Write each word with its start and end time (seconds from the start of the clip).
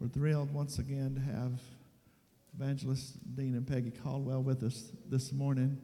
We're 0.00 0.06
thrilled 0.06 0.54
once 0.54 0.78
again 0.78 1.16
to 1.16 1.20
have 1.20 1.60
Evangelist 2.54 3.16
Dean 3.34 3.56
and 3.56 3.66
Peggy 3.66 3.90
Caldwell 3.90 4.44
with 4.44 4.62
us 4.62 4.92
this 5.08 5.32
morning. 5.32 5.76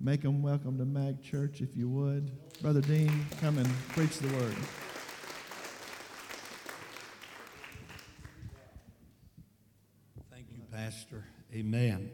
Make 0.00 0.22
them 0.22 0.40
welcome 0.40 0.78
to 0.78 0.86
Mag 0.86 1.22
Church 1.22 1.60
if 1.60 1.76
you 1.76 1.90
would. 1.90 2.30
Brother 2.62 2.80
Dean, 2.80 3.26
come 3.38 3.58
and 3.58 3.68
preach 3.90 4.16
the 4.18 4.28
word. 4.28 4.54
Thank 10.30 10.46
you, 10.50 10.62
Pastor. 10.72 11.26
Amen. 11.52 12.10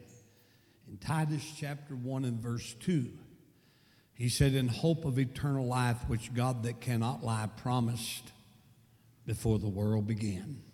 In 0.89 0.97
Titus 0.97 1.49
chapter 1.57 1.95
1 1.95 2.25
and 2.25 2.41
verse 2.41 2.75
2, 2.81 3.09
he 4.15 4.27
said, 4.27 4.53
In 4.53 4.67
hope 4.67 5.05
of 5.05 5.17
eternal 5.17 5.65
life, 5.65 5.99
which 6.07 6.33
God 6.33 6.63
that 6.63 6.81
cannot 6.81 7.23
lie 7.23 7.47
promised 7.55 8.33
before 9.25 9.59
the 9.59 9.69
world 9.69 10.07
began. 10.07 10.64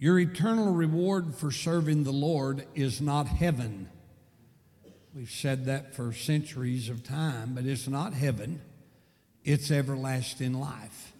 Your 0.00 0.18
eternal 0.18 0.72
reward 0.72 1.34
for 1.34 1.50
serving 1.50 2.04
the 2.04 2.10
Lord 2.10 2.64
is 2.74 3.02
not 3.02 3.26
heaven. 3.26 3.90
We've 5.14 5.30
said 5.30 5.66
that 5.66 5.94
for 5.94 6.14
centuries 6.14 6.88
of 6.88 7.04
time, 7.04 7.52
but 7.54 7.66
it's 7.66 7.86
not 7.86 8.14
heaven, 8.14 8.62
it's 9.44 9.70
everlasting 9.70 10.54
life. 10.54 11.12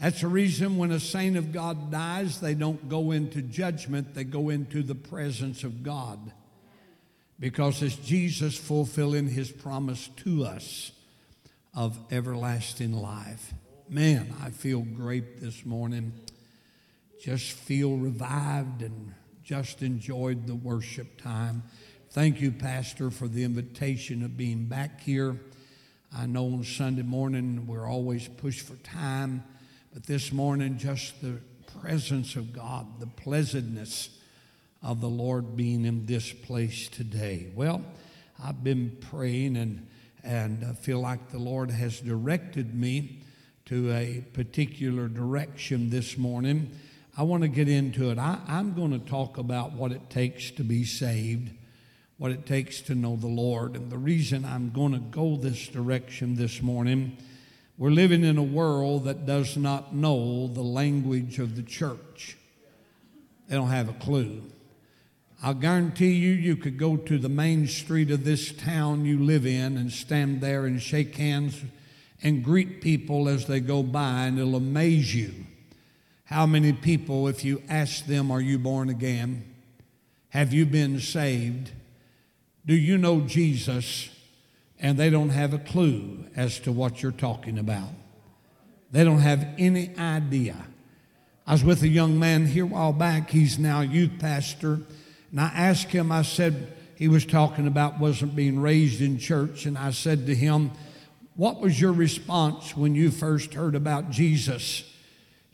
That's 0.00 0.22
the 0.22 0.28
reason 0.28 0.78
when 0.78 0.92
a 0.92 0.98
saint 0.98 1.36
of 1.36 1.52
God 1.52 1.90
dies, 1.90 2.40
they 2.40 2.54
don't 2.54 2.88
go 2.88 3.10
into 3.10 3.42
judgment, 3.42 4.14
they 4.14 4.24
go 4.24 4.48
into 4.48 4.82
the 4.82 4.94
presence 4.94 5.62
of 5.62 5.82
God. 5.82 6.32
Because 7.38 7.82
it's 7.82 7.96
Jesus 7.96 8.56
fulfilling 8.56 9.28
his 9.28 9.50
promise 9.50 10.08
to 10.24 10.44
us 10.44 10.90
of 11.74 11.98
everlasting 12.10 12.94
life. 12.94 13.52
Man, 13.90 14.32
I 14.42 14.50
feel 14.50 14.80
great 14.80 15.42
this 15.42 15.66
morning. 15.66 16.12
Just 17.20 17.52
feel 17.52 17.96
revived 17.96 18.82
and 18.82 19.14
just 19.42 19.82
enjoyed 19.82 20.46
the 20.46 20.54
worship 20.54 21.20
time. 21.20 21.62
Thank 22.10 22.40
you, 22.40 22.52
Pastor, 22.52 23.10
for 23.10 23.28
the 23.28 23.44
invitation 23.44 24.22
of 24.22 24.36
being 24.36 24.66
back 24.66 25.00
here. 25.00 25.40
I 26.16 26.26
know 26.26 26.44
on 26.46 26.64
Sunday 26.64 27.02
morning 27.02 27.66
we're 27.66 27.88
always 27.88 28.28
pushed 28.28 28.66
for 28.66 28.76
time, 28.76 29.42
but 29.92 30.04
this 30.04 30.32
morning, 30.32 30.78
just 30.78 31.20
the 31.20 31.40
presence 31.80 32.36
of 32.36 32.52
God, 32.52 33.00
the 33.00 33.06
pleasantness 33.06 34.10
of 34.82 35.00
the 35.00 35.08
Lord 35.08 35.56
being 35.56 35.84
in 35.84 36.06
this 36.06 36.32
place 36.32 36.88
today. 36.88 37.50
Well, 37.54 37.82
I've 38.42 38.62
been 38.62 38.96
praying 39.10 39.56
and, 39.56 39.86
and 40.22 40.64
I 40.64 40.74
feel 40.74 41.00
like 41.00 41.30
the 41.30 41.38
Lord 41.38 41.70
has 41.70 42.00
directed 42.00 42.74
me 42.74 43.22
to 43.66 43.92
a 43.92 44.24
particular 44.34 45.08
direction 45.08 45.90
this 45.90 46.18
morning. 46.18 46.70
I 47.16 47.22
want 47.22 47.42
to 47.42 47.48
get 47.48 47.68
into 47.68 48.10
it. 48.10 48.18
I, 48.18 48.38
I'm 48.48 48.74
going 48.74 48.90
to 48.90 48.98
talk 48.98 49.38
about 49.38 49.72
what 49.72 49.92
it 49.92 50.10
takes 50.10 50.50
to 50.52 50.64
be 50.64 50.84
saved, 50.84 51.52
what 52.18 52.32
it 52.32 52.44
takes 52.44 52.80
to 52.82 52.96
know 52.96 53.14
the 53.14 53.28
Lord. 53.28 53.76
And 53.76 53.90
the 53.90 53.98
reason 53.98 54.44
I'm 54.44 54.70
going 54.70 54.92
to 54.92 54.98
go 54.98 55.36
this 55.36 55.68
direction 55.68 56.34
this 56.34 56.60
morning, 56.60 57.16
we're 57.78 57.90
living 57.90 58.24
in 58.24 58.36
a 58.36 58.42
world 58.42 59.04
that 59.04 59.26
does 59.26 59.56
not 59.56 59.94
know 59.94 60.48
the 60.48 60.62
language 60.62 61.38
of 61.38 61.54
the 61.54 61.62
church. 61.62 62.36
They 63.48 63.54
don't 63.54 63.68
have 63.68 63.88
a 63.88 63.94
clue. 63.94 64.42
I'll 65.40 65.54
guarantee 65.54 66.14
you, 66.14 66.32
you 66.32 66.56
could 66.56 66.78
go 66.78 66.96
to 66.96 67.18
the 67.18 67.28
main 67.28 67.68
street 67.68 68.10
of 68.10 68.24
this 68.24 68.50
town 68.50 69.04
you 69.04 69.22
live 69.22 69.46
in 69.46 69.76
and 69.76 69.92
stand 69.92 70.40
there 70.40 70.66
and 70.66 70.82
shake 70.82 71.14
hands 71.14 71.62
and 72.24 72.42
greet 72.42 72.80
people 72.80 73.28
as 73.28 73.46
they 73.46 73.60
go 73.60 73.82
by, 73.84 74.24
and 74.24 74.38
it'll 74.38 74.56
amaze 74.56 75.14
you 75.14 75.32
how 76.34 76.46
many 76.46 76.72
people, 76.72 77.28
if 77.28 77.44
you 77.44 77.62
ask 77.68 78.06
them, 78.06 78.28
Are 78.32 78.40
you 78.40 78.58
born 78.58 78.88
again? 78.88 79.44
Have 80.30 80.52
you 80.52 80.66
been 80.66 80.98
saved? 80.98 81.70
Do 82.66 82.74
you 82.74 82.98
know 82.98 83.20
Jesus? 83.20 84.10
And 84.80 84.98
they 84.98 85.10
don't 85.10 85.28
have 85.28 85.54
a 85.54 85.58
clue 85.58 86.24
as 86.34 86.58
to 86.60 86.72
what 86.72 87.00
you're 87.04 87.12
talking 87.12 87.56
about. 87.56 87.90
They 88.90 89.04
don't 89.04 89.20
have 89.20 89.46
any 89.58 89.96
idea. 89.96 90.56
I 91.46 91.52
was 91.52 91.62
with 91.62 91.82
a 91.84 91.88
young 91.88 92.18
man 92.18 92.46
here 92.46 92.64
a 92.64 92.66
while 92.66 92.92
back. 92.92 93.30
He's 93.30 93.56
now 93.56 93.82
youth 93.82 94.18
pastor. 94.18 94.80
And 95.30 95.40
I 95.40 95.52
asked 95.54 95.92
him, 95.92 96.10
I 96.10 96.22
said, 96.22 96.76
he 96.96 97.06
was 97.06 97.24
talking 97.24 97.68
about 97.68 98.00
wasn't 98.00 98.34
being 98.34 98.58
raised 98.58 99.00
in 99.00 99.20
church. 99.20 99.66
And 99.66 99.78
I 99.78 99.92
said 99.92 100.26
to 100.26 100.34
him, 100.34 100.72
What 101.36 101.60
was 101.60 101.80
your 101.80 101.92
response 101.92 102.76
when 102.76 102.96
you 102.96 103.12
first 103.12 103.54
heard 103.54 103.76
about 103.76 104.10
Jesus? 104.10 104.90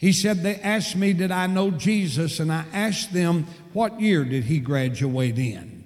He 0.00 0.12
said, 0.12 0.42
They 0.42 0.56
asked 0.56 0.96
me, 0.96 1.12
Did 1.12 1.30
I 1.30 1.46
know 1.46 1.70
Jesus? 1.70 2.40
And 2.40 2.50
I 2.50 2.64
asked 2.72 3.12
them, 3.12 3.46
What 3.74 4.00
year 4.00 4.24
did 4.24 4.44
he 4.44 4.58
graduate 4.58 5.38
in? 5.38 5.84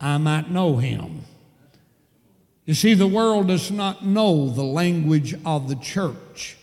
I 0.00 0.18
might 0.18 0.50
know 0.50 0.78
him. 0.78 1.22
You 2.64 2.74
see, 2.74 2.94
the 2.94 3.06
world 3.06 3.46
does 3.46 3.70
not 3.70 4.04
know 4.04 4.50
the 4.50 4.64
language 4.64 5.36
of 5.46 5.68
the 5.68 5.76
church. 5.76 6.56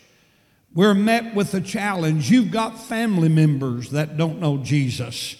We're 0.73 0.93
met 0.93 1.33
with 1.33 1.53
a 1.53 1.61
challenge. 1.61 2.29
You've 2.29 2.51
got 2.51 2.77
family 2.77 3.29
members 3.29 3.91
that 3.91 4.17
don't 4.17 4.41
know 4.41 4.57
Jesus, 4.57 5.37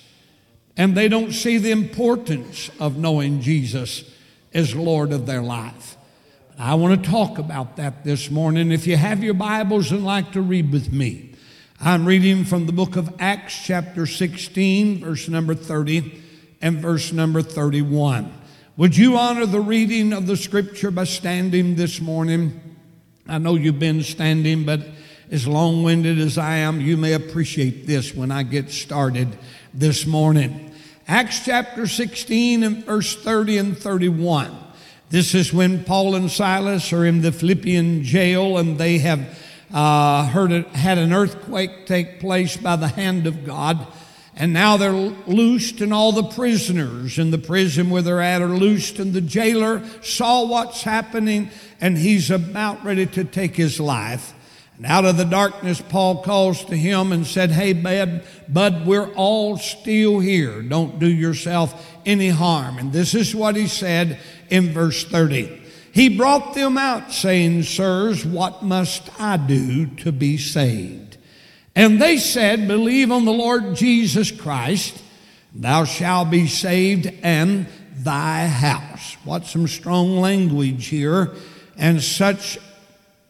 and 0.78 0.96
they 0.96 1.10
don't 1.10 1.34
see 1.34 1.58
the 1.58 1.72
importance 1.72 2.72
of 2.80 2.98
knowing 2.98 3.42
Jesus 3.42 4.10
as 4.54 4.74
Lord 4.74 5.12
of 5.12 5.26
their 5.26 5.42
life. 5.42 5.98
I 6.64 6.76
want 6.76 7.04
to 7.04 7.10
talk 7.10 7.40
about 7.40 7.78
that 7.78 8.04
this 8.04 8.30
morning. 8.30 8.72
If 8.72 8.86
you 8.86 8.96
have 8.96 9.24
your 9.24 9.34
Bibles 9.34 9.92
and 9.92 10.06
like 10.06 10.34
to 10.34 10.42
read 10.42 10.72
with 10.72 10.94
me, 10.94 11.34
I'm 11.80 12.06
reading 12.06 12.44
from 12.44 12.68
the 12.68 12.72
book 12.72 12.98
of 12.98 13.12
Acts, 13.18 13.60
chapter 13.66 14.06
16, 14.06 15.00
verse 15.00 15.28
number 15.28 15.56
30 15.56 16.22
and 16.62 16.78
verse 16.78 17.12
number 17.12 17.42
31. 17.42 18.32
Would 18.78 18.96
you 18.96 19.18
honor 19.18 19.48
the 19.48 19.60
reading 19.60 20.14
of 20.14 20.28
the 20.28 20.38
scripture 20.38 20.92
by 20.92 21.06
standing 21.06 21.78
this 21.78 22.00
morning? 22.00 22.62
I 23.28 23.40
know 23.40 23.56
you've 23.56 23.80
been 23.80 24.04
standing, 24.04 24.64
but 24.64 24.82
as 25.32 25.48
long 25.48 25.82
winded 25.82 26.20
as 26.20 26.38
I 26.38 26.58
am, 26.58 26.80
you 26.80 26.96
may 26.96 27.14
appreciate 27.14 27.88
this 27.88 28.14
when 28.14 28.30
I 28.30 28.44
get 28.44 28.70
started 28.70 29.36
this 29.74 30.06
morning. 30.06 30.72
Acts 31.08 31.44
chapter 31.44 31.88
16 31.88 32.62
and 32.62 32.86
verse 32.86 33.16
30 33.16 33.58
and 33.58 33.76
31. 33.76 34.68
This 35.12 35.36
is 35.36 35.52
when 35.52 35.84
Paul 35.84 36.16
and 36.16 36.32
Silas 36.32 36.94
are 36.94 37.06
in 37.06 37.22
the 37.22 37.34
Philippian 37.34 38.02
jail 38.02 38.58
and 38.58 38.78
they 38.78 39.00
have 39.00 39.38
uh, 39.74 40.26
heard 40.28 40.54
it, 40.54 40.68
had 40.68 40.98
an 40.98 41.12
earthquake 41.12 41.86
take 41.86 42.22
place 42.22 42.56
by 42.56 42.78
the 42.78 42.88
hand 42.88 43.28
of 43.28 43.46
God. 43.46 43.86
And 44.38 44.54
now 44.54 44.78
they're 44.78 44.94
loosed, 44.94 45.82
and 45.82 45.94
all 45.94 46.14
the 46.14 46.24
prisoners 46.24 47.20
in 47.20 47.32
the 47.32 47.38
prison 47.38 47.90
where 47.90 48.02
they're 48.02 48.22
at 48.22 48.42
are 48.42 48.48
loosed. 48.48 49.00
And 49.00 49.12
the 49.12 49.20
jailer 49.20 49.84
saw 50.02 50.46
what's 50.46 50.84
happening, 50.84 51.50
and 51.82 51.98
he's 51.98 52.32
about 52.32 52.82
ready 52.86 53.06
to 53.08 53.26
take 53.26 53.58
his 53.58 53.82
life. 53.82 54.34
And 54.78 54.86
out 54.86 55.04
of 55.04 55.18
the 55.18 55.26
darkness, 55.26 55.82
Paul 55.82 56.24
calls 56.24 56.64
to 56.66 56.78
him 56.78 57.12
and 57.12 57.28
said, 57.28 57.52
Hey, 57.52 57.74
bud, 57.74 58.24
bud, 58.48 58.88
we're 58.88 59.14
all 59.14 59.58
still 59.58 60.20
here. 60.20 60.62
Don't 60.62 60.98
do 60.98 61.08
yourself 61.08 62.00
any 62.06 62.30
harm. 62.30 62.80
And 62.80 62.94
this 62.94 63.14
is 63.14 63.36
what 63.36 63.58
he 63.58 63.68
said 63.68 64.18
in 64.52 64.72
verse 64.72 65.04
30. 65.04 65.60
He 65.92 66.16
brought 66.16 66.54
them 66.54 66.78
out, 66.78 67.12
saying, 67.12 67.64
Sirs, 67.64 68.24
what 68.24 68.64
must 68.64 69.10
I 69.20 69.38
do 69.38 69.88
to 69.88 70.12
be 70.12 70.38
saved? 70.38 71.18
And 71.76 72.02
they 72.02 72.18
said, 72.18 72.68
Believe 72.68 73.12
on 73.12 73.26
the 73.26 73.32
Lord 73.32 73.76
Jesus 73.76 74.32
Christ, 74.32 75.02
thou 75.54 75.86
shalt 75.86 76.30
be 76.30 76.48
saved, 76.48 77.12
and 77.24 77.68
thy 77.96 78.48
house. 78.48 79.16
What 79.24 79.46
some 79.46 79.68
strong 79.68 80.18
language 80.18 80.88
here, 80.88 81.34
and 81.78 82.02
such 82.02 82.58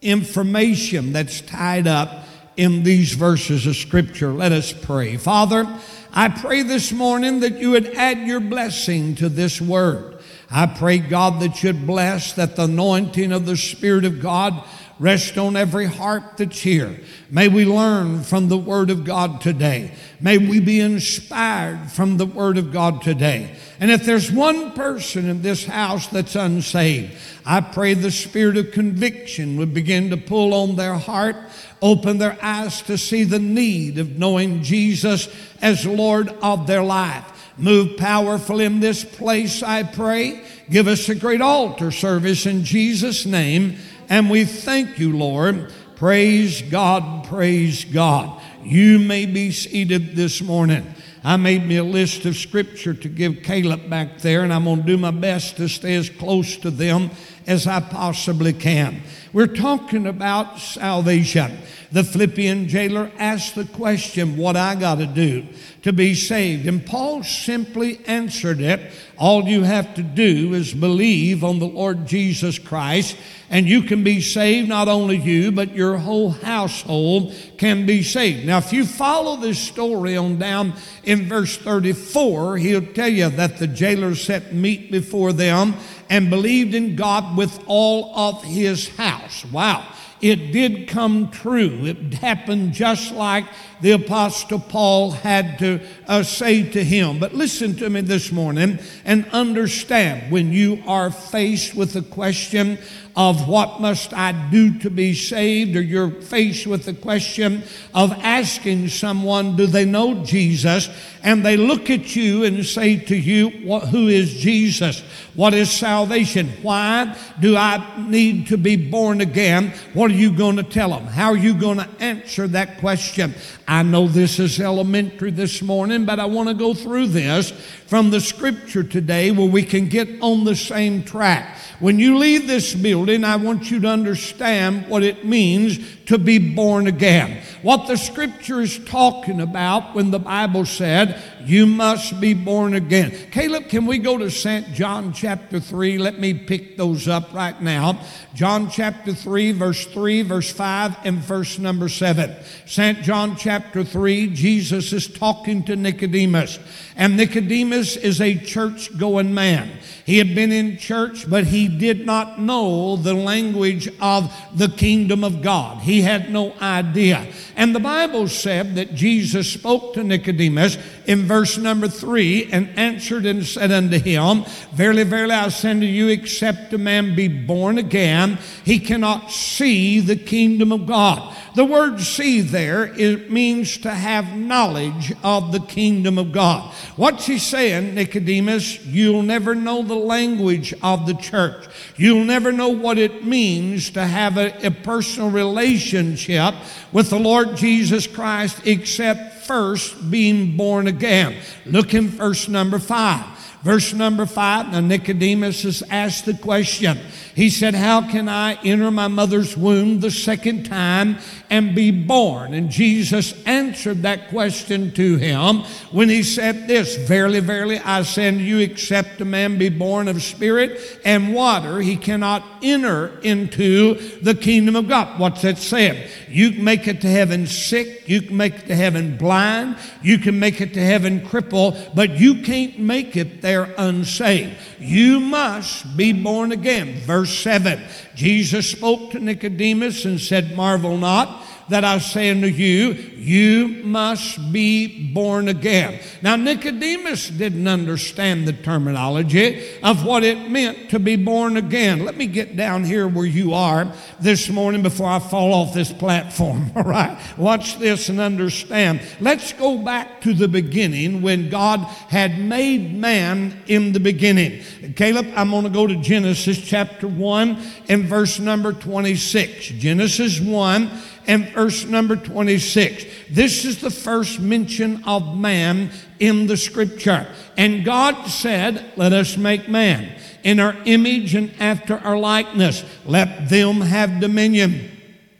information 0.00 1.12
that's 1.12 1.40
tied 1.40 1.86
up 1.86 2.26
in 2.56 2.82
these 2.82 3.14
verses 3.14 3.66
of 3.66 3.76
Scripture. 3.76 4.32
Let 4.32 4.52
us 4.52 4.72
pray. 4.72 5.16
Father, 5.16 5.66
I 6.12 6.28
pray 6.28 6.62
this 6.62 6.92
morning 6.92 7.40
that 7.40 7.58
you 7.58 7.70
would 7.70 7.94
add 7.94 8.18
your 8.18 8.40
blessing 8.40 9.14
to 9.16 9.28
this 9.28 9.60
word. 9.60 10.11
I 10.54 10.66
pray, 10.66 10.98
God, 10.98 11.40
that 11.40 11.62
you'd 11.62 11.86
bless 11.86 12.34
that 12.34 12.56
the 12.56 12.64
anointing 12.64 13.32
of 13.32 13.46
the 13.46 13.56
Spirit 13.56 14.04
of 14.04 14.20
God 14.20 14.62
rest 14.98 15.38
on 15.38 15.56
every 15.56 15.86
heart 15.86 16.36
that's 16.36 16.60
here. 16.60 17.00
May 17.30 17.48
we 17.48 17.64
learn 17.64 18.22
from 18.22 18.48
the 18.48 18.58
Word 18.58 18.90
of 18.90 19.04
God 19.04 19.40
today. 19.40 19.92
May 20.20 20.36
we 20.36 20.60
be 20.60 20.78
inspired 20.78 21.90
from 21.90 22.18
the 22.18 22.26
Word 22.26 22.58
of 22.58 22.70
God 22.70 23.00
today. 23.00 23.56
And 23.80 23.90
if 23.90 24.04
there's 24.04 24.30
one 24.30 24.72
person 24.72 25.28
in 25.28 25.40
this 25.40 25.64
house 25.64 26.06
that's 26.08 26.36
unsaved, 26.36 27.16
I 27.44 27.62
pray 27.62 27.94
the 27.94 28.10
Spirit 28.10 28.58
of 28.58 28.70
conviction 28.70 29.56
would 29.56 29.72
begin 29.72 30.10
to 30.10 30.16
pull 30.16 30.52
on 30.52 30.76
their 30.76 30.94
heart, 30.94 31.36
open 31.80 32.18
their 32.18 32.38
eyes 32.42 32.82
to 32.82 32.98
see 32.98 33.24
the 33.24 33.40
need 33.40 33.98
of 33.98 34.18
knowing 34.18 34.62
Jesus 34.62 35.28
as 35.62 35.86
Lord 35.86 36.28
of 36.42 36.66
their 36.66 36.84
life. 36.84 37.31
Move 37.58 37.96
powerful 37.96 38.60
in 38.60 38.80
this 38.80 39.04
place, 39.04 39.62
I 39.62 39.82
pray. 39.82 40.42
Give 40.70 40.88
us 40.88 41.08
a 41.08 41.14
great 41.14 41.40
altar 41.40 41.90
service 41.90 42.46
in 42.46 42.64
Jesus' 42.64 43.26
name. 43.26 43.76
And 44.08 44.30
we 44.30 44.44
thank 44.44 44.98
you, 44.98 45.16
Lord. 45.16 45.72
Praise 45.96 46.62
God, 46.62 47.26
praise 47.26 47.84
God. 47.84 48.40
You 48.64 48.98
may 48.98 49.26
be 49.26 49.50
seated 49.50 50.16
this 50.16 50.40
morning. 50.40 50.94
I 51.24 51.36
made 51.36 51.64
me 51.66 51.76
a 51.76 51.84
list 51.84 52.24
of 52.24 52.36
scripture 52.36 52.94
to 52.94 53.08
give 53.08 53.44
Caleb 53.44 53.88
back 53.88 54.18
there, 54.18 54.42
and 54.42 54.52
I'm 54.52 54.64
going 54.64 54.80
to 54.80 54.86
do 54.86 54.96
my 54.96 55.12
best 55.12 55.56
to 55.58 55.68
stay 55.68 55.94
as 55.94 56.10
close 56.10 56.56
to 56.58 56.70
them 56.70 57.10
as 57.46 57.66
I 57.66 57.80
possibly 57.80 58.52
can. 58.52 59.02
We're 59.32 59.46
talking 59.46 60.06
about 60.06 60.58
salvation. 60.58 61.58
The 61.90 62.04
Philippian 62.04 62.68
jailer 62.68 63.10
asked 63.18 63.54
the 63.54 63.64
question, 63.64 64.36
What 64.36 64.56
I 64.56 64.74
got 64.74 64.96
to 64.96 65.06
do 65.06 65.46
to 65.82 65.92
be 65.92 66.14
saved? 66.14 66.66
And 66.66 66.84
Paul 66.84 67.22
simply 67.22 68.00
answered 68.06 68.60
it. 68.60 68.92
All 69.18 69.44
you 69.44 69.62
have 69.62 69.94
to 69.94 70.02
do 70.02 70.54
is 70.54 70.72
believe 70.72 71.44
on 71.44 71.58
the 71.58 71.66
Lord 71.66 72.06
Jesus 72.06 72.58
Christ, 72.58 73.16
and 73.50 73.66
you 73.66 73.82
can 73.82 74.02
be 74.02 74.22
saved, 74.22 74.68
not 74.68 74.88
only 74.88 75.16
you, 75.16 75.52
but 75.52 75.74
your 75.74 75.98
whole 75.98 76.30
household 76.30 77.34
can 77.58 77.84
be 77.84 78.02
saved. 78.02 78.46
Now, 78.46 78.58
if 78.58 78.72
you 78.72 78.86
follow 78.86 79.36
this 79.36 79.58
story 79.58 80.16
on 80.16 80.38
down 80.38 80.72
in 81.04 81.28
verse 81.28 81.58
34, 81.58 82.56
he'll 82.56 82.86
tell 82.94 83.08
you 83.08 83.28
that 83.28 83.58
the 83.58 83.66
jailer 83.66 84.14
set 84.14 84.54
meat 84.54 84.90
before 84.90 85.34
them 85.34 85.74
and 86.12 86.28
believed 86.28 86.74
in 86.74 86.94
God 86.94 87.38
with 87.38 87.58
all 87.66 88.14
of 88.14 88.44
his 88.44 88.94
house. 88.96 89.46
Wow 89.46 89.82
it 90.22 90.52
did 90.52 90.86
come 90.86 91.30
true. 91.30 91.84
It 91.84 92.14
happened 92.14 92.72
just 92.72 93.12
like 93.12 93.44
the 93.80 93.90
Apostle 93.90 94.60
Paul 94.60 95.10
had 95.10 95.58
to 95.58 95.80
uh, 96.06 96.22
say 96.22 96.70
to 96.70 96.84
him. 96.84 97.18
But 97.18 97.34
listen 97.34 97.74
to 97.78 97.90
me 97.90 98.02
this 98.02 98.30
morning 98.30 98.78
and 99.04 99.26
understand 99.32 100.30
when 100.30 100.52
you 100.52 100.80
are 100.86 101.10
faced 101.10 101.74
with 101.74 101.92
the 101.92 102.02
question 102.02 102.78
of 103.14 103.46
what 103.46 103.80
must 103.80 104.14
I 104.14 104.32
do 104.50 104.78
to 104.80 104.90
be 104.90 105.14
saved, 105.14 105.76
or 105.76 105.82
you're 105.82 106.10
faced 106.10 106.66
with 106.66 106.84
the 106.84 106.94
question 106.94 107.62
of 107.94 108.12
asking 108.12 108.88
someone, 108.88 109.56
do 109.56 109.66
they 109.66 109.84
know 109.84 110.24
Jesus? 110.24 110.88
And 111.22 111.44
they 111.44 111.56
look 111.56 111.88
at 111.90 112.16
you 112.16 112.44
and 112.44 112.64
say 112.64 112.96
to 112.96 113.16
you, 113.16 113.50
Who 113.50 114.08
is 114.08 114.34
Jesus? 114.34 115.02
What 115.34 115.54
is 115.54 115.70
salvation? 115.70 116.48
Why 116.62 117.16
do 117.40 117.56
I 117.56 118.04
need 118.08 118.48
to 118.48 118.58
be 118.58 118.76
born 118.76 119.20
again? 119.20 119.72
What 119.94 120.10
are 120.10 120.14
you 120.14 120.32
going 120.32 120.56
to 120.56 120.62
tell 120.62 120.90
them? 120.90 121.04
How 121.04 121.30
are 121.30 121.36
you 121.36 121.54
going 121.54 121.78
to 121.78 121.88
answer 122.00 122.48
that 122.48 122.78
question? 122.78 123.34
I 123.68 123.82
know 123.82 124.08
this 124.08 124.40
is 124.40 124.58
elementary 124.58 125.30
this 125.30 125.62
morning, 125.62 126.04
but 126.04 126.18
I 126.18 126.26
want 126.26 126.48
to 126.48 126.54
go 126.54 126.74
through 126.74 127.08
this 127.08 127.52
from 127.86 128.10
the 128.10 128.20
scripture 128.20 128.82
today 128.82 129.30
where 129.30 129.48
we 129.48 129.62
can 129.62 129.88
get 129.88 130.08
on 130.20 130.44
the 130.44 130.56
same 130.56 131.04
track. 131.04 131.56
When 131.78 131.98
you 131.98 132.18
leave 132.18 132.46
this 132.46 132.74
building, 132.74 133.01
I 133.10 133.36
want 133.36 133.70
you 133.70 133.80
to 133.80 133.88
understand 133.88 134.88
what 134.88 135.02
it 135.02 135.24
means 135.24 135.78
to 136.06 136.18
be 136.18 136.38
born 136.38 136.86
again. 136.86 137.42
What 137.62 137.86
the 137.86 137.96
scripture 137.96 138.60
is 138.60 138.78
talking 138.84 139.40
about 139.40 139.94
when 139.94 140.10
the 140.10 140.18
Bible 140.18 140.66
said, 140.66 141.20
You 141.44 141.66
must 141.66 142.20
be 142.20 142.34
born 142.34 142.74
again. 142.74 143.12
Caleb, 143.30 143.68
can 143.68 143.86
we 143.86 143.98
go 143.98 144.18
to 144.18 144.30
St. 144.30 144.72
John 144.72 145.12
chapter 145.12 145.60
3? 145.60 145.98
Let 145.98 146.18
me 146.18 146.34
pick 146.34 146.76
those 146.76 147.08
up 147.08 147.32
right 147.32 147.60
now. 147.60 148.00
John 148.34 148.70
chapter 148.70 149.12
3, 149.12 149.52
verse 149.52 149.86
3, 149.86 150.22
verse 150.22 150.50
5, 150.50 150.96
and 151.04 151.18
verse 151.18 151.58
number 151.58 151.88
7. 151.88 152.34
St. 152.66 153.02
John 153.02 153.36
chapter 153.36 153.84
3, 153.84 154.28
Jesus 154.28 154.92
is 154.92 155.06
talking 155.06 155.62
to 155.64 155.76
Nicodemus. 155.76 156.58
And 156.96 157.16
Nicodemus 157.16 157.96
is 157.96 158.20
a 158.20 158.38
church 158.38 158.96
going 158.98 159.34
man. 159.34 159.70
He 160.04 160.18
had 160.18 160.34
been 160.34 160.52
in 160.52 160.78
church, 160.78 161.28
but 161.28 161.44
he 161.44 161.68
did 161.68 162.04
not 162.06 162.40
know 162.40 162.96
the 162.96 163.14
language 163.14 163.88
of 164.00 164.34
the 164.54 164.68
kingdom 164.68 165.24
of 165.24 165.42
God. 165.42 165.82
He 165.82 166.02
had 166.02 166.30
no 166.30 166.54
idea. 166.60 167.26
And 167.56 167.74
the 167.74 167.80
Bible 167.80 168.28
said 168.28 168.74
that 168.76 168.94
Jesus 168.94 169.50
spoke 169.50 169.94
to 169.94 170.02
Nicodemus 170.02 170.76
in 171.06 171.28
verse 171.32 171.56
number 171.56 171.88
three 171.88 172.46
and 172.52 172.68
answered 172.78 173.24
and 173.24 173.46
said 173.46 173.72
unto 173.72 173.98
him, 173.98 174.44
Verily, 174.74 175.02
verily, 175.02 175.32
I 175.32 175.48
say 175.48 175.70
unto 175.70 175.86
you, 175.86 176.08
except 176.08 176.74
a 176.74 176.78
man 176.78 177.14
be 177.14 177.26
born 177.26 177.78
again, 177.78 178.38
he 178.66 178.78
cannot 178.78 179.30
see 179.30 179.98
the 180.00 180.16
kingdom 180.16 180.72
of 180.72 180.84
God. 180.84 181.34
The 181.54 181.64
word 181.64 182.00
see 182.00 182.42
there 182.42 182.84
it 182.98 183.30
means 183.30 183.78
to 183.78 183.90
have 183.90 184.36
knowledge 184.36 185.14
of 185.24 185.52
the 185.52 185.60
kingdom 185.60 186.18
of 186.18 186.32
God. 186.32 186.70
What's 186.96 187.24
he 187.24 187.38
saying, 187.38 187.94
Nicodemus? 187.94 188.84
You'll 188.84 189.22
never 189.22 189.54
know 189.54 189.82
the 189.82 189.94
language 189.94 190.74
of 190.82 191.06
the 191.06 191.14
church. 191.14 191.66
You'll 191.96 192.24
never 192.24 192.52
know 192.52 192.68
what 192.68 192.98
it 192.98 193.24
means 193.24 193.90
to 193.90 194.04
have 194.04 194.36
a, 194.36 194.66
a 194.66 194.70
personal 194.70 195.30
relationship 195.30 196.54
with 196.92 197.08
the 197.08 197.18
Lord 197.18 197.56
Jesus 197.56 198.06
Christ 198.06 198.66
except 198.66 199.31
first 199.42 200.10
being 200.10 200.56
born 200.56 200.86
again. 200.86 201.36
Look 201.66 201.94
in 201.94 202.08
verse 202.08 202.48
number 202.48 202.78
five. 202.78 203.26
Verse 203.62 203.92
number 203.92 204.26
five, 204.26 204.72
now 204.72 204.80
Nicodemus 204.80 205.62
has 205.62 205.84
asked 205.88 206.26
the 206.26 206.34
question. 206.34 206.98
He 207.36 207.48
said, 207.48 207.76
How 207.76 208.02
can 208.02 208.28
I 208.28 208.54
enter 208.64 208.90
my 208.90 209.06
mother's 209.06 209.56
womb 209.56 210.00
the 210.00 210.10
second 210.10 210.64
time 210.64 211.18
and 211.52 211.74
be 211.74 211.90
born? 211.90 212.54
And 212.54 212.70
Jesus 212.70 213.34
answered 213.44 214.02
that 214.02 214.30
question 214.30 214.90
to 214.92 215.16
him 215.16 215.58
when 215.90 216.08
he 216.08 216.22
said 216.22 216.66
this 216.66 216.96
Verily, 216.96 217.40
verily, 217.40 217.78
I 217.78 217.98
unto 217.98 218.42
you, 218.42 218.58
except 218.58 219.20
a 219.20 219.26
man 219.26 219.58
be 219.58 219.68
born 219.68 220.08
of 220.08 220.22
spirit 220.22 220.80
and 221.04 221.34
water, 221.34 221.80
he 221.80 221.96
cannot 221.96 222.42
enter 222.62 223.20
into 223.20 223.94
the 224.20 224.34
kingdom 224.34 224.76
of 224.76 224.88
God. 224.88 225.20
What's 225.20 225.42
that 225.42 225.58
saying? 225.58 226.08
You 226.28 226.52
can 226.52 226.64
make 226.64 226.88
it 226.88 227.02
to 227.02 227.08
heaven 227.08 227.46
sick, 227.46 228.08
you 228.08 228.22
can 228.22 228.36
make 228.38 228.54
it 228.54 228.66
to 228.68 228.74
heaven 228.74 229.18
blind, 229.18 229.76
you 230.02 230.16
can 230.16 230.38
make 230.38 230.62
it 230.62 230.72
to 230.72 230.80
heaven 230.80 231.26
crippled, 231.26 231.76
but 231.94 232.12
you 232.12 232.42
can't 232.42 232.78
make 232.78 233.14
it 233.14 233.42
there 233.42 233.74
unsaved. 233.76 234.56
You 234.78 235.20
must 235.20 235.98
be 235.98 236.14
born 236.14 236.50
again. 236.50 236.94
Verse 237.00 237.38
7 237.38 237.82
Jesus 238.14 238.70
spoke 238.70 239.10
to 239.10 239.20
Nicodemus 239.20 240.06
and 240.06 240.18
said, 240.18 240.56
Marvel 240.56 240.96
not 240.96 241.41
that 241.72 241.84
I 241.84 241.98
say 241.98 242.30
unto 242.30 242.48
you, 242.48 242.92
you 243.16 243.82
must 243.84 244.52
be 244.52 245.10
born 245.12 245.48
again. 245.48 246.00
Now, 246.20 246.36
Nicodemus 246.36 247.30
didn't 247.30 247.66
understand 247.66 248.46
the 248.46 248.52
terminology 248.52 249.78
of 249.82 250.04
what 250.04 250.22
it 250.22 250.50
meant 250.50 250.90
to 250.90 250.98
be 250.98 251.16
born 251.16 251.56
again. 251.56 252.04
Let 252.04 252.16
me 252.16 252.26
get 252.26 252.56
down 252.56 252.84
here 252.84 253.08
where 253.08 253.24
you 253.24 253.54
are 253.54 253.90
this 254.20 254.50
morning 254.50 254.82
before 254.82 255.08
I 255.08 255.18
fall 255.18 255.54
off 255.54 255.72
this 255.72 255.92
platform, 255.92 256.72
all 256.76 256.82
right? 256.82 257.16
Watch 257.38 257.78
this 257.78 258.10
and 258.10 258.20
understand. 258.20 259.00
Let's 259.18 259.54
go 259.54 259.78
back 259.78 260.20
to 260.22 260.34
the 260.34 260.48
beginning 260.48 261.22
when 261.22 261.48
God 261.48 261.78
had 262.08 262.38
made 262.38 262.94
man 262.94 263.62
in 263.66 263.92
the 263.92 264.00
beginning. 264.00 264.62
Caleb, 264.94 265.26
I'm 265.36 265.50
going 265.50 265.64
to 265.64 265.70
go 265.70 265.86
to 265.86 265.96
Genesis 265.96 266.60
chapter 266.60 267.08
1 267.08 267.62
and 267.88 268.04
verse 268.04 268.38
number 268.38 268.74
26. 268.74 269.68
Genesis 269.68 270.38
1 270.38 270.90
and 271.26 271.48
verse 271.50 271.84
number 271.84 272.16
26. 272.16 273.04
This 273.30 273.64
is 273.64 273.80
the 273.80 273.90
first 273.90 274.40
mention 274.40 275.04
of 275.04 275.36
man 275.36 275.90
in 276.18 276.46
the 276.46 276.56
scripture. 276.56 277.26
And 277.56 277.84
God 277.84 278.26
said, 278.26 278.92
Let 278.96 279.12
us 279.12 279.36
make 279.36 279.68
man 279.68 280.18
in 280.42 280.60
our 280.60 280.76
image 280.84 281.34
and 281.34 281.52
after 281.60 281.98
our 281.98 282.18
likeness. 282.18 282.84
Let 283.04 283.48
them 283.48 283.80
have 283.80 284.20
dominion 284.20 284.90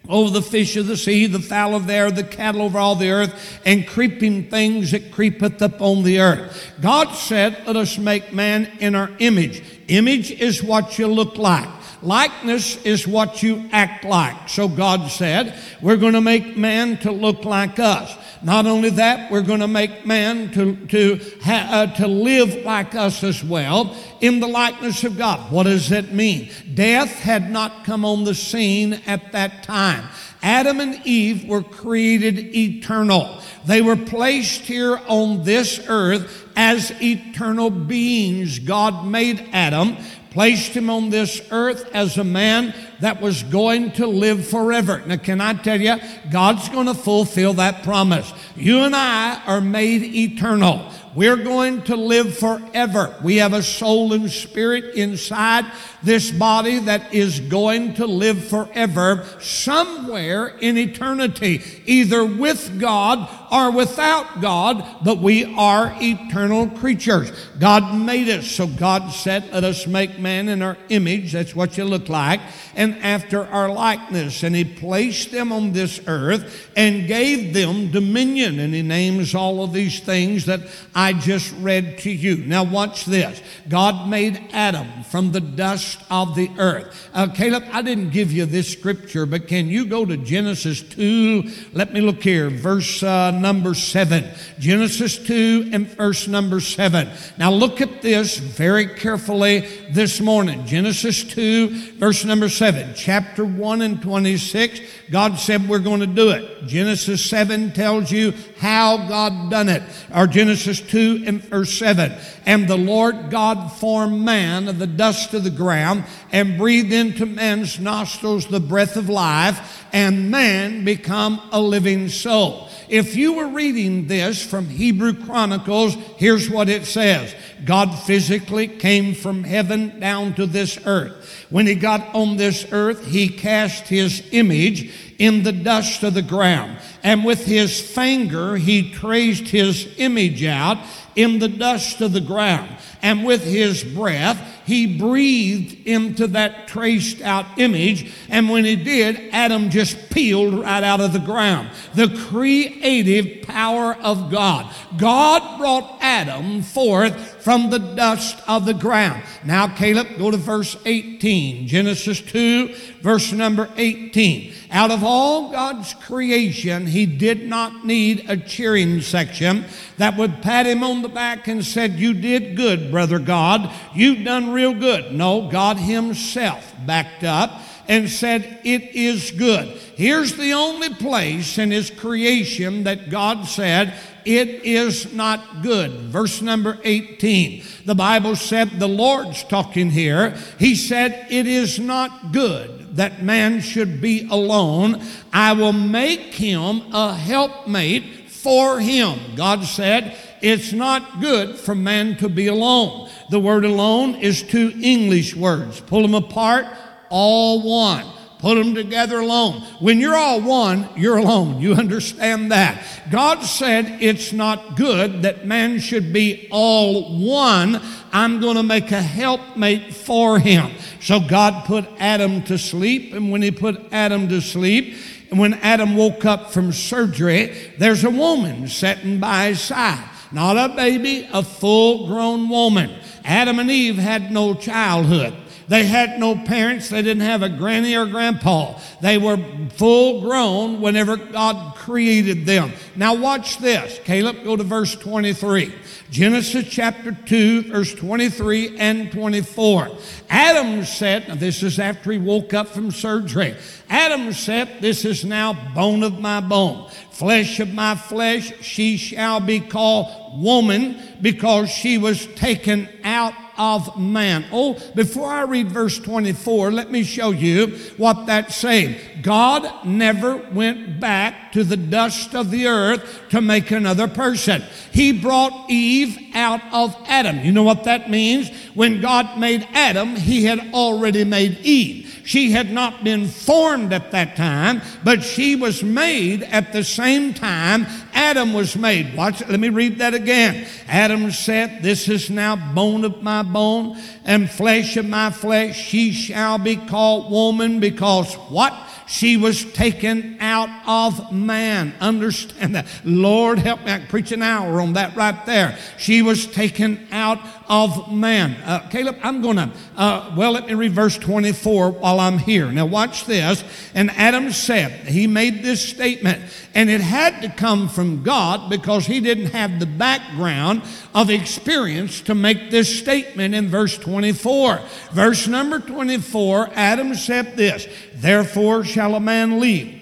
over 0.08 0.30
the 0.30 0.42
fish 0.42 0.76
of 0.76 0.86
the 0.86 0.96
sea, 0.96 1.26
the 1.26 1.38
fowl 1.38 1.74
of 1.74 1.86
the 1.86 1.92
air, 1.92 2.10
the 2.10 2.24
cattle 2.24 2.62
over 2.62 2.78
all 2.78 2.96
the 2.96 3.10
earth, 3.10 3.60
and 3.64 3.86
creeping 3.86 4.50
things 4.50 4.90
that 4.90 5.12
creepeth 5.12 5.62
upon 5.62 6.02
the 6.02 6.20
earth. 6.20 6.72
God 6.80 7.12
said, 7.12 7.62
Let 7.66 7.76
us 7.76 7.98
make 7.98 8.32
man 8.32 8.70
in 8.80 8.94
our 8.94 9.10
image. 9.18 9.62
Image 9.88 10.30
is 10.30 10.62
what 10.62 10.98
you 10.98 11.06
look 11.06 11.36
like. 11.36 11.68
Likeness 12.02 12.84
is 12.84 13.06
what 13.06 13.44
you 13.44 13.68
act 13.70 14.04
like. 14.04 14.48
So 14.48 14.66
God 14.68 15.08
said, 15.08 15.56
We're 15.80 15.96
going 15.96 16.14
to 16.14 16.20
make 16.20 16.56
man 16.56 16.96
to 16.98 17.12
look 17.12 17.44
like 17.44 17.78
us. 17.78 18.16
Not 18.42 18.66
only 18.66 18.90
that, 18.90 19.30
we're 19.30 19.42
going 19.42 19.60
to 19.60 19.68
make 19.68 20.04
man 20.04 20.50
to, 20.52 20.74
to, 20.88 21.20
ha, 21.42 21.68
uh, 21.70 21.86
to 21.98 22.08
live 22.08 22.64
like 22.64 22.96
us 22.96 23.22
as 23.22 23.44
well 23.44 23.96
in 24.20 24.40
the 24.40 24.48
likeness 24.48 25.04
of 25.04 25.16
God. 25.16 25.52
What 25.52 25.64
does 25.64 25.90
that 25.90 26.12
mean? 26.12 26.50
Death 26.74 27.10
had 27.10 27.50
not 27.50 27.84
come 27.84 28.04
on 28.04 28.24
the 28.24 28.34
scene 28.34 28.94
at 29.06 29.30
that 29.30 29.62
time. 29.62 30.08
Adam 30.42 30.80
and 30.80 31.00
Eve 31.06 31.48
were 31.48 31.62
created 31.62 32.36
eternal. 32.56 33.40
They 33.64 33.80
were 33.80 33.94
placed 33.94 34.62
here 34.62 35.00
on 35.06 35.44
this 35.44 35.80
earth 35.88 36.48
as 36.56 36.90
eternal 37.00 37.70
beings. 37.70 38.58
God 38.58 39.06
made 39.06 39.48
Adam 39.52 39.96
placed 40.32 40.72
him 40.72 40.88
on 40.88 41.10
this 41.10 41.42
earth 41.50 41.90
as 41.92 42.16
a 42.16 42.24
man 42.24 42.74
that 43.00 43.20
was 43.20 43.42
going 43.42 43.92
to 43.92 44.06
live 44.06 44.46
forever. 44.46 45.02
Now, 45.06 45.16
can 45.16 45.42
I 45.42 45.52
tell 45.52 45.78
you, 45.78 45.96
God's 46.30 46.68
going 46.70 46.86
to 46.86 46.94
fulfill 46.94 47.52
that 47.54 47.82
promise. 47.82 48.32
You 48.56 48.78
and 48.80 48.96
I 48.96 49.42
are 49.46 49.60
made 49.60 50.02
eternal. 50.02 50.90
We're 51.14 51.36
going 51.36 51.82
to 51.84 51.96
live 51.96 52.38
forever. 52.38 53.14
We 53.22 53.36
have 53.36 53.52
a 53.52 53.62
soul 53.62 54.12
and 54.12 54.30
spirit 54.30 54.94
inside 54.94 55.66
this 56.02 56.30
body 56.30 56.78
that 56.80 57.12
is 57.12 57.40
going 57.40 57.94
to 57.94 58.06
live 58.06 58.44
forever 58.44 59.26
somewhere 59.40 60.48
in 60.48 60.78
eternity, 60.78 61.62
either 61.86 62.24
with 62.24 62.80
God 62.80 63.28
or 63.52 63.70
without 63.70 64.40
God, 64.40 65.04
but 65.04 65.18
we 65.18 65.44
are 65.56 65.94
eternal 66.00 66.68
creatures. 66.68 67.30
God 67.58 67.94
made 67.94 68.28
us, 68.28 68.46
so 68.46 68.66
God 68.66 69.10
said, 69.10 69.52
Let 69.52 69.64
us 69.64 69.86
make 69.86 70.18
man 70.18 70.48
in 70.48 70.62
our 70.62 70.78
image. 70.88 71.32
That's 71.32 71.54
what 71.54 71.76
you 71.76 71.84
look 71.84 72.08
like, 72.08 72.40
and 72.74 72.96
after 72.98 73.44
our 73.46 73.68
likeness. 73.68 74.42
And 74.42 74.56
He 74.56 74.64
placed 74.64 75.30
them 75.30 75.52
on 75.52 75.72
this 75.72 76.00
earth 76.06 76.70
and 76.74 77.06
gave 77.06 77.52
them 77.52 77.90
dominion. 77.90 78.58
And 78.58 78.74
He 78.74 78.82
names 78.82 79.34
all 79.34 79.62
of 79.62 79.72
these 79.72 80.00
things 80.00 80.46
that 80.46 80.60
I 80.94 81.01
just 81.10 81.52
read 81.58 81.98
to 82.00 82.10
you. 82.10 82.36
Now, 82.36 82.62
watch 82.62 83.04
this 83.06 83.42
God 83.68 84.08
made 84.08 84.40
Adam 84.52 85.02
from 85.04 85.32
the 85.32 85.40
dust 85.40 85.98
of 86.10 86.36
the 86.36 86.50
earth. 86.58 87.10
Uh, 87.12 87.28
Caleb, 87.28 87.64
I 87.72 87.82
didn't 87.82 88.10
give 88.10 88.30
you 88.30 88.46
this 88.46 88.70
scripture, 88.70 89.26
but 89.26 89.48
can 89.48 89.68
you 89.68 89.86
go 89.86 90.04
to 90.04 90.16
Genesis 90.16 90.82
2? 90.82 91.50
Let 91.72 91.92
me 91.92 92.00
look 92.00 92.22
here, 92.22 92.50
verse 92.50 93.02
uh, 93.02 93.30
number 93.32 93.74
7. 93.74 94.24
Genesis 94.58 95.18
2 95.18 95.70
and 95.72 95.88
verse 95.88 96.28
number 96.28 96.60
7. 96.60 97.08
Now, 97.38 97.50
look 97.50 97.80
at 97.80 98.02
this 98.02 98.38
very 98.38 98.86
carefully 98.86 99.60
this 99.90 100.20
morning. 100.20 100.66
Genesis 100.66 101.24
2, 101.24 101.94
verse 101.98 102.24
number 102.24 102.48
7. 102.48 102.92
Chapter 102.94 103.44
1 103.44 103.82
and 103.82 104.02
26, 104.02 104.80
God 105.10 105.38
said 105.38 105.68
we're 105.68 105.78
going 105.78 106.00
to 106.00 106.06
do 106.06 106.30
it. 106.30 106.66
Genesis 106.66 107.24
7 107.24 107.72
tells 107.72 108.10
you 108.10 108.32
how 108.58 109.08
God 109.08 109.50
done 109.50 109.68
it. 109.68 109.82
Or 110.14 110.26
Genesis 110.26 110.80
2 110.92 111.24
and 111.26 111.42
verse 111.42 111.72
7. 111.78 112.12
And 112.44 112.68
the 112.68 112.76
Lord 112.76 113.30
God 113.30 113.72
formed 113.72 114.22
man 114.22 114.68
of 114.68 114.78
the 114.78 114.86
dust 114.86 115.32
of 115.32 115.42
the 115.42 115.48
ground 115.50 116.04
and 116.30 116.58
breathed 116.58 116.92
into 116.92 117.24
man's 117.24 117.80
nostrils 117.80 118.46
the 118.46 118.60
breath 118.60 118.96
of 118.96 119.08
life, 119.08 119.86
and 119.94 120.30
man 120.30 120.84
become 120.84 121.40
a 121.50 121.58
living 121.62 122.10
soul. 122.10 122.68
If 122.90 123.16
you 123.16 123.32
were 123.32 123.48
reading 123.48 124.06
this 124.06 124.44
from 124.44 124.68
Hebrew 124.68 125.14
Chronicles, 125.14 125.94
here's 126.18 126.50
what 126.50 126.68
it 126.68 126.84
says 126.84 127.34
God 127.64 127.94
physically 128.00 128.68
came 128.68 129.14
from 129.14 129.44
heaven 129.44 129.98
down 129.98 130.34
to 130.34 130.44
this 130.44 130.78
earth. 130.84 131.46
When 131.48 131.66
he 131.66 131.74
got 131.74 132.14
on 132.14 132.36
this 132.36 132.70
earth, 132.70 133.06
he 133.06 133.30
cast 133.30 133.88
his 133.88 134.22
image 134.32 134.92
in 135.22 135.44
the 135.44 135.52
dust 135.52 136.02
of 136.02 136.14
the 136.14 136.20
ground. 136.20 136.76
And 137.04 137.24
with 137.24 137.46
his 137.46 137.80
finger, 137.80 138.56
he 138.56 138.90
traced 138.90 139.46
his 139.46 139.88
image 139.98 140.42
out 140.42 140.78
in 141.14 141.38
the 141.38 141.48
dust 141.48 142.00
of 142.00 142.12
the 142.12 142.20
ground. 142.20 142.68
And 143.02 143.24
with 143.24 143.44
his 143.44 143.84
breath, 143.84 144.61
he 144.64 144.98
breathed 144.98 145.86
into 145.86 146.26
that 146.28 146.68
traced 146.68 147.20
out 147.22 147.46
image. 147.58 148.12
And 148.28 148.48
when 148.48 148.64
he 148.64 148.76
did, 148.76 149.30
Adam 149.32 149.70
just 149.70 150.10
peeled 150.10 150.54
right 150.54 150.82
out 150.82 151.00
of 151.00 151.12
the 151.12 151.18
ground. 151.18 151.70
The 151.94 152.08
creative 152.28 153.46
power 153.46 153.94
of 153.94 154.30
God. 154.30 154.72
God 154.96 155.58
brought 155.58 155.98
Adam 156.00 156.62
forth 156.62 157.42
from 157.42 157.70
the 157.70 157.78
dust 157.78 158.38
of 158.46 158.66
the 158.66 158.74
ground. 158.74 159.22
Now, 159.44 159.66
Caleb, 159.68 160.18
go 160.18 160.30
to 160.30 160.36
verse 160.36 160.76
18. 160.84 161.66
Genesis 161.66 162.20
2, 162.20 162.74
verse 163.00 163.32
number 163.32 163.68
18. 163.76 164.52
Out 164.70 164.90
of 164.90 165.02
all 165.02 165.50
God's 165.50 165.92
creation, 165.94 166.86
he 166.86 167.04
did 167.04 167.46
not 167.48 167.84
need 167.84 168.24
a 168.28 168.36
cheering 168.36 169.00
section 169.00 169.64
that 170.02 170.16
would 170.16 170.42
pat 170.42 170.66
him 170.66 170.82
on 170.82 171.02
the 171.02 171.08
back 171.08 171.46
and 171.46 171.64
said, 171.64 171.92
You 171.92 172.12
did 172.12 172.56
good, 172.56 172.90
brother 172.90 173.20
God. 173.20 173.70
You've 173.94 174.24
done 174.24 174.50
real 174.50 174.74
good. 174.74 175.12
No, 175.12 175.48
God 175.48 175.76
himself 175.76 176.74
backed 176.84 177.22
up 177.22 177.60
and 177.86 178.10
said, 178.10 178.58
It 178.64 178.96
is 178.96 179.30
good. 179.30 179.68
Here's 179.94 180.34
the 180.34 180.54
only 180.54 180.92
place 180.92 181.56
in 181.56 181.70
his 181.70 181.88
creation 181.88 182.82
that 182.82 183.10
God 183.10 183.46
said, 183.46 183.94
It 184.24 184.48
is 184.64 185.14
not 185.14 185.62
good. 185.62 185.92
Verse 185.92 186.42
number 186.42 186.80
18. 186.82 187.62
The 187.84 187.94
Bible 187.94 188.34
said, 188.34 188.70
The 188.80 188.88
Lord's 188.88 189.44
talking 189.44 189.90
here. 189.90 190.30
He 190.58 190.74
said, 190.74 191.28
It 191.30 191.46
is 191.46 191.78
not 191.78 192.32
good 192.32 192.96
that 192.96 193.22
man 193.22 193.60
should 193.60 194.00
be 194.00 194.28
alone. 194.30 195.00
I 195.32 195.52
will 195.52 195.72
make 195.72 196.34
him 196.34 196.82
a 196.92 197.14
helpmate 197.14 198.21
for 198.42 198.80
him. 198.80 199.18
God 199.36 199.64
said, 199.64 200.16
It's 200.40 200.72
not 200.72 201.20
good 201.20 201.56
for 201.56 201.74
man 201.74 202.16
to 202.16 202.28
be 202.28 202.48
alone. 202.48 203.08
The 203.30 203.40
word 203.40 203.64
alone 203.64 204.16
is 204.16 204.42
two 204.42 204.72
English 204.82 205.34
words. 205.34 205.80
Pull 205.80 206.02
them 206.02 206.14
apart, 206.14 206.66
all 207.08 207.62
one. 207.62 208.04
Put 208.42 208.56
them 208.56 208.74
together 208.74 209.20
alone. 209.20 209.60
When 209.78 210.00
you're 210.00 210.16
all 210.16 210.40
one, 210.40 210.88
you're 210.96 211.18
alone. 211.18 211.60
You 211.60 211.74
understand 211.74 212.50
that. 212.50 212.84
God 213.08 213.42
said 213.42 214.02
it's 214.02 214.32
not 214.32 214.76
good 214.76 215.22
that 215.22 215.46
man 215.46 215.78
should 215.78 216.12
be 216.12 216.48
all 216.50 217.20
one. 217.20 217.80
I'm 218.12 218.40
going 218.40 218.56
to 218.56 218.64
make 218.64 218.90
a 218.90 219.00
helpmate 219.00 219.94
for 219.94 220.40
him. 220.40 220.72
So 221.00 221.20
God 221.20 221.66
put 221.66 221.86
Adam 222.00 222.42
to 222.42 222.58
sleep, 222.58 223.14
and 223.14 223.30
when 223.30 223.42
he 223.42 223.52
put 223.52 223.80
Adam 223.92 224.28
to 224.30 224.40
sleep, 224.40 224.96
and 225.32 225.40
when 225.40 225.54
Adam 225.54 225.96
woke 225.96 226.26
up 226.26 226.50
from 226.50 226.72
surgery, 226.72 227.72
there's 227.78 228.04
a 228.04 228.10
woman 228.10 228.68
sitting 228.68 229.18
by 229.18 229.46
his 229.46 229.62
side. 229.62 230.06
Not 230.30 230.58
a 230.58 230.74
baby, 230.76 231.26
a 231.32 231.42
full 231.42 232.06
grown 232.06 232.50
woman. 232.50 232.90
Adam 233.24 233.58
and 233.58 233.70
Eve 233.70 233.96
had 233.96 234.30
no 234.30 234.52
childhood. 234.52 235.32
They 235.68 235.84
had 235.84 236.18
no 236.18 236.34
parents. 236.34 236.88
They 236.88 237.02
didn't 237.02 237.22
have 237.22 237.42
a 237.42 237.48
granny 237.48 237.96
or 237.96 238.06
grandpa. 238.06 238.78
They 239.00 239.18
were 239.18 239.38
full 239.74 240.20
grown 240.20 240.80
whenever 240.80 241.16
God 241.16 241.76
created 241.76 242.46
them. 242.46 242.72
Now, 242.96 243.14
watch 243.14 243.58
this. 243.58 243.98
Caleb, 244.04 244.44
go 244.44 244.56
to 244.56 244.64
verse 244.64 244.94
23. 244.94 245.74
Genesis 246.10 246.68
chapter 246.68 247.12
2, 247.12 247.72
verse 247.72 247.94
23 247.94 248.76
and 248.76 249.10
24. 249.10 249.88
Adam 250.28 250.84
said, 250.84 251.26
now 251.28 251.34
this 251.36 251.62
is 251.62 251.78
after 251.78 252.12
he 252.12 252.18
woke 252.18 252.52
up 252.52 252.68
from 252.68 252.90
surgery. 252.90 253.56
Adam 253.88 254.32
said, 254.32 254.80
This 254.80 255.04
is 255.04 255.24
now 255.24 255.52
bone 255.74 256.02
of 256.02 256.18
my 256.18 256.40
bone, 256.40 256.90
flesh 257.10 257.60
of 257.60 257.72
my 257.72 257.94
flesh. 257.94 258.52
She 258.62 258.96
shall 258.96 259.40
be 259.40 259.60
called 259.60 260.42
woman 260.42 260.96
because 261.20 261.70
she 261.70 261.98
was 261.98 262.26
taken 262.34 262.88
out 263.04 263.34
of 263.62 263.96
man. 263.96 264.44
Oh, 264.50 264.76
before 264.96 265.30
I 265.30 265.42
read 265.42 265.68
verse 265.68 265.96
24, 266.00 266.72
let 266.72 266.90
me 266.90 267.04
show 267.04 267.30
you 267.30 267.78
what 267.96 268.26
that's 268.26 268.56
saying. 268.56 268.96
God 269.22 269.86
never 269.86 270.36
went 270.36 270.98
back 270.98 271.52
to 271.52 271.62
the 271.62 271.76
dust 271.76 272.34
of 272.34 272.50
the 272.50 272.66
earth 272.66 273.20
to 273.30 273.40
make 273.40 273.70
another 273.70 274.08
person. 274.08 274.64
He 274.90 275.12
brought 275.12 275.70
Eve 275.70 276.18
out 276.34 276.60
of 276.72 276.96
Adam. 277.06 277.40
You 277.40 277.52
know 277.52 277.62
what 277.62 277.84
that 277.84 278.10
means? 278.10 278.50
When 278.74 279.00
God 279.00 279.38
made 279.38 279.66
Adam, 279.72 280.16
he 280.16 280.44
had 280.44 280.72
already 280.72 281.24
made 281.24 281.58
Eve. 281.58 282.22
She 282.24 282.52
had 282.52 282.70
not 282.70 283.02
been 283.02 283.26
formed 283.26 283.92
at 283.92 284.12
that 284.12 284.36
time, 284.36 284.80
but 285.02 285.22
she 285.22 285.56
was 285.56 285.82
made 285.82 286.42
at 286.44 286.72
the 286.72 286.84
same 286.84 287.34
time 287.34 287.86
Adam 288.14 288.52
was 288.52 288.76
made. 288.76 289.16
Watch, 289.16 289.46
let 289.48 289.58
me 289.58 289.68
read 289.68 289.98
that 289.98 290.14
again. 290.14 290.66
Adam 290.86 291.30
said, 291.32 291.82
This 291.82 292.08
is 292.08 292.30
now 292.30 292.54
bone 292.74 293.04
of 293.04 293.22
my 293.22 293.42
bone 293.42 294.00
and 294.24 294.48
flesh 294.48 294.96
of 294.96 295.06
my 295.06 295.30
flesh. 295.30 295.76
She 295.76 296.12
shall 296.12 296.58
be 296.58 296.76
called 296.76 297.30
woman 297.30 297.80
because 297.80 298.34
what? 298.34 298.72
She 299.06 299.36
was 299.36 299.64
taken 299.72 300.36
out 300.40 300.68
of 300.86 301.32
man. 301.32 301.94
Understand 302.00 302.74
that. 302.74 302.86
Lord 303.04 303.58
help 303.58 303.84
me. 303.84 303.92
I 303.92 304.00
preach 304.00 304.32
an 304.32 304.42
hour 304.42 304.80
on 304.80 304.94
that 304.94 305.16
right 305.16 305.44
there. 305.46 305.76
She 305.98 306.22
was 306.22 306.46
taken 306.46 307.06
out 307.10 307.38
of 307.68 308.12
man. 308.12 308.56
Uh, 308.64 308.86
Caleb, 308.90 309.16
I'm 309.22 309.40
going 309.40 309.56
to, 309.56 309.70
uh, 309.96 310.34
well, 310.36 310.52
let 310.52 310.66
me 310.66 310.74
read 310.74 310.92
verse 310.92 311.16
24 311.16 311.92
while 311.92 312.20
I'm 312.20 312.38
here. 312.38 312.70
Now, 312.70 312.86
watch 312.86 313.24
this. 313.24 313.64
And 313.94 314.10
Adam 314.10 314.52
said, 314.52 315.08
he 315.08 315.26
made 315.26 315.62
this 315.62 315.86
statement, 315.88 316.42
and 316.74 316.90
it 316.90 317.00
had 317.00 317.40
to 317.42 317.48
come 317.48 317.88
from 317.88 318.22
God 318.22 318.68
because 318.68 319.06
he 319.06 319.20
didn't 319.20 319.46
have 319.46 319.80
the 319.80 319.86
background 319.86 320.82
of 321.14 321.30
experience 321.30 322.20
to 322.22 322.34
make 322.34 322.70
this 322.70 322.98
statement 322.98 323.54
in 323.54 323.68
verse 323.68 323.96
24. 323.96 324.80
Verse 325.12 325.48
number 325.48 325.80
24, 325.80 326.70
Adam 326.74 327.14
said 327.14 327.56
this, 327.56 327.86
Therefore 328.22 328.84
shall 328.84 329.16
a 329.16 329.20
man 329.20 329.58
leave 329.58 329.98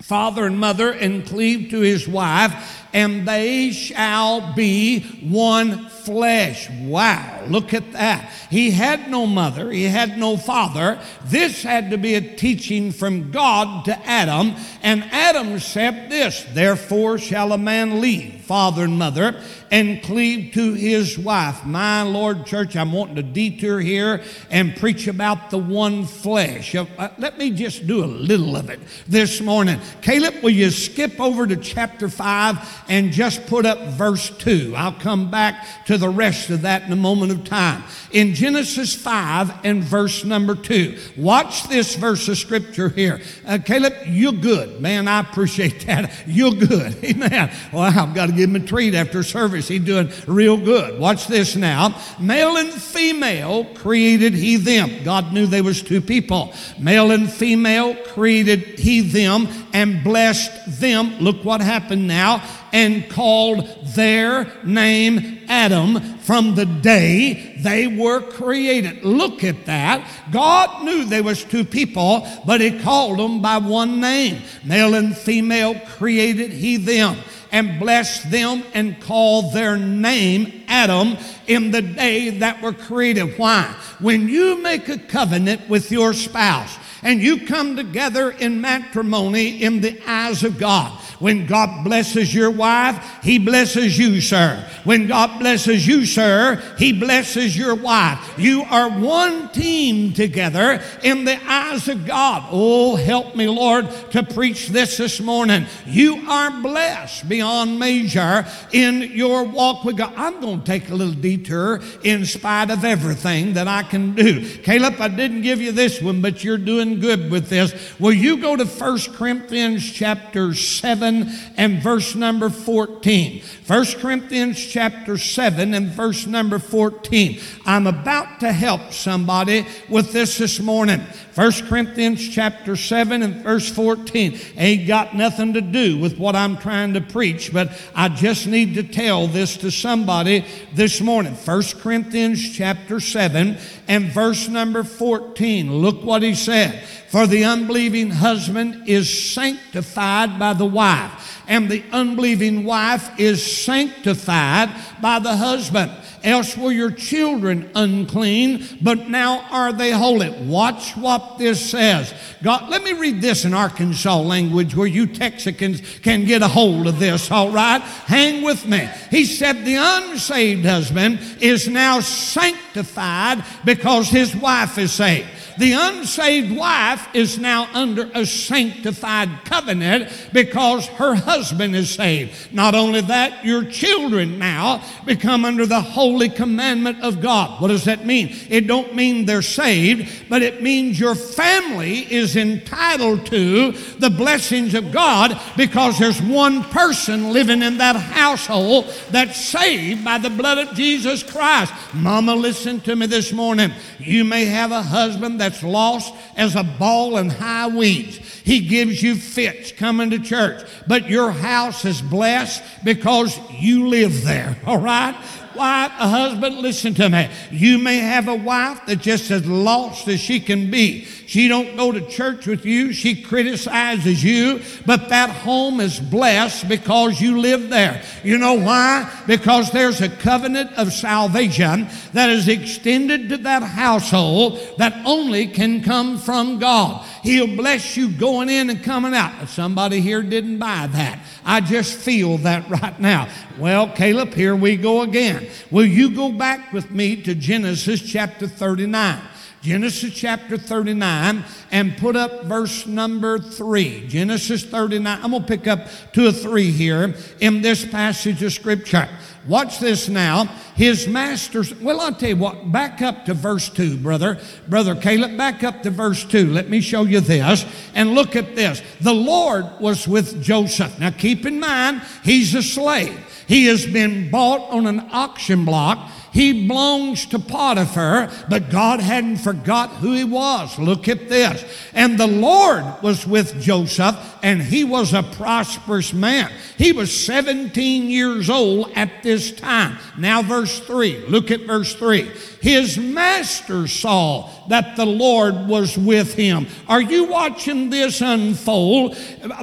father 0.00 0.44
and 0.44 0.58
mother 0.58 0.92
and 0.92 1.26
cleave 1.26 1.70
to 1.70 1.80
his 1.80 2.06
wife 2.06 2.84
and 2.92 3.26
they 3.26 3.70
shall 3.72 4.52
be 4.54 5.00
one 5.22 5.88
flesh. 6.06 6.70
Wow, 6.70 7.44
look 7.48 7.74
at 7.74 7.92
that. 7.92 8.32
He 8.48 8.70
had 8.70 9.10
no 9.10 9.26
mother, 9.26 9.70
he 9.70 9.84
had 9.84 10.16
no 10.16 10.36
father. 10.36 11.00
This 11.24 11.62
had 11.62 11.90
to 11.90 11.98
be 11.98 12.14
a 12.14 12.36
teaching 12.36 12.92
from 12.92 13.32
God 13.32 13.84
to 13.86 14.06
Adam, 14.06 14.54
and 14.82 15.02
Adam 15.12 15.58
said 15.58 16.10
this 16.10 16.46
Therefore 16.54 17.18
shall 17.18 17.52
a 17.52 17.58
man 17.58 18.00
leave 18.00 18.36
father 18.46 18.84
and 18.84 18.96
mother 18.96 19.40
and 19.72 20.00
cleave 20.02 20.54
to 20.54 20.74
his 20.74 21.18
wife. 21.18 21.64
My 21.64 22.02
Lord, 22.02 22.46
church, 22.46 22.76
I'm 22.76 22.92
wanting 22.92 23.16
to 23.16 23.22
detour 23.22 23.80
here 23.80 24.22
and 24.50 24.76
preach 24.76 25.08
about 25.08 25.50
the 25.50 25.58
one 25.58 26.04
flesh. 26.04 26.74
Uh, 26.74 26.86
uh, 26.96 27.08
let 27.18 27.38
me 27.38 27.50
just 27.50 27.86
do 27.86 28.04
a 28.04 28.06
little 28.06 28.56
of 28.56 28.70
it 28.70 28.78
this 29.08 29.40
morning. 29.40 29.80
Caleb, 30.00 30.42
will 30.42 30.50
you 30.50 30.70
skip 30.70 31.20
over 31.20 31.46
to 31.46 31.56
chapter 31.56 32.08
5 32.08 32.84
and 32.88 33.12
just 33.12 33.46
put 33.46 33.66
up 33.66 33.78
verse 33.94 34.30
2? 34.38 34.74
I'll 34.76 34.92
come 34.92 35.30
back 35.30 35.86
to 35.86 35.95
the 35.98 36.08
rest 36.08 36.50
of 36.50 36.62
that 36.62 36.82
in 36.82 36.92
a 36.92 36.96
moment 36.96 37.32
of 37.32 37.44
time. 37.44 37.82
In 38.12 38.34
Genesis 38.34 38.94
5 38.94 39.64
and 39.64 39.82
verse 39.82 40.24
number 40.24 40.54
2, 40.54 40.96
watch 41.16 41.68
this 41.68 41.94
verse 41.96 42.28
of 42.28 42.38
scripture 42.38 42.88
here. 42.88 43.20
Uh, 43.46 43.58
Caleb, 43.64 43.94
you're 44.06 44.32
good. 44.32 44.80
Man, 44.80 45.08
I 45.08 45.20
appreciate 45.20 45.86
that. 45.86 46.12
You're 46.26 46.54
good. 46.54 46.96
Amen. 47.04 47.50
Well, 47.72 47.82
I've 47.82 48.14
got 48.14 48.26
to 48.26 48.32
give 48.32 48.50
him 48.50 48.56
a 48.56 48.60
treat 48.60 48.94
after 48.94 49.22
service. 49.22 49.68
He's 49.68 49.84
doing 49.84 50.10
real 50.26 50.56
good. 50.56 50.98
Watch 50.98 51.26
this 51.26 51.56
now. 51.56 52.00
Male 52.18 52.56
and 52.56 52.70
female 52.70 53.64
created 53.74 54.34
he 54.34 54.56
them. 54.56 55.04
God 55.04 55.32
knew 55.32 55.46
there 55.46 55.64
was 55.64 55.82
two 55.82 56.00
people. 56.00 56.54
Male 56.78 57.10
and 57.10 57.30
female 57.30 57.94
created 57.94 58.78
he 58.78 59.00
them 59.00 59.48
and 59.72 60.02
blessed 60.02 60.80
them. 60.80 61.18
Look 61.18 61.44
what 61.44 61.60
happened 61.60 62.06
now. 62.08 62.42
And 62.72 63.08
called 63.08 63.86
their 63.94 64.52
name 64.64 65.40
Adam 65.48 66.18
from 66.18 66.54
the 66.54 66.66
day 66.66 67.54
they 67.58 67.86
were 67.86 68.20
created. 68.20 69.04
Look 69.04 69.42
at 69.44 69.66
that. 69.66 70.08
God 70.30 70.84
knew 70.84 71.04
there 71.04 71.22
was 71.22 71.44
two 71.44 71.64
people, 71.64 72.26
but 72.44 72.60
he 72.60 72.78
called 72.80 73.18
them 73.18 73.40
by 73.40 73.58
one 73.58 74.00
name. 74.00 74.42
Male 74.64 74.94
and 74.94 75.16
female 75.16 75.78
created 75.96 76.52
he 76.52 76.76
them 76.76 77.16
and 77.52 77.78
blessed 77.78 78.30
them 78.30 78.62
and 78.74 79.00
called 79.00 79.52
their 79.52 79.76
name 79.76 80.64
Adam 80.68 81.16
in 81.46 81.70
the 81.70 81.82
day 81.82 82.30
that 82.30 82.60
were 82.60 82.72
created. 82.72 83.38
Why? 83.38 83.74
When 83.98 84.28
you 84.28 84.60
make 84.62 84.88
a 84.88 84.98
covenant 84.98 85.68
with 85.68 85.90
your 85.90 86.12
spouse 86.12 86.76
and 87.06 87.22
you 87.22 87.46
come 87.46 87.76
together 87.76 88.32
in 88.32 88.60
matrimony 88.60 89.62
in 89.62 89.80
the 89.80 89.96
eyes 90.08 90.42
of 90.42 90.58
God, 90.58 90.90
when 91.20 91.46
God 91.46 91.84
blesses 91.84 92.34
your 92.34 92.50
wife, 92.50 93.00
He 93.22 93.38
blesses 93.38 93.96
you, 93.96 94.20
sir. 94.20 94.68
When 94.82 95.06
God 95.06 95.38
blesses 95.38 95.86
you, 95.86 96.04
sir, 96.04 96.60
He 96.78 96.92
blesses 96.92 97.56
your 97.56 97.76
wife. 97.76 98.34
You 98.36 98.64
are 98.64 98.90
one 98.90 99.50
team 99.50 100.14
together 100.14 100.82
in 101.04 101.24
the 101.24 101.38
eyes 101.48 101.86
of 101.88 102.06
God. 102.06 102.48
Oh, 102.50 102.96
help 102.96 103.36
me, 103.36 103.46
Lord, 103.48 103.88
to 104.10 104.24
preach 104.24 104.68
this 104.68 104.96
this 104.96 105.20
morning. 105.20 105.66
You 105.86 106.28
are 106.28 106.50
blessed 106.60 107.28
beyond 107.28 107.78
measure 107.78 108.46
in 108.72 109.12
your 109.12 109.44
walk 109.44 109.84
with 109.84 109.96
God. 109.96 110.12
I'm 110.16 110.40
going 110.40 110.58
to 110.60 110.66
take 110.66 110.90
a 110.90 110.94
little 110.94 111.14
detour 111.14 111.80
in 112.02 112.26
spite 112.26 112.70
of 112.70 112.84
everything 112.84 113.52
that 113.52 113.68
I 113.68 113.84
can 113.84 114.16
do. 114.16 114.58
Caleb, 114.58 115.00
I 115.00 115.06
didn't 115.06 115.42
give 115.42 115.60
you 115.60 115.70
this 115.70 116.02
one, 116.02 116.20
but 116.20 116.42
you're 116.42 116.58
doing 116.58 116.95
good 117.00 117.30
with 117.30 117.48
this. 117.48 117.74
Will 117.98 118.12
you 118.12 118.38
go 118.38 118.56
to 118.56 118.64
1 118.64 118.98
Corinthians 119.14 119.90
chapter 119.90 120.54
7? 120.54 120.96
7 120.96 121.28
and 121.56 121.82
verse 121.82 122.14
number 122.14 122.48
14. 122.48 123.42
1 123.66 123.84
Corinthians 123.98 124.64
chapter 124.64 125.18
7 125.18 125.74
and 125.74 125.88
verse 125.88 126.26
number 126.26 126.58
14. 126.58 127.40
I'm 127.64 127.86
about 127.86 128.40
to 128.40 128.52
help 128.52 128.92
somebody 128.92 129.66
with 129.88 130.12
this 130.12 130.38
this 130.38 130.60
morning. 130.60 131.00
1 131.34 131.52
Corinthians 131.68 132.28
chapter 132.28 132.76
7 132.76 133.22
and 133.22 133.42
verse 133.42 133.68
14 133.68 134.38
ain't 134.56 134.86
got 134.86 135.14
nothing 135.14 135.52
to 135.54 135.60
do 135.60 135.98
with 135.98 136.16
what 136.18 136.36
I'm 136.36 136.56
trying 136.56 136.94
to 136.94 137.00
preach, 137.00 137.52
but 137.52 137.70
I 137.94 138.08
just 138.08 138.46
need 138.46 138.74
to 138.74 138.82
tell 138.82 139.26
this 139.26 139.56
to 139.58 139.70
somebody 139.70 140.44
this 140.72 141.00
morning. 141.00 141.34
1 141.34 141.62
Corinthians 141.80 142.52
chapter 142.56 143.00
7 143.00 143.58
and 143.88 144.06
verse 144.06 144.48
number 144.48 144.84
14. 144.84 145.72
Look 145.72 146.02
what 146.04 146.22
he 146.22 146.34
said. 146.34 146.85
For 147.08 147.26
the 147.26 147.44
unbelieving 147.44 148.10
husband 148.10 148.88
is 148.88 149.32
sanctified 149.32 150.38
by 150.38 150.52
the 150.54 150.66
wife, 150.66 151.42
and 151.46 151.70
the 151.70 151.84
unbelieving 151.92 152.64
wife 152.64 153.18
is 153.18 153.64
sanctified 153.64 154.70
by 155.00 155.18
the 155.18 155.36
husband. 155.36 155.92
Else 156.26 156.56
were 156.56 156.72
your 156.72 156.90
children 156.90 157.70
unclean, 157.76 158.66
but 158.82 159.08
now 159.08 159.46
are 159.50 159.72
they 159.72 159.92
holy. 159.92 160.30
Watch 160.30 160.96
what 160.96 161.38
this 161.38 161.70
says. 161.70 162.12
God, 162.42 162.68
let 162.68 162.82
me 162.82 162.94
read 162.94 163.22
this 163.22 163.44
in 163.44 163.54
Arkansas 163.54 164.20
language 164.20 164.74
where 164.74 164.88
you 164.88 165.06
Texicans 165.06 166.02
can 166.02 166.24
get 166.24 166.42
a 166.42 166.48
hold 166.48 166.88
of 166.88 166.98
this, 166.98 167.30
all 167.30 167.52
right? 167.52 167.80
Hang 167.80 168.42
with 168.42 168.66
me. 168.66 168.88
He 169.10 169.24
said, 169.24 169.64
The 169.64 169.76
unsaved 169.76 170.64
husband 170.64 171.20
is 171.40 171.68
now 171.68 172.00
sanctified 172.00 173.44
because 173.64 174.08
his 174.08 174.34
wife 174.34 174.78
is 174.78 174.92
saved. 174.92 175.28
The 175.58 175.72
unsaved 175.72 176.56
wife 176.56 177.08
is 177.14 177.38
now 177.38 177.68
under 177.72 178.10
a 178.14 178.26
sanctified 178.26 179.30
covenant 179.44 180.12
because 180.32 180.86
her 180.86 181.14
husband 181.14 181.74
is 181.74 181.90
saved. 181.90 182.52
Not 182.52 182.74
only 182.74 183.00
that, 183.02 183.44
your 183.44 183.64
children 183.64 184.38
now 184.38 184.82
become 185.04 185.44
under 185.44 185.66
the 185.66 185.80
holy 185.80 186.28
commandment 186.28 187.02
of 187.02 187.20
God. 187.20 187.60
What 187.60 187.68
does 187.68 187.84
that 187.84 188.04
mean? 188.04 188.34
It 188.48 188.66
don't 188.66 188.94
mean 188.94 189.24
they're 189.24 189.42
saved, 189.42 190.28
but 190.28 190.42
it 190.42 190.62
means 190.62 191.00
your 191.00 191.14
family 191.14 192.00
is 192.12 192.36
entitled 192.36 193.26
to 193.26 193.72
the 193.98 194.10
blessings 194.10 194.74
of 194.74 194.92
God 194.92 195.40
because 195.56 195.98
there's 195.98 196.20
one 196.20 196.64
person 196.64 197.32
living 197.32 197.62
in 197.62 197.78
that 197.78 197.96
household 197.96 198.92
that's 199.10 199.42
saved 199.42 200.04
by 200.04 200.18
the 200.18 200.30
blood 200.30 200.58
of 200.58 200.74
Jesus 200.74 201.22
Christ. 201.22 201.72
Mama, 201.94 202.34
listen 202.34 202.80
to 202.80 202.96
me 202.96 203.06
this 203.06 203.32
morning. 203.32 203.72
You 203.98 204.24
may 204.24 204.44
have 204.44 204.72
a 204.72 204.82
husband 204.82 205.40
that 205.40 205.45
that's 205.46 205.62
lost 205.62 206.12
as 206.36 206.56
a 206.56 206.64
ball 206.64 207.16
in 207.18 207.30
high 207.30 207.68
weeds. 207.68 208.18
He 208.40 208.66
gives 208.66 209.00
you 209.00 209.14
fits 209.14 209.70
coming 209.70 210.10
to 210.10 210.18
church, 210.18 210.68
but 210.88 211.08
your 211.08 211.30
house 211.30 211.84
is 211.84 212.02
blessed 212.02 212.64
because 212.82 213.38
you 213.52 213.86
live 213.86 214.24
there, 214.24 214.56
all 214.66 214.78
right? 214.78 215.14
Wife, 215.56 215.92
a 215.98 216.08
husband, 216.08 216.58
listen 216.58 216.94
to 216.94 217.08
me. 217.08 217.28
You 217.50 217.78
may 217.78 217.96
have 217.96 218.28
a 218.28 218.34
wife 218.34 218.80
that's 218.86 219.02
just 219.02 219.30
as 219.30 219.46
lost 219.46 220.06
as 220.08 220.20
she 220.20 220.40
can 220.40 220.70
be. 220.70 221.04
She 221.26 221.48
don't 221.48 221.76
go 221.76 221.90
to 221.90 222.00
church 222.08 222.46
with 222.46 222.64
you. 222.64 222.92
She 222.92 223.20
criticizes 223.20 224.22
you, 224.22 224.62
but 224.86 225.08
that 225.08 225.30
home 225.30 225.80
is 225.80 225.98
blessed 225.98 226.68
because 226.68 227.20
you 227.20 227.40
live 227.40 227.68
there. 227.68 228.02
You 228.22 228.38
know 228.38 228.54
why? 228.54 229.12
Because 229.26 229.70
there's 229.72 230.00
a 230.00 230.08
covenant 230.08 230.72
of 230.74 230.92
salvation 230.92 231.88
that 232.12 232.30
is 232.30 232.48
extended 232.48 233.28
to 233.30 233.38
that 233.38 233.62
household 233.62 234.60
that 234.78 235.04
only 235.04 235.48
can 235.48 235.82
come 235.82 236.18
from 236.18 236.58
God. 236.58 237.04
He'll 237.22 237.56
bless 237.56 237.96
you 237.96 238.08
going 238.08 238.48
in 238.48 238.70
and 238.70 238.84
coming 238.84 239.12
out. 239.12 239.48
Somebody 239.48 240.00
here 240.00 240.22
didn't 240.22 240.58
buy 240.58 240.86
that. 240.86 241.18
I 241.44 241.60
just 241.60 241.98
feel 241.98 242.38
that 242.38 242.70
right 242.70 243.00
now. 243.00 243.28
Well, 243.58 243.88
Caleb, 243.88 244.32
here 244.32 244.54
we 244.54 244.76
go 244.76 245.02
again. 245.02 245.45
Will 245.70 245.86
you 245.86 246.14
go 246.14 246.32
back 246.32 246.72
with 246.72 246.90
me 246.90 247.22
to 247.22 247.34
Genesis 247.34 248.00
chapter 248.00 248.46
39? 248.46 249.20
Genesis 249.66 250.14
chapter 250.14 250.56
39 250.56 251.44
and 251.72 251.96
put 251.96 252.14
up 252.14 252.44
verse 252.44 252.86
number 252.86 253.40
3. 253.40 254.06
Genesis 254.06 254.64
39. 254.64 255.18
I'm 255.20 255.30
going 255.32 255.42
to 255.42 255.48
pick 255.48 255.66
up 255.66 255.88
two 256.12 256.28
or 256.28 256.32
three 256.32 256.70
here 256.70 257.14
in 257.40 257.62
this 257.62 257.84
passage 257.84 258.44
of 258.44 258.52
Scripture. 258.52 259.08
Watch 259.48 259.80
this 259.80 260.08
now. 260.08 260.44
His 260.76 261.08
master's, 261.08 261.74
well, 261.80 262.00
I'll 262.00 262.14
tell 262.14 262.28
you 262.28 262.36
what, 262.36 262.70
back 262.70 263.02
up 263.02 263.24
to 263.24 263.34
verse 263.34 263.68
2, 263.68 263.96
brother. 263.96 264.38
Brother 264.68 264.94
Caleb, 264.94 265.36
back 265.36 265.64
up 265.64 265.82
to 265.82 265.90
verse 265.90 266.24
2. 266.24 266.52
Let 266.52 266.68
me 266.68 266.80
show 266.80 267.02
you 267.02 267.20
this. 267.20 267.64
And 267.94 268.14
look 268.14 268.36
at 268.36 268.54
this. 268.54 268.82
The 269.00 269.14
Lord 269.14 269.64
was 269.80 270.06
with 270.06 270.42
Joseph. 270.42 270.98
Now 271.00 271.10
keep 271.10 271.44
in 271.44 271.58
mind, 271.58 272.02
he's 272.22 272.54
a 272.54 272.62
slave. 272.62 273.18
He 273.46 273.66
has 273.66 273.86
been 273.86 274.30
bought 274.30 274.68
on 274.70 274.86
an 274.86 275.08
auction 275.12 275.64
block 275.64 276.10
he 276.36 276.66
belongs 276.66 277.24
to 277.24 277.38
Potiphar, 277.38 278.28
but 278.50 278.68
God 278.68 279.00
hadn't 279.00 279.38
forgot 279.38 279.88
who 279.88 280.12
he 280.12 280.22
was. 280.22 280.78
Look 280.78 281.08
at 281.08 281.30
this. 281.30 281.64
And 281.94 282.20
the 282.20 282.26
Lord 282.26 282.84
was 283.00 283.26
with 283.26 283.58
Joseph, 283.58 284.16
and 284.42 284.60
he 284.60 284.84
was 284.84 285.14
a 285.14 285.22
prosperous 285.22 286.12
man. 286.12 286.52
He 286.76 286.92
was 286.92 287.24
17 287.24 288.10
years 288.10 288.50
old 288.50 288.92
at 288.94 289.22
this 289.22 289.50
time. 289.50 289.96
Now, 290.18 290.42
verse 290.42 290.78
3. 290.80 291.24
Look 291.28 291.50
at 291.50 291.62
verse 291.62 291.94
3. 291.94 292.30
His 292.60 292.98
master 292.98 293.88
saw 293.88 294.50
that 294.68 294.96
the 294.96 295.06
Lord 295.06 295.68
was 295.68 295.96
with 295.96 296.34
him. 296.34 296.66
Are 296.88 297.00
you 297.00 297.24
watching 297.24 297.90
this 297.90 298.20
unfold? 298.20 299.16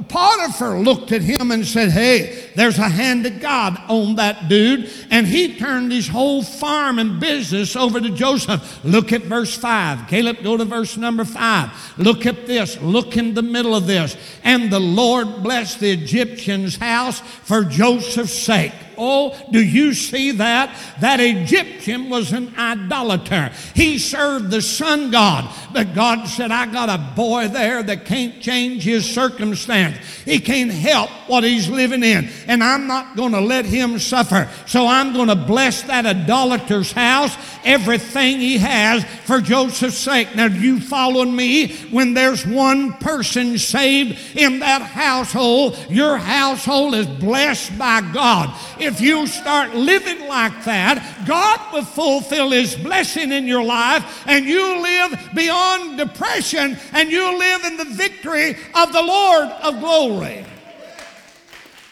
Potiphar 0.07 0.79
looked 0.79 1.11
at 1.11 1.21
him 1.21 1.51
and 1.51 1.65
said, 1.65 1.91
Hey, 1.91 2.49
there's 2.55 2.77
a 2.77 2.89
hand 2.89 3.25
of 3.25 3.41
God 3.41 3.77
on 3.89 4.15
that 4.15 4.47
dude, 4.47 4.89
and 5.11 5.27
he 5.27 5.57
turned 5.57 5.91
his 5.91 6.07
whole 6.07 6.43
farm 6.63 6.97
and 6.97 7.19
business 7.19 7.75
over 7.75 7.99
to 7.99 8.09
Joseph. 8.09 8.79
Look 8.85 9.11
at 9.11 9.23
verse 9.23 9.53
5. 9.53 10.07
Caleb, 10.07 10.41
go 10.43 10.55
to 10.55 10.63
verse 10.63 10.95
number 10.95 11.25
5. 11.25 11.95
Look 11.97 12.25
at 12.25 12.47
this. 12.47 12.79
Look 12.81 13.17
in 13.17 13.33
the 13.33 13.41
middle 13.41 13.75
of 13.75 13.85
this. 13.85 14.15
And 14.45 14.71
the 14.71 14.79
Lord 14.79 15.43
blessed 15.43 15.81
the 15.81 15.91
Egyptian's 15.91 16.77
house 16.77 17.19
for 17.19 17.65
Joseph's 17.65 18.31
sake. 18.31 18.71
Oh, 18.97 19.35
do 19.51 19.63
you 19.63 19.93
see 19.93 20.31
that? 20.31 20.75
That 21.01 21.19
Egyptian 21.19 22.09
was 22.09 22.31
an 22.31 22.53
idolater. 22.57 23.51
He 23.75 23.97
served 23.97 24.51
the 24.51 24.61
sun 24.61 25.11
god. 25.11 25.53
But 25.73 25.93
God 25.95 26.27
said, 26.27 26.51
I 26.51 26.65
got 26.65 26.89
a 26.89 27.15
boy 27.15 27.47
there 27.47 27.81
that 27.83 28.05
can't 28.05 28.41
change 28.41 28.83
his 28.83 29.09
circumstance. 29.09 29.97
He 30.25 30.39
can't 30.39 30.71
help 30.71 31.09
what 31.27 31.43
he's 31.43 31.69
living 31.69 32.03
in. 32.03 32.29
And 32.47 32.63
I'm 32.63 32.87
not 32.87 33.15
going 33.15 33.31
to 33.31 33.41
let 33.41 33.65
him 33.65 33.99
suffer. 33.99 34.49
So 34.67 34.87
I'm 34.87 35.13
going 35.13 35.29
to 35.29 35.35
bless 35.35 35.83
that 35.83 36.05
idolater's 36.05 36.91
house, 36.91 37.35
everything 37.63 38.39
he 38.39 38.57
has 38.57 39.03
for 39.25 39.41
Joseph's 39.41 39.97
sake. 39.97 40.35
Now, 40.35 40.45
you 40.45 40.79
following 40.79 41.35
me? 41.35 41.73
When 41.91 42.13
there's 42.13 42.45
one 42.45 42.93
person 42.93 43.57
saved 43.57 44.37
in 44.37 44.59
that 44.59 44.81
household, 44.81 45.77
your 45.89 46.17
household 46.17 46.95
is 46.95 47.07
blessed 47.07 47.77
by 47.77 48.01
God. 48.13 48.53
If 48.85 48.99
you 48.99 49.27
start 49.27 49.73
living 49.73 50.27
like 50.27 50.65
that, 50.65 51.25
God 51.25 51.73
will 51.73 51.85
fulfill 51.85 52.51
His 52.51 52.75
blessing 52.75 53.31
in 53.31 53.47
your 53.47 53.63
life 53.63 54.23
and 54.27 54.45
you 54.45 54.81
live 54.81 55.29
beyond 55.33 55.97
depression 55.97 56.77
and 56.91 57.09
you 57.09 57.37
live 57.37 57.63
in 57.63 57.77
the 57.77 57.85
victory 57.85 58.57
of 58.75 58.91
the 58.91 59.01
Lord 59.01 59.49
of 59.49 59.79
glory. 59.79 60.45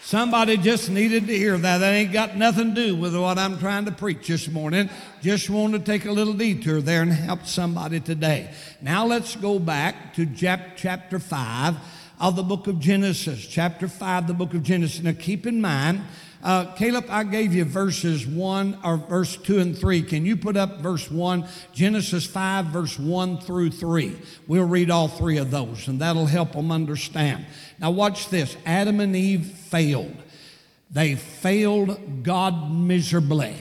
Somebody 0.01 0.58
just 0.58 0.89
needed 0.89 1.27
to 1.27 1.38
hear 1.38 1.58
that. 1.58 1.77
That 1.77 1.93
ain't 1.93 2.12
got 2.12 2.36
nothing 2.36 2.75
to 2.75 2.88
do 2.88 2.95
with 2.97 3.15
what 3.15 3.38
I'm 3.38 3.58
trying 3.60 3.86
to 3.86 3.93
preach 3.93 4.27
this 4.27 4.49
morning. 4.49 4.89
Just 5.21 5.49
want 5.49 5.71
to 5.71 5.80
take 5.80 6.04
a 6.04 6.12
little 6.12 6.34
detour 6.34 6.82
there 6.82 7.01
and 7.01 7.13
help 7.13 7.45
somebody 7.45 8.01
today. 8.01 8.54
Now 8.82 9.06
let's 9.06 9.38
go 9.38 9.58
back 9.58 10.13
to 10.15 10.25
chapter 10.36 11.17
5 11.17 11.77
of 12.19 12.36
the 12.36 12.43
book 12.43 12.67
of 12.67 12.80
Genesis. 12.80 13.47
Chapter 13.47 13.88
5, 13.88 14.27
the 14.27 14.34
book 14.34 14.54
of 14.54 14.63
Genesis. 14.63 15.01
Now 15.01 15.13
keep 15.17 15.47
in 15.47 15.62
mind, 15.62 16.01
uh, 16.43 16.73
Caleb, 16.73 17.06
I 17.10 17.23
gave 17.23 17.54
you 17.54 17.65
verses 17.65 18.25
1 18.25 18.80
or 18.84 18.97
verse 18.97 19.38
2 19.38 19.60
and 19.60 19.77
3. 19.77 20.01
Can 20.04 20.25
you 20.25 20.36
put 20.36 20.58
up 20.58 20.80
verse 20.80 21.10
1? 21.10 21.47
Genesis 21.71 22.25
5, 22.25 22.65
verse 22.67 22.97
1 22.97 23.41
through 23.41 23.71
3. 23.71 24.17
We'll 24.47 24.67
read 24.67 24.89
all 24.89 25.08
three 25.08 25.38
of 25.38 25.51
those, 25.51 25.88
and 25.88 25.99
that'll 25.99 26.25
help 26.25 26.54
them 26.54 26.71
understand. 26.71 27.45
Now, 27.80 27.91
watch 27.91 28.30
this 28.30 28.58
Adam 28.65 28.99
and 28.99 29.15
Eve 29.15 29.45
failed. 29.45 30.15
They 30.89 31.15
failed 31.15 32.23
God 32.23 32.71
miserably. 32.71 33.56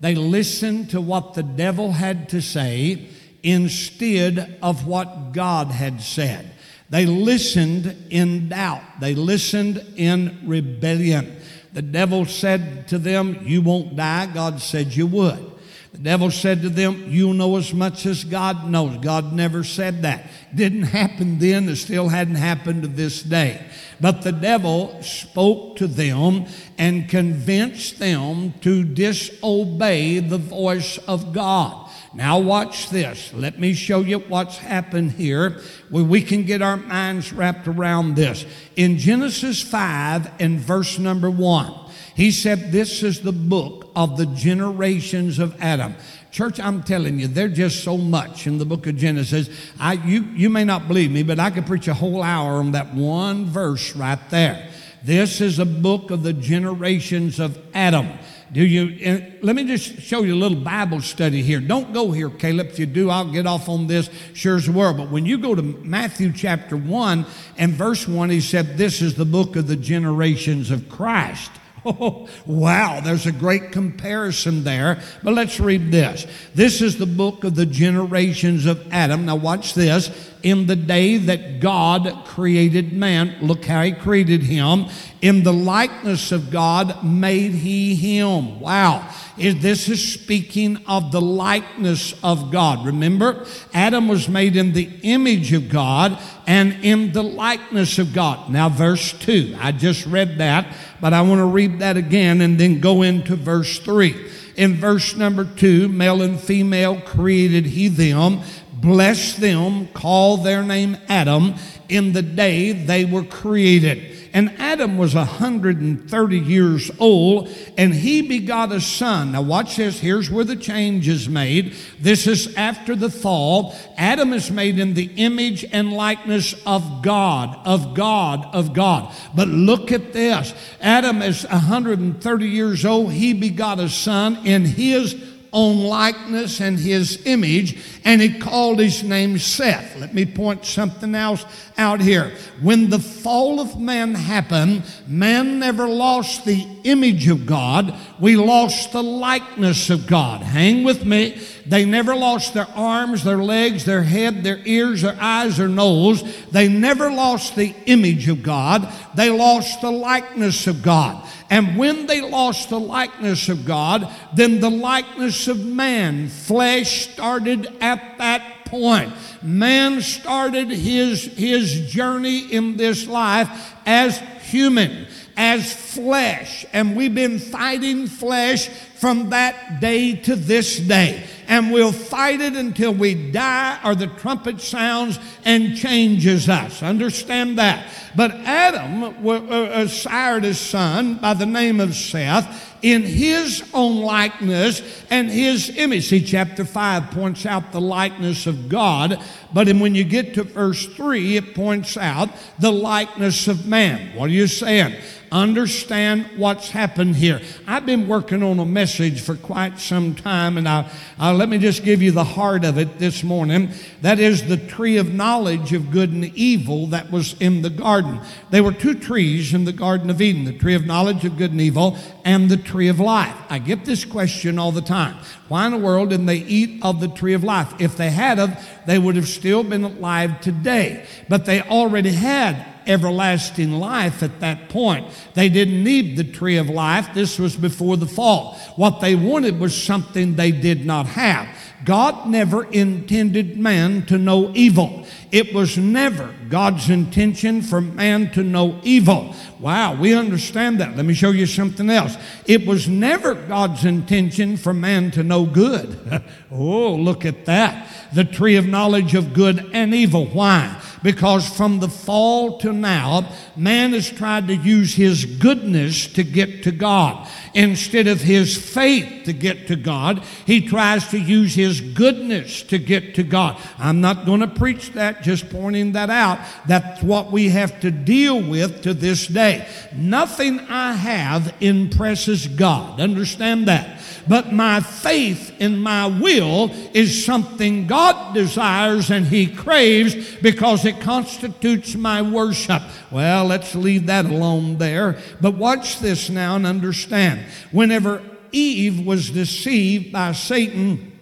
They 0.00 0.14
listened 0.14 0.90
to 0.90 1.00
what 1.00 1.34
the 1.34 1.42
devil 1.42 1.92
had 1.92 2.28
to 2.30 2.42
say 2.42 3.08
instead 3.42 4.58
of 4.62 4.86
what 4.86 5.32
God 5.32 5.68
had 5.68 6.02
said. 6.02 6.52
They 6.90 7.06
listened 7.06 7.96
in 8.10 8.50
doubt. 8.50 8.82
They 9.00 9.14
listened 9.14 9.84
in 9.96 10.42
rebellion. 10.44 11.40
The 11.76 11.82
devil 11.82 12.24
said 12.24 12.88
to 12.88 12.98
them, 12.98 13.40
You 13.42 13.60
won't 13.60 13.96
die. 13.96 14.24
God 14.32 14.62
said 14.62 14.96
you 14.96 15.06
would. 15.08 15.52
The 15.92 15.98
devil 15.98 16.30
said 16.30 16.62
to 16.62 16.70
them, 16.70 17.04
You 17.10 17.34
know 17.34 17.56
as 17.56 17.74
much 17.74 18.06
as 18.06 18.24
God 18.24 18.70
knows. 18.70 18.96
God 19.04 19.34
never 19.34 19.62
said 19.62 20.00
that. 20.00 20.26
Didn't 20.54 20.84
happen 20.84 21.38
then, 21.38 21.68
it 21.68 21.76
still 21.76 22.08
hadn't 22.08 22.36
happened 22.36 22.84
to 22.84 22.88
this 22.88 23.22
day. 23.22 23.62
But 24.00 24.22
the 24.22 24.32
devil 24.32 25.02
spoke 25.02 25.76
to 25.76 25.86
them 25.86 26.46
and 26.78 27.10
convinced 27.10 27.98
them 27.98 28.54
to 28.62 28.82
disobey 28.82 30.20
the 30.20 30.38
voice 30.38 30.96
of 31.06 31.34
God. 31.34 31.85
Now, 32.16 32.38
watch 32.38 32.88
this. 32.88 33.30
Let 33.34 33.58
me 33.58 33.74
show 33.74 34.00
you 34.00 34.20
what's 34.20 34.56
happened 34.56 35.12
here 35.12 35.60
where 35.90 36.02
we 36.02 36.22
can 36.22 36.44
get 36.44 36.62
our 36.62 36.78
minds 36.78 37.30
wrapped 37.30 37.68
around 37.68 38.16
this. 38.16 38.46
In 38.74 38.96
Genesis 38.96 39.60
5 39.60 40.30
and 40.40 40.58
verse 40.58 40.98
number 40.98 41.30
1, 41.30 41.74
he 42.14 42.30
said, 42.30 42.72
This 42.72 43.02
is 43.02 43.20
the 43.20 43.32
book 43.32 43.90
of 43.94 44.16
the 44.16 44.24
generations 44.24 45.38
of 45.38 45.60
Adam. 45.60 45.94
Church, 46.30 46.58
I'm 46.58 46.82
telling 46.82 47.18
you, 47.18 47.28
there's 47.28 47.54
just 47.54 47.84
so 47.84 47.98
much 47.98 48.46
in 48.46 48.56
the 48.56 48.64
book 48.64 48.86
of 48.86 48.96
Genesis. 48.96 49.50
I, 49.78 49.92
you, 49.92 50.22
you 50.34 50.48
may 50.48 50.64
not 50.64 50.88
believe 50.88 51.10
me, 51.10 51.22
but 51.22 51.38
I 51.38 51.50
could 51.50 51.66
preach 51.66 51.86
a 51.86 51.94
whole 51.94 52.22
hour 52.22 52.54
on 52.54 52.72
that 52.72 52.94
one 52.94 53.44
verse 53.44 53.94
right 53.94 54.20
there. 54.30 54.70
This 55.02 55.42
is 55.42 55.58
a 55.58 55.66
book 55.66 56.10
of 56.10 56.22
the 56.22 56.32
generations 56.32 57.38
of 57.40 57.58
Adam. 57.74 58.08
Do 58.52 58.64
you? 58.64 59.38
let 59.42 59.56
me 59.56 59.64
just 59.64 60.00
show 60.00 60.22
you 60.22 60.34
a 60.34 60.36
little 60.36 60.60
Bible 60.60 61.00
study 61.00 61.42
here. 61.42 61.60
Don't 61.60 61.92
go 61.92 62.12
here, 62.12 62.30
Caleb. 62.30 62.68
If 62.68 62.78
you 62.78 62.86
do, 62.86 63.10
I'll 63.10 63.30
get 63.30 63.46
off 63.46 63.68
on 63.68 63.88
this. 63.88 64.08
Sure 64.34 64.56
as 64.56 64.70
well. 64.70 64.94
But 64.94 65.10
when 65.10 65.26
you 65.26 65.38
go 65.38 65.54
to 65.54 65.62
Matthew 65.62 66.32
chapter 66.32 66.76
one 66.76 67.26
and 67.58 67.72
verse 67.72 68.06
one, 68.06 68.30
he 68.30 68.40
said, 68.40 68.78
"This 68.78 69.02
is 69.02 69.14
the 69.14 69.24
book 69.24 69.56
of 69.56 69.66
the 69.66 69.76
generations 69.76 70.70
of 70.70 70.88
Christ." 70.88 71.50
Oh, 71.88 72.28
wow, 72.46 72.98
there's 72.98 73.26
a 73.26 73.32
great 73.32 73.70
comparison 73.70 74.64
there. 74.64 75.00
But 75.22 75.34
let's 75.34 75.60
read 75.60 75.92
this. 75.92 76.26
This 76.52 76.82
is 76.82 76.98
the 76.98 77.06
book 77.06 77.44
of 77.44 77.54
the 77.54 77.64
generations 77.64 78.66
of 78.66 78.92
Adam. 78.92 79.24
Now, 79.24 79.36
watch 79.36 79.74
this. 79.74 80.10
In 80.46 80.68
the 80.68 80.76
day 80.76 81.16
that 81.16 81.58
God 81.58 82.24
created 82.24 82.92
man, 82.92 83.34
look 83.40 83.64
how 83.64 83.82
he 83.82 83.90
created 83.90 84.44
him. 84.44 84.86
In 85.20 85.42
the 85.42 85.52
likeness 85.52 86.30
of 86.30 86.52
God 86.52 87.02
made 87.02 87.50
he 87.50 87.96
him. 87.96 88.60
Wow. 88.60 89.12
This 89.36 89.88
is 89.88 90.12
speaking 90.12 90.76
of 90.86 91.10
the 91.10 91.20
likeness 91.20 92.14
of 92.22 92.52
God. 92.52 92.86
Remember, 92.86 93.44
Adam 93.74 94.06
was 94.06 94.28
made 94.28 94.54
in 94.54 94.72
the 94.72 94.88
image 95.02 95.52
of 95.52 95.68
God 95.68 96.16
and 96.46 96.74
in 96.84 97.12
the 97.12 97.24
likeness 97.24 97.98
of 97.98 98.12
God. 98.12 98.48
Now, 98.48 98.68
verse 98.68 99.14
2. 99.14 99.56
I 99.60 99.72
just 99.72 100.06
read 100.06 100.38
that, 100.38 100.76
but 101.00 101.12
I 101.12 101.22
want 101.22 101.40
to 101.40 101.46
read 101.46 101.80
that 101.80 101.96
again 101.96 102.40
and 102.40 102.56
then 102.56 102.78
go 102.78 103.02
into 103.02 103.34
verse 103.34 103.80
3. 103.80 104.14
In 104.54 104.76
verse 104.76 105.16
number 105.16 105.44
2, 105.44 105.88
male 105.88 106.22
and 106.22 106.40
female 106.40 106.98
created 107.02 107.66
he 107.66 107.88
them, 107.88 108.40
blessed 108.80 109.40
them, 109.40 109.88
call 109.88 110.38
their 110.38 110.62
name 110.62 110.96
Adam 111.08 111.54
in 111.88 112.12
the 112.12 112.22
day 112.22 112.72
they 112.72 113.04
were 113.04 113.24
created. 113.24 114.12
And 114.32 114.50
Adam 114.58 114.98
was 114.98 115.14
130 115.14 116.38
years 116.38 116.90
old, 116.98 117.48
and 117.78 117.94
he 117.94 118.20
begot 118.20 118.70
a 118.70 118.82
son. 118.82 119.32
Now, 119.32 119.40
watch 119.40 119.76
this. 119.76 119.98
Here's 119.98 120.30
where 120.30 120.44
the 120.44 120.56
change 120.56 121.08
is 121.08 121.26
made. 121.26 121.74
This 121.98 122.26
is 122.26 122.54
after 122.54 122.94
the 122.94 123.08
fall. 123.08 123.74
Adam 123.96 124.34
is 124.34 124.50
made 124.50 124.78
in 124.78 124.92
the 124.92 125.10
image 125.16 125.64
and 125.72 125.90
likeness 125.90 126.54
of 126.66 127.00
God, 127.02 127.58
of 127.64 127.94
God, 127.94 128.46
of 128.54 128.74
God. 128.74 129.14
But 129.34 129.48
look 129.48 129.90
at 129.90 130.12
this 130.12 130.52
Adam 130.82 131.22
is 131.22 131.46
130 131.46 132.46
years 132.46 132.84
old. 132.84 133.12
He 133.12 133.32
begot 133.32 133.80
a 133.80 133.88
son 133.88 134.44
in 134.44 134.66
his 134.66 135.14
own 135.56 135.84
likeness 135.84 136.60
and 136.60 136.78
his 136.78 137.24
image, 137.24 137.82
and 138.04 138.20
he 138.20 138.38
called 138.38 138.78
his 138.78 139.02
name 139.02 139.38
Seth. 139.38 139.96
Let 139.98 140.12
me 140.12 140.26
point 140.26 140.66
something 140.66 141.14
else 141.14 141.46
out 141.78 142.02
here. 142.02 142.32
When 142.60 142.90
the 142.90 142.98
fall 142.98 143.58
of 143.58 143.80
man 143.80 144.14
happened, 144.14 144.84
man 145.08 145.58
never 145.58 145.88
lost 145.88 146.44
the 146.44 146.66
image 146.84 147.26
of 147.28 147.46
God, 147.46 147.94
we 148.20 148.36
lost 148.36 148.92
the 148.92 149.02
likeness 149.02 149.88
of 149.88 150.06
God. 150.06 150.42
Hang 150.42 150.84
with 150.84 151.06
me. 151.06 151.40
They 151.68 151.84
never 151.84 152.14
lost 152.14 152.54
their 152.54 152.68
arms, 152.74 153.24
their 153.24 153.42
legs, 153.42 153.84
their 153.84 154.02
head, 154.02 154.44
their 154.44 154.60
ears, 154.64 155.02
their 155.02 155.16
eyes, 155.20 155.56
their 155.56 155.68
nose. 155.68 156.22
They 156.50 156.68
never 156.68 157.10
lost 157.10 157.56
the 157.56 157.74
image 157.86 158.28
of 158.28 158.42
God. 158.42 158.88
They 159.14 159.30
lost 159.30 159.80
the 159.80 159.90
likeness 159.90 160.66
of 160.66 160.82
God. 160.82 161.26
And 161.50 161.76
when 161.76 162.06
they 162.06 162.20
lost 162.20 162.70
the 162.70 162.80
likeness 162.80 163.48
of 163.48 163.64
God, 163.64 164.08
then 164.34 164.60
the 164.60 164.70
likeness 164.70 165.48
of 165.48 165.64
man, 165.64 166.28
flesh 166.28 167.08
started 167.12 167.66
at 167.80 168.18
that 168.18 168.64
point. 168.66 169.12
Man 169.42 170.00
started 170.02 170.70
his, 170.70 171.24
his 171.24 171.90
journey 171.90 172.52
in 172.52 172.76
this 172.76 173.06
life 173.06 173.74
as 173.86 174.18
human, 174.42 175.06
as 175.36 175.72
flesh. 175.72 176.66
And 176.72 176.96
we've 176.96 177.14
been 177.14 177.38
fighting 177.38 178.06
flesh 178.08 178.68
from 178.96 179.30
that 179.30 179.80
day 179.80 180.16
to 180.16 180.34
this 180.34 180.78
day. 180.78 181.24
And 181.48 181.72
we'll 181.72 181.92
fight 181.92 182.40
it 182.40 182.54
until 182.54 182.92
we 182.92 183.30
die 183.30 183.78
or 183.84 183.94
the 183.94 184.06
trumpet 184.06 184.60
sounds 184.60 185.18
and 185.44 185.76
changes 185.76 186.48
us. 186.48 186.82
Understand 186.82 187.58
that. 187.58 187.86
But 188.16 188.32
Adam 188.32 189.26
uh, 189.26 189.86
sired 189.88 190.44
a 190.44 190.54
son 190.54 191.14
by 191.16 191.34
the 191.34 191.46
name 191.46 191.80
of 191.80 191.94
Seth 191.94 192.76
in 192.82 193.02
his 193.02 193.68
own 193.74 194.02
likeness 194.02 194.82
and 195.10 195.30
his 195.30 195.76
image. 195.76 196.08
See, 196.08 196.22
chapter 196.22 196.64
5 196.64 197.10
points 197.10 197.44
out 197.46 197.72
the 197.72 197.80
likeness 197.80 198.46
of 198.46 198.68
God, 198.68 199.20
but 199.52 199.66
when 199.68 199.94
you 199.94 200.04
get 200.04 200.34
to 200.34 200.44
verse 200.44 200.86
3, 200.86 201.36
it 201.36 201.54
points 201.54 201.96
out 201.96 202.30
the 202.58 202.72
likeness 202.72 203.48
of 203.48 203.66
man. 203.66 204.16
What 204.16 204.26
are 204.30 204.34
you 204.34 204.46
saying? 204.46 204.94
Understand 205.42 206.30
what's 206.36 206.70
happened 206.70 207.16
here. 207.16 207.40
I've 207.66 207.84
been 207.84 208.08
working 208.08 208.42
on 208.42 208.58
a 208.58 208.64
message 208.64 209.20
for 209.20 209.36
quite 209.36 209.78
some 209.78 210.14
time, 210.14 210.56
and 210.56 210.68
I, 210.68 210.90
uh, 211.20 211.34
let 211.34 211.48
me 211.48 211.58
just 211.58 211.84
give 211.84 212.00
you 212.00 212.10
the 212.10 212.24
heart 212.24 212.64
of 212.64 212.78
it 212.78 212.98
this 212.98 213.22
morning. 213.22 213.70
That 214.00 214.18
is 214.18 214.48
the 214.48 214.56
tree 214.56 214.96
of 214.96 215.12
knowledge 215.12 215.72
of 215.72 215.90
good 215.90 216.10
and 216.10 216.24
evil 216.36 216.86
that 216.88 217.10
was 217.10 217.34
in 217.40 217.62
the 217.62 217.70
garden. 217.70 218.20
There 218.50 218.64
were 218.64 218.72
two 218.72 218.94
trees 218.94 219.52
in 219.52 219.64
the 219.64 219.72
Garden 219.72 220.10
of 220.10 220.22
Eden 220.22 220.44
the 220.44 220.52
tree 220.52 220.74
of 220.74 220.86
knowledge 220.86 221.24
of 221.24 221.36
good 221.36 221.50
and 221.50 221.60
evil 221.60 221.98
and 222.24 222.48
the 222.48 222.56
tree 222.56 222.88
of 222.88 222.98
life. 222.98 223.36
I 223.50 223.58
get 223.58 223.84
this 223.84 224.04
question 224.04 224.58
all 224.58 224.72
the 224.72 224.80
time. 224.80 225.16
Why 225.48 225.66
in 225.66 225.72
the 225.72 225.78
world 225.78 226.10
didn't 226.10 226.26
they 226.26 226.38
eat 226.38 226.82
of 226.82 227.00
the 227.00 227.08
tree 227.08 227.34
of 227.34 227.44
life? 227.44 227.72
If 227.78 227.96
they 227.96 228.10
had 228.10 228.38
of, 228.38 228.56
they 228.86 228.98
would 228.98 229.16
have 229.16 229.28
still 229.28 229.62
been 229.62 229.84
alive 229.84 230.40
today. 230.40 231.06
But 231.28 231.44
they 231.44 231.60
already 231.62 232.12
had 232.12 232.75
everlasting 232.86 233.72
life 233.72 234.22
at 234.22 234.40
that 234.40 234.68
point. 234.68 235.06
They 235.34 235.48
didn't 235.48 235.82
need 235.82 236.16
the 236.16 236.24
tree 236.24 236.56
of 236.56 236.68
life. 236.68 237.14
This 237.14 237.38
was 237.38 237.56
before 237.56 237.96
the 237.96 238.06
fall. 238.06 238.54
What 238.76 239.00
they 239.00 239.14
wanted 239.14 239.58
was 239.58 239.80
something 239.80 240.34
they 240.34 240.52
did 240.52 240.86
not 240.86 241.06
have. 241.06 241.48
God 241.84 242.28
never 242.28 242.64
intended 242.64 243.56
man 243.56 244.06
to 244.06 244.18
know 244.18 244.50
evil. 244.54 245.06
It 245.30 245.54
was 245.54 245.78
never 245.78 246.34
God's 246.48 246.90
intention 246.90 247.62
for 247.62 247.80
man 247.80 248.30
to 248.32 248.42
know 248.42 248.80
evil. 248.82 249.34
Wow, 249.60 249.94
we 249.94 250.14
understand 250.14 250.80
that. 250.80 250.96
Let 250.96 251.06
me 251.06 251.14
show 251.14 251.30
you 251.30 251.46
something 251.46 251.88
else. 251.90 252.16
It 252.46 252.66
was 252.66 252.88
never 252.88 253.34
God's 253.34 253.84
intention 253.84 254.56
for 254.56 254.72
man 254.72 255.10
to 255.12 255.22
know 255.22 255.46
good. 255.46 256.24
oh, 256.50 256.94
look 256.94 257.24
at 257.24 257.44
that. 257.46 257.88
The 258.12 258.24
tree 258.24 258.56
of 258.56 258.66
knowledge 258.66 259.14
of 259.14 259.32
good 259.32 259.70
and 259.72 259.94
evil. 259.94 260.26
Why? 260.26 260.80
Because 261.06 261.48
from 261.48 261.78
the 261.78 261.88
fall 261.88 262.58
to 262.58 262.72
now, 262.72 263.30
man 263.54 263.92
has 263.92 264.10
tried 264.10 264.48
to 264.48 264.56
use 264.56 264.92
his 264.96 265.24
goodness 265.24 266.08
to 266.08 266.24
get 266.24 266.64
to 266.64 266.72
God. 266.72 267.28
Instead 267.54 268.08
of 268.08 268.20
his 268.20 268.56
faith 268.56 269.24
to 269.24 269.32
get 269.32 269.68
to 269.68 269.76
God, 269.76 270.24
he 270.46 270.66
tries 270.66 271.06
to 271.10 271.18
use 271.18 271.54
his 271.54 271.80
goodness 271.80 272.60
to 272.64 272.78
get 272.78 273.14
to 273.14 273.22
God. 273.22 273.56
I'm 273.78 274.00
not 274.00 274.26
going 274.26 274.40
to 274.40 274.48
preach 274.48 274.94
that, 274.94 275.22
just 275.22 275.48
pointing 275.48 275.92
that 275.92 276.10
out. 276.10 276.40
That's 276.66 277.00
what 277.04 277.30
we 277.30 277.50
have 277.50 277.78
to 277.82 277.92
deal 277.92 278.42
with 278.42 278.82
to 278.82 278.92
this 278.92 279.28
day. 279.28 279.68
Nothing 279.94 280.58
I 280.58 280.94
have 280.94 281.54
impresses 281.60 282.48
God. 282.48 283.00
Understand 283.00 283.68
that. 283.68 284.00
But 284.28 284.52
my 284.52 284.80
faith 284.80 285.54
in 285.60 285.78
my 285.78 286.06
will 286.06 286.70
is 286.92 287.24
something 287.24 287.86
God 287.86 288.34
desires 288.34 289.10
and 289.10 289.26
He 289.26 289.46
craves 289.46 290.36
because 290.36 290.84
it 290.84 290.95
constitutes 291.00 291.94
my 291.94 292.22
worship. 292.22 292.82
Well, 293.10 293.46
let's 293.46 293.74
leave 293.74 294.06
that 294.06 294.24
alone 294.24 294.78
there. 294.78 295.18
But 295.40 295.54
watch 295.54 296.00
this 296.00 296.28
now 296.28 296.56
and 296.56 296.66
understand. 296.66 297.40
Whenever 297.70 298.22
Eve 298.52 299.06
was 299.06 299.30
deceived 299.30 300.12
by 300.12 300.32
Satan, 300.32 301.12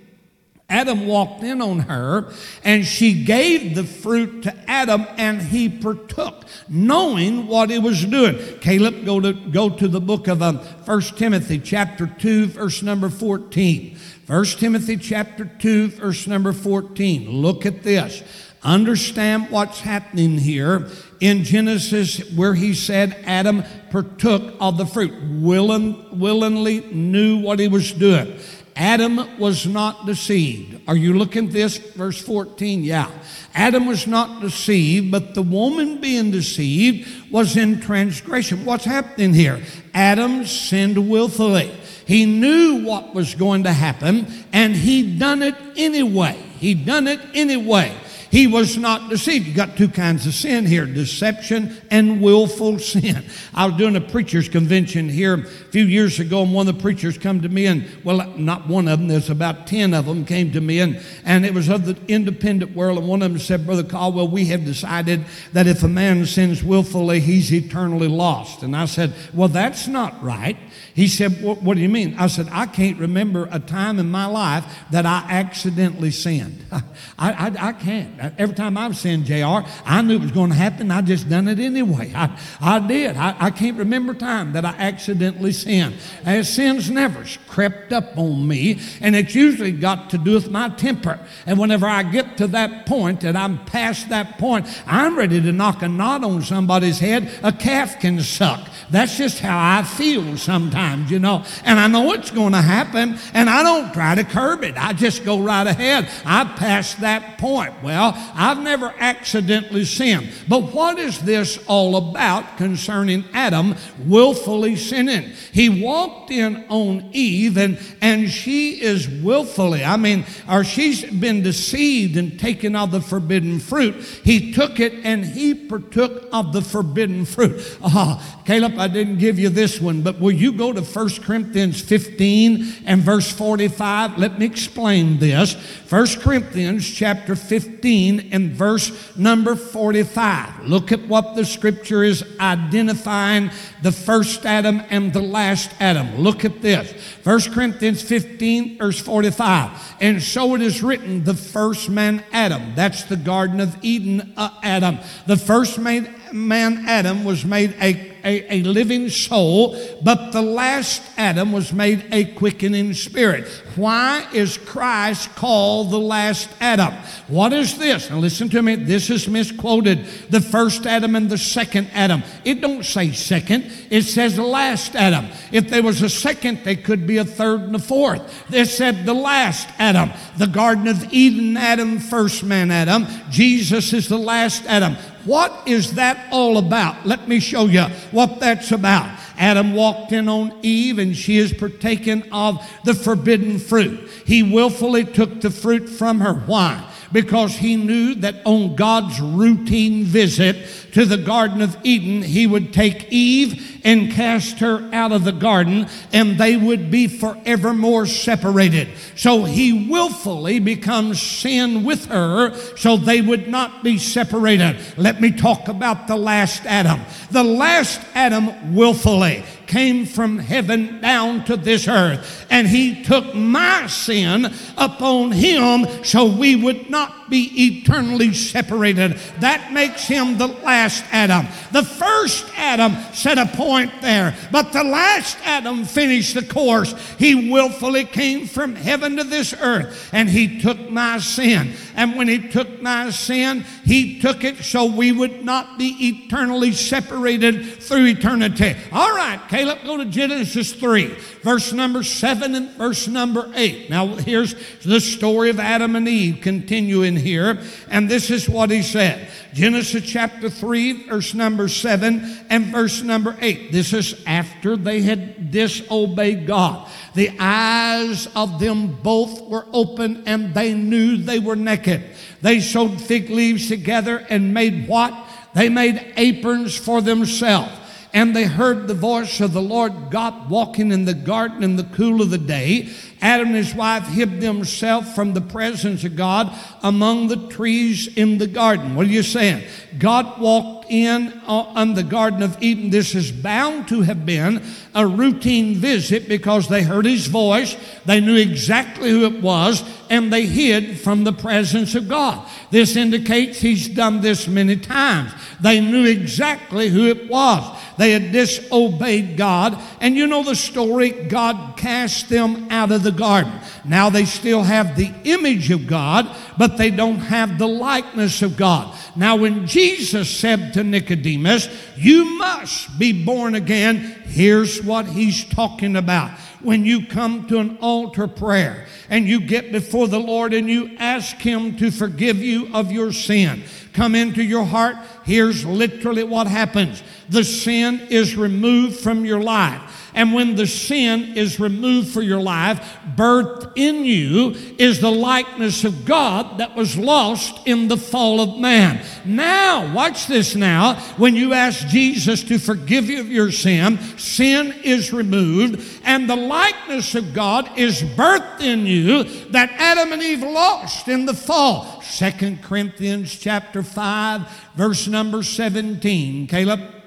Adam 0.68 1.06
walked 1.06 1.42
in 1.42 1.60
on 1.60 1.80
her 1.80 2.32
and 2.64 2.87
she 2.87 3.22
gave 3.24 3.74
the 3.74 3.84
fruit 3.84 4.42
to 4.42 4.70
Adam 4.70 5.06
and 5.18 5.42
he 5.42 5.68
partook, 5.68 6.44
knowing 6.68 7.46
what 7.46 7.70
he 7.70 7.78
was 7.78 8.04
doing. 8.04 8.37
Caleb, 8.60 9.04
go 9.04 9.20
to, 9.20 9.32
go 9.32 9.68
to 9.68 9.87
the 9.87 10.00
book 10.00 10.26
of 10.26 10.42
um, 10.42 10.58
1 10.58 11.00
Timothy 11.16 11.58
chapter 11.58 12.06
2, 12.06 12.46
verse 12.46 12.82
number 12.82 13.10
14. 13.10 13.96
1 14.26 14.44
Timothy 14.46 14.96
chapter 14.96 15.44
2, 15.44 15.88
verse 15.88 16.26
number 16.26 16.54
14. 16.54 17.30
Look 17.30 17.66
at 17.66 17.82
this. 17.82 18.22
Understand 18.64 19.50
what's 19.50 19.81
happening 19.81 20.38
here 20.38 20.88
in 21.20 21.44
Genesis 21.44 22.18
where 22.35 22.55
he 22.55 22.74
said 22.74 23.22
Adam 23.24 23.62
partook 23.90 24.55
of 24.61 24.79
the 24.79 24.87
fruit, 24.87 25.12
willing, 25.40 26.18
willingly 26.18 26.81
knew 26.92 27.38
what 27.38 27.59
he 27.59 27.68
was 27.68 27.92
doing. 27.92 28.38
Adam 28.77 29.38
was 29.38 29.66
not 29.66 30.05
deceived. 30.07 30.81
Are 30.88 30.96
you 30.96 31.16
looking 31.16 31.46
at 31.46 31.53
this? 31.53 31.77
Verse 31.77 32.20
14, 32.20 32.83
yeah. 32.83 33.11
Adam 33.55 33.87
was 33.87 34.07
not 34.07 34.40
deceived, 34.40 35.12
but 35.12 35.35
the 35.35 35.42
woman 35.42 36.00
being 36.00 36.33
deceived 36.33 37.09
was 37.31 37.57
in 37.57 37.81
transgression. 37.81 38.64
What's 38.64 38.85
happening 38.85 39.33
here? 39.33 39.62
Adam 39.92 40.44
sinned 40.44 41.09
willfully. 41.09 41.70
He 42.07 42.27
knew 42.27 42.85
what 42.85 43.14
was 43.14 43.35
going 43.35 43.62
to 43.62 43.72
happen, 43.72 44.27
and 44.53 44.74
he 44.74 45.18
done 45.18 45.42
it 45.42 45.55
anyway. 45.77 46.37
He 46.59 46.74
done 46.74 47.07
it 47.07 47.20
anyway. 47.33 47.96
He 48.35 48.49
was 48.49 48.77
not 48.77 49.11
deceived. 49.11 49.47
You 49.47 49.55
got 49.55 49.77
two 49.77 49.87
kinds 49.87 50.27
of 50.27 50.35
sin 50.35 50.66
here 50.66 50.87
deception 50.87 51.77
and 51.88 52.20
willful 52.20 52.81
sin. 52.81 53.25
I 53.55 53.66
was 53.66 53.77
doing 53.77 53.94
a 53.94 54.01
preacher's 54.01 54.49
convention 54.49 55.09
here 55.09 55.35
a 55.35 55.44
few 55.44 55.85
years 55.85 56.18
ago, 56.18 56.42
and 56.42 56.53
one 56.53 56.66
of 56.66 56.75
the 56.75 56.83
preachers 56.83 57.16
come 57.16 57.42
to 57.42 57.49
me, 57.49 57.66
and 57.66 57.88
well, 58.03 58.29
not 58.37 58.66
one 58.66 58.88
of 58.88 58.99
them, 58.99 59.07
there's 59.07 59.31
about 59.31 59.68
10 59.68 59.94
of 59.94 60.07
them 60.07 60.25
came 60.25 60.51
to 60.51 60.61
me, 60.61 60.81
and, 60.81 61.01
and 61.25 61.47
it 61.47 61.55
was 61.55 61.68
of 61.68 61.87
the 61.87 61.97
independent 62.09 62.75
world. 62.75 62.99
And 62.99 63.07
one 63.07 63.23
of 63.23 63.31
them 63.31 63.38
said, 63.38 63.66
Brother 63.66 63.85
Caldwell, 63.85 64.27
we 64.27 64.47
have 64.47 64.64
decided 64.64 65.25
that 65.53 65.68
if 65.68 65.85
a 65.85 65.88
man 65.88 66.27
sins 66.27 66.64
willfully, 66.64 67.20
he's 67.20 67.53
eternally 67.53 68.09
lost. 68.09 68.64
And 68.64 68.75
I 68.75 68.87
said, 68.87 69.14
Well, 69.33 69.47
that's 69.47 69.87
not 69.87 70.20
right. 70.20 70.57
He 70.94 71.09
said, 71.09 71.42
what, 71.42 71.61
what, 71.61 71.74
do 71.74 71.80
you 71.80 71.88
mean? 71.88 72.14
I 72.18 72.28
said, 72.28 72.48
I 72.52 72.66
can't 72.66 72.98
remember 73.00 73.48
a 73.50 73.59
time 73.59 73.98
in 73.98 74.11
my 74.11 74.26
life 74.26 74.64
that 74.92 75.04
I 75.04 75.26
accidentally 75.28 76.12
sinned. 76.12 76.64
I, 77.18 77.33
I, 77.33 77.68
I 77.68 77.72
can't. 77.72 78.16
Every 78.38 78.54
time 78.54 78.78
I've 78.78 78.96
sinned, 78.96 79.24
JR, 79.24 79.66
I 79.85 80.02
knew 80.02 80.14
it 80.14 80.20
was 80.20 80.30
going 80.30 80.50
to 80.50 80.57
happen. 80.57 80.92
I 80.92 81.00
just 81.02 81.28
done 81.28 81.48
it 81.48 81.59
anyway. 81.59 82.12
I, 82.14 82.38
I 82.61 82.78
did. 82.87 83.16
I, 83.16 83.35
I 83.40 83.50
can't 83.50 83.76
remember 83.76 84.12
a 84.12 84.16
time 84.16 84.52
that 84.52 84.64
I 84.64 84.70
accidentally 84.78 85.50
sinned. 85.50 85.96
As 86.24 86.48
sin's 86.52 86.88
never 86.88 87.24
crept 87.48 87.92
up 87.92 88.16
on 88.16 88.46
me, 88.46 88.78
and 89.00 89.16
it's 89.16 89.35
usually 89.35 89.72
got 89.72 90.11
to 90.11 90.18
do 90.18 90.35
with 90.35 90.50
my 90.50 90.68
temper. 90.68 91.18
And 91.44 91.59
whenever 91.59 91.87
I 91.87 92.04
get 92.04 92.37
to 92.37 92.46
that 92.48 92.87
point, 92.87 93.24
and 93.24 93.37
I'm 93.37 93.64
past 93.64 94.11
that 94.11 94.38
point, 94.38 94.66
I'm 94.87 95.18
ready 95.18 95.40
to 95.42 95.50
knock 95.50 95.83
a 95.83 95.88
knot 95.88 96.22
on 96.22 96.42
somebody's 96.42 97.00
head. 97.00 97.28
A 97.42 97.50
calf 97.50 97.98
can 97.98 98.20
suck. 98.20 98.68
That's 98.90 99.16
just 99.16 99.40
how 99.40 99.78
I 99.78 99.83
feel 99.83 100.37
sometimes, 100.37 100.84
you 101.09 101.18
know. 101.18 101.44
And 101.64 101.79
I 101.79 101.87
know 101.87 102.12
it's 102.12 102.31
going 102.31 102.53
to 102.53 102.62
happen, 102.62 103.18
and 103.33 103.49
I 103.49 103.62
don't 103.62 103.92
try 103.92 104.14
to 104.14 104.25
curb 104.25 104.62
it. 104.64 104.77
I 104.77 104.92
just 104.92 105.25
go 105.25 105.40
right 105.40 105.66
ahead. 105.66 106.09
I 106.25 106.44
pass 106.44 106.94
that 106.97 107.38
point. 107.38 107.83
Well, 107.83 108.12
I've 108.35 108.62
never 108.62 108.94
accidentally 108.99 109.85
sinned. 109.85 110.31
But 110.49 110.73
what 110.73 110.99
is 110.99 111.20
this 111.20 111.59
all 111.66 111.97
about 111.97 112.57
concerning 112.57 113.25
Adam 113.33 113.75
willfully 114.07 114.77
sinning? 114.77 115.31
He 115.53 115.83
walked 115.83 116.31
in 116.31 116.64
on 116.68 117.09
Eve, 117.12 117.57
and, 117.57 117.79
and 118.01 118.31
she 118.31 118.81
is 118.83 119.09
willfully, 119.09 119.85
I 119.85 119.97
mean, 119.97 120.25
or 120.49 120.64
she's 120.64 121.05
been 121.05 121.42
deceived 121.42 122.16
and 122.16 122.38
taken 122.38 122.77
of 122.77 122.90
the 122.90 123.01
forbidden 123.01 123.59
fruit. 123.59 123.94
He 124.25 124.53
took 124.53 124.81
it 124.81 124.92
and 125.05 125.25
he 125.25 125.55
partook 125.55 126.29
of 126.33 126.53
the 126.53 126.62
forbidden 126.62 127.25
fruit. 127.25 127.79
Oh, 127.83 128.20
Caleb, 128.44 128.79
I 128.79 128.88
didn't 128.88 129.18
give 129.18 129.38
you 129.38 129.49
this 129.49 129.81
one, 129.81 130.03
but 130.03 130.20
will 130.20 130.33
you 130.33 130.53
go 130.53 130.73
to 130.74 130.82
1 130.82 131.08
Corinthians 131.22 131.80
15 131.80 132.84
and 132.87 133.02
verse 133.02 133.30
45? 133.30 134.18
Let 134.18 134.38
me 134.38 134.46
explain 134.46 135.18
this. 135.18 135.54
1 135.88 136.06
Corinthians 136.20 136.88
chapter 136.88 137.37
15 137.37 138.30
and 138.32 138.50
verse 138.52 139.16
number 139.16 139.54
45. 139.56 140.66
Look 140.66 140.92
at 140.92 141.06
what 141.06 141.34
the 141.34 141.44
scripture 141.44 142.02
is 142.02 142.24
identifying 142.40 143.50
the 143.82 143.92
first 143.92 144.46
Adam 144.46 144.82
and 144.90 145.12
the 145.12 145.20
last 145.22 145.70
Adam. 145.80 146.16
Look 146.16 146.44
at 146.44 146.62
this. 146.62 146.92
1 147.22 147.40
Corinthians 147.52 148.02
15, 148.02 148.78
verse 148.78 149.00
45. 149.00 149.96
And 150.00 150.22
so 150.22 150.54
it 150.54 150.62
is 150.62 150.82
written, 150.82 151.24
the 151.24 151.34
first 151.34 151.90
man 151.90 152.24
Adam. 152.32 152.74
That's 152.74 153.04
the 153.04 153.16
Garden 153.16 153.60
of 153.60 153.76
Eden 153.82 154.32
uh, 154.37 154.50
Adam. 154.62 154.98
The 155.26 155.37
first 155.37 155.78
man, 155.78 156.14
man 156.32 156.84
Adam 156.87 157.24
was 157.24 157.44
made 157.44 157.74
a 157.80 158.13
a, 158.24 158.54
a 158.54 158.62
living 158.62 159.08
soul, 159.08 159.76
but 160.02 160.32
the 160.32 160.42
last 160.42 161.02
Adam 161.16 161.52
was 161.52 161.72
made 161.72 162.04
a 162.10 162.24
quickening 162.34 162.94
spirit. 162.94 163.46
Why 163.76 164.26
is 164.32 164.56
Christ 164.58 165.34
called 165.37 165.90
the 165.90 165.98
last 165.98 166.48
Adam? 166.60 166.94
What 167.28 167.52
is 167.52 167.78
this? 167.78 168.10
Now 168.10 168.18
listen 168.18 168.48
to 168.50 168.62
me. 168.62 168.76
This 168.76 169.10
is 169.10 169.28
misquoted. 169.28 170.04
The 170.30 170.40
first 170.40 170.87
Adam 170.87 171.16
and 171.16 171.28
the 171.28 171.38
second 171.38 171.88
Adam. 171.92 172.22
It 172.44 172.60
don't 172.60 172.84
say 172.84 173.12
second. 173.12 173.70
It 173.90 174.02
says 174.02 174.38
last 174.38 174.94
Adam. 174.96 175.26
If 175.52 175.68
there 175.68 175.82
was 175.82 176.02
a 176.02 176.08
second, 176.08 176.64
there 176.64 176.76
could 176.76 177.06
be 177.06 177.18
a 177.18 177.24
third 177.24 177.62
and 177.62 177.76
a 177.76 177.78
fourth. 177.78 178.52
It 178.52 178.66
said 178.66 179.04
the 179.04 179.14
last 179.14 179.68
Adam. 179.78 180.10
The 180.38 180.46
Garden 180.46 180.88
of 180.88 181.12
Eden, 181.12 181.56
Adam, 181.56 181.98
first 181.98 182.42
man 182.42 182.70
Adam. 182.70 183.06
Jesus 183.30 183.92
is 183.92 184.08
the 184.08 184.18
last 184.18 184.64
Adam. 184.66 184.96
What 185.24 185.66
is 185.66 185.94
that 185.94 186.26
all 186.30 186.58
about? 186.58 187.06
Let 187.06 187.28
me 187.28 187.40
show 187.40 187.66
you 187.66 187.84
what 188.10 188.40
that's 188.40 188.72
about. 188.72 189.18
Adam 189.37 189.74
walked 189.74 190.12
in 190.12 190.28
on 190.28 190.58
Eve 190.62 190.98
and 190.98 191.16
she 191.16 191.38
is 191.38 191.52
partaken 191.52 192.24
of 192.30 192.64
the 192.84 192.94
forbidden 192.94 193.58
fruit. 193.58 194.08
He 194.24 194.42
willfully 194.42 195.04
took 195.04 195.40
the 195.40 195.50
fruit 195.50 195.88
from 195.88 196.20
her. 196.20 196.34
Why? 196.34 196.88
Because 197.14 197.55
he 197.55 197.77
knew 197.77 198.16
that 198.16 198.42
on 198.44 198.74
God's 198.74 199.20
routine 199.20 200.03
visit 200.03 200.57
to 200.94 201.05
the 201.05 201.16
Garden 201.16 201.62
of 201.62 201.77
Eden, 201.85 202.22
he 202.22 202.44
would 202.44 202.72
take 202.72 203.07
Eve 203.12 203.81
and 203.85 204.11
cast 204.11 204.59
her 204.59 204.88
out 204.92 205.12
of 205.12 205.22
the 205.22 205.31
garden, 205.31 205.87
and 206.12 206.38
they 206.38 206.57
would 206.57 206.90
be 206.90 207.07
forevermore 207.07 208.07
separated. 208.07 208.88
So 209.14 209.44
he 209.44 209.87
willfully 209.88 210.59
becomes 210.59 211.22
sin 211.22 211.85
with 211.85 212.07
her 212.07 212.57
so 212.77 212.96
they 212.96 213.20
would 213.20 213.46
not 213.46 213.85
be 213.85 213.96
separated. 213.98 214.77
Let 214.96 215.20
me 215.20 215.31
talk 215.31 215.68
about 215.68 216.09
the 216.09 216.16
last 216.16 216.64
Adam. 216.64 217.00
The 217.31 217.44
last 217.44 218.00
Adam 218.14 218.74
willfully 218.74 219.44
came 219.66 220.07
from 220.07 220.38
heaven 220.38 221.00
down 221.00 221.44
to 221.44 221.57
this 221.57 221.88
earth, 221.88 222.46
and 222.50 222.66
he 222.66 223.03
took 223.03 223.35
my 223.35 223.87
sin 223.87 224.53
upon 224.77 225.33
him 225.33 225.87
so 226.05 226.24
we 226.24 226.57
would 226.57 226.90
not 226.90 227.23
be 227.35 227.51
eternally 227.81 228.33
separated. 228.33 229.16
That 229.40 229.73
makes 229.73 230.07
him 230.07 230.38
the 230.38 230.47
last 230.47 231.05
Adam. 231.11 231.49
The 231.73 231.83
first 231.83 232.47
Adam 232.57 232.94
set 233.12 233.38
a 233.38 233.47
point 233.47 233.90
there, 234.01 234.37
but 234.53 234.73
the 234.73 234.85
last 234.85 235.37
Adam 235.42 235.85
finished 235.85 236.35
the 236.37 236.44
course. 236.44 236.94
He 237.18 237.51
willfully 237.51 238.05
came 238.05 238.47
from 238.47 238.77
heaven 238.77 239.16
to 239.16 239.25
this 239.25 239.53
earth, 239.53 240.11
and 240.12 240.31
he 240.31 240.61
took 240.61 240.88
my 240.90 241.18
sin. 241.18 241.73
And 241.97 242.14
when 242.14 242.29
he 242.29 242.38
took 242.38 242.81
my 242.81 243.11
sin, 243.11 243.64
he 243.85 244.20
took 244.20 244.44
it 244.44 244.59
so 244.59 244.85
we 244.85 245.11
would 245.11 245.44
not 245.44 245.77
be 245.77 245.97
eternally 246.01 246.70
separated 246.70 247.83
through 247.83 248.07
eternity. 248.07 248.77
All 248.92 249.11
right, 249.11 249.40
Caleb, 249.49 249.81
go 249.85 249.97
to 249.97 250.05
Genesis 250.05 250.73
3, 250.73 251.07
verse 251.42 251.73
number 251.73 252.05
7 252.05 252.55
and 252.55 252.70
verse 252.77 253.09
number 253.09 253.51
8. 253.57 253.90
Now, 253.90 254.07
here's 254.07 254.55
the 254.83 255.01
story 255.01 255.51
of 255.51 255.59
Adam 255.59 255.97
and 255.97 256.07
Eve 256.07 256.38
continuing 256.40 257.23
here, 257.24 257.58
and 257.90 258.08
this 258.08 258.30
is 258.30 258.48
what 258.48 258.70
he 258.70 258.82
said. 258.82 259.28
Genesis 259.52 260.04
chapter 260.04 260.48
3, 260.48 261.08
verse 261.08 261.34
number 261.34 261.68
7 261.68 262.46
and 262.50 262.66
verse 262.66 263.02
number 263.02 263.37
8. 263.40 263.72
This 263.72 263.92
is 263.92 264.22
after 264.26 264.76
they 264.76 265.02
had 265.02 265.50
disobeyed 265.50 266.46
God. 266.46 266.88
The 267.14 267.30
eyes 267.38 268.28
of 268.37 268.60
them 268.60 268.98
both 269.02 269.42
were 269.48 269.66
open 269.72 270.24
and 270.26 270.54
they 270.54 270.74
knew 270.74 271.16
they 271.16 271.38
were 271.38 271.56
naked. 271.56 272.02
They 272.42 272.60
sewed 272.60 273.00
fig 273.00 273.30
leaves 273.30 273.68
together 273.68 274.18
and 274.28 274.54
made 274.54 274.87
what? 274.87 275.14
They 275.54 275.68
made 275.68 276.14
aprons 276.16 276.76
for 276.76 277.00
themselves. 277.00 277.72
And 278.14 278.35
they 278.35 278.44
heard 278.44 278.87
the 278.87 278.94
voice 278.94 279.40
of 279.40 279.53
the 279.53 279.61
Lord 279.61 279.92
God 280.11 280.48
walking 280.48 280.92
in 280.92 281.05
the 281.05 281.14
garden 281.14 281.64
in 281.64 281.74
the 281.74 281.83
cool 281.83 282.22
of 282.22 282.31
the 282.31 282.38
day. 282.38 282.88
Adam 283.20 283.48
and 283.48 283.57
his 283.57 283.74
wife 283.74 284.07
hid 284.07 284.40
themselves 284.40 285.12
from 285.14 285.35
the 285.35 285.40
presence 285.40 286.05
of 286.05 286.14
God 286.14 286.57
among 286.85 287.27
the 287.27 287.48
trees 287.48 288.07
in 288.16 288.38
the 288.38 288.46
garden. 288.46 288.94
What 288.94 289.07
are 289.07 289.11
you 289.11 289.24
saying? 289.24 289.64
God 289.98 290.40
walked 290.40 290.84
in 290.88 291.40
uh, 291.47 291.53
on 291.53 291.94
the 291.94 292.03
Garden 292.03 292.42
of 292.42 292.62
Eden. 292.62 292.90
This 292.90 293.14
is 293.14 293.31
bound 293.31 293.88
to 293.88 294.03
have 294.03 294.25
been 294.25 294.62
a 294.94 295.07
routine 295.07 295.77
visit 295.77 296.29
because 296.29 296.68
they 296.68 296.83
heard 296.83 297.05
his 297.05 297.27
voice, 297.27 297.77
they 298.05 298.20
knew 298.20 298.37
exactly 298.37 299.11
who 299.11 299.25
it 299.25 299.42
was, 299.42 299.83
and 300.09 300.33
they 300.33 300.47
hid 300.47 300.99
from 301.01 301.25
the 301.25 301.33
presence 301.33 301.94
of 301.94 302.09
God. 302.09 302.47
This 302.70 302.97
indicates 302.97 303.61
he's 303.61 303.88
done 303.88 304.20
this 304.20 304.47
many 304.47 304.77
times. 304.77 305.33
They 305.61 305.81
knew 305.81 306.05
exactly 306.05 306.88
who 306.88 307.07
it 307.07 307.29
was. 307.29 307.81
They 307.97 308.12
had 308.12 308.33
disobeyed 308.33 309.37
God. 309.37 309.81
And 310.01 310.16
you 310.16 310.27
know 310.27 310.42
the 310.42 310.57
story 310.57 311.11
God 311.11 311.77
cast 311.77 312.29
them 312.29 312.68
out 312.70 312.92
of 312.92 313.03
the 313.03 313.12
garden. 313.12 313.53
Now 313.85 314.11
they 314.11 314.25
still 314.25 314.62
have 314.62 314.97
the 314.97 315.12
image 315.25 315.70
of 315.70 315.87
God, 315.87 316.29
but 316.57 316.79
they 316.79 316.90
don't 316.90 317.18
have 317.18 317.59
the 317.59 317.68
likeness 317.68 318.42
of 318.42 318.57
God. 318.57 318.97
Now, 319.16 319.37
when 319.37 319.66
Jesus 319.66 320.31
said 320.31 320.73
to 320.75 320.83
Nicodemus, 320.85 321.68
You 321.97 322.37
must 322.38 322.99
be 322.99 323.25
born 323.25 323.55
again, 323.55 323.97
here's 324.25 324.83
what 324.83 325.07
he's 325.07 325.44
talking 325.44 325.97
about. 325.97 326.31
When 326.61 326.87
you 326.87 327.07
come 327.07 327.47
to 327.49 327.59
an 327.59 327.77
altar 327.83 328.27
prayer 328.27 328.87
and 329.11 329.27
you 329.27 329.40
get 329.40 329.70
before 329.70 330.09
the 330.09 330.18
Lord 330.18 330.55
and 330.55 330.68
you 330.68 330.97
ask 330.99 331.37
Him 331.37 331.77
to 331.77 331.90
forgive 331.90 332.38
you 332.38 332.75
of 332.75 332.90
your 332.90 333.12
sin, 333.12 333.64
come 333.94 334.14
into 334.14 334.42
your 334.42 334.64
heart, 334.64 334.96
here's 335.24 335.64
literally 335.64 336.24
what 336.24 336.46
happens 336.46 337.02
the 337.28 337.44
sin 337.44 338.00
is 338.11 338.37
removed 338.37 339.00
from 339.00 339.24
your 339.24 339.40
life. 339.40 340.11
And 340.14 340.33
when 340.33 340.54
the 340.54 340.66
sin 340.66 341.37
is 341.37 341.59
removed 341.59 342.12
from 342.12 342.22
your 342.22 342.40
life, 342.40 342.98
birthed 343.16 343.72
in 343.74 344.04
you 344.04 344.54
is 344.78 345.00
the 345.00 345.11
likeness 345.11 345.85
of 345.85 346.04
God 346.04 346.59
that 346.59 346.76
was 346.76 346.96
lost 346.96 347.66
in 347.66 347.88
the 347.88 347.96
fall 347.96 348.40
of 348.40 348.61
man. 348.61 349.04
Now, 349.24 349.92
watch 349.92 350.28
this 350.28 350.54
now. 350.54 350.94
When 351.16 351.35
you 351.35 351.52
ask 351.52 351.88
Jesus 351.88 352.44
to 352.44 352.59
forgive 352.59 353.11
you 353.11 353.20
of 353.20 353.30
your 353.30 353.50
sin, 353.50 353.98
sin 354.16 354.72
is 354.85 355.12
removed, 355.12 356.00
and 356.04 356.30
the 356.30 356.37
likeness 356.37 357.16
of 357.16 357.35
God 357.35 357.68
is 357.76 358.02
birthed 358.02 358.61
in 358.61 358.87
you 358.87 359.24
that 359.50 359.70
Adam 359.72 360.12
and 360.12 360.22
Eve 360.22 360.42
lost 360.42 361.09
in 361.09 361.26
the 361.26 361.35
fall. 361.35 362.02
Second 362.02 362.62
Corinthians 362.62 363.37
chapter 363.37 363.83
5, 363.85 364.42
verse 364.75 365.07
number 365.09 365.42
17. 365.42 366.47
Caleb. 366.47 367.04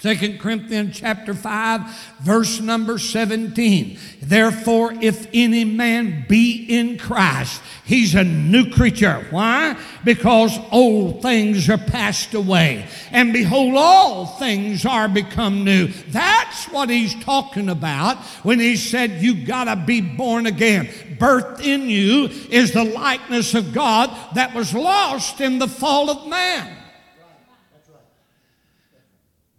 Second 0.00 0.38
Corinthians 0.38 1.00
chapter 1.00 1.34
5, 1.34 1.80
verse 2.20 2.60
number 2.60 2.98
17. 2.98 3.98
Therefore, 4.22 4.92
if 5.00 5.26
any 5.34 5.64
man 5.64 6.24
be 6.28 6.66
in 6.68 6.98
Christ, 6.98 7.60
he's 7.84 8.14
a 8.14 8.22
new 8.22 8.70
creature. 8.70 9.26
Why? 9.30 9.76
Because 10.04 10.56
old 10.70 11.20
things 11.20 11.68
are 11.68 11.78
passed 11.78 12.34
away. 12.34 12.86
And 13.10 13.32
behold, 13.32 13.74
all 13.76 14.26
things 14.26 14.86
are 14.86 15.08
become 15.08 15.64
new. 15.64 15.88
That's 16.08 16.66
what 16.66 16.90
he's 16.90 17.20
talking 17.24 17.68
about 17.68 18.18
when 18.44 18.60
he 18.60 18.76
said, 18.76 19.20
You 19.20 19.44
gotta 19.44 19.74
be 19.74 20.00
born 20.00 20.46
again. 20.46 20.88
Birth 21.18 21.60
in 21.60 21.90
you 21.90 22.26
is 22.50 22.70
the 22.70 22.84
likeness 22.84 23.52
of 23.54 23.72
God 23.72 24.16
that 24.36 24.54
was 24.54 24.72
lost 24.72 25.40
in 25.40 25.58
the 25.58 25.66
fall 25.66 26.08
of 26.08 26.28
man. 26.28 26.76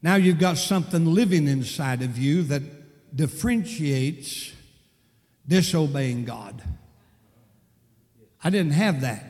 Now 0.01 0.15
you've 0.15 0.39
got 0.39 0.57
something 0.57 1.05
living 1.05 1.47
inside 1.47 2.01
of 2.01 2.17
you 2.17 2.43
that 2.43 3.15
differentiates 3.15 4.53
disobeying 5.47 6.25
God. 6.25 6.63
I 8.43 8.49
didn't 8.49 8.73
have 8.73 9.01
that 9.01 9.25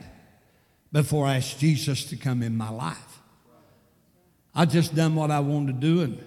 before 0.92 1.26
I 1.26 1.36
asked 1.36 1.58
Jesus 1.58 2.04
to 2.06 2.16
come 2.16 2.42
in 2.42 2.56
my 2.56 2.70
life. 2.70 3.20
I 4.54 4.64
just 4.64 4.94
done 4.94 5.14
what 5.14 5.30
I 5.30 5.40
wanted 5.40 5.80
to 5.80 5.86
do, 5.86 6.02
and 6.02 6.24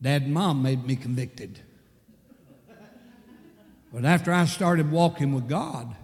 dad 0.00 0.22
and 0.22 0.34
mom 0.34 0.62
made 0.62 0.84
me 0.84 0.96
convicted. 0.96 1.60
But 3.92 4.04
after 4.04 4.32
I 4.32 4.44
started 4.44 4.90
walking 4.90 5.32
with 5.32 5.48
God, 5.48 5.94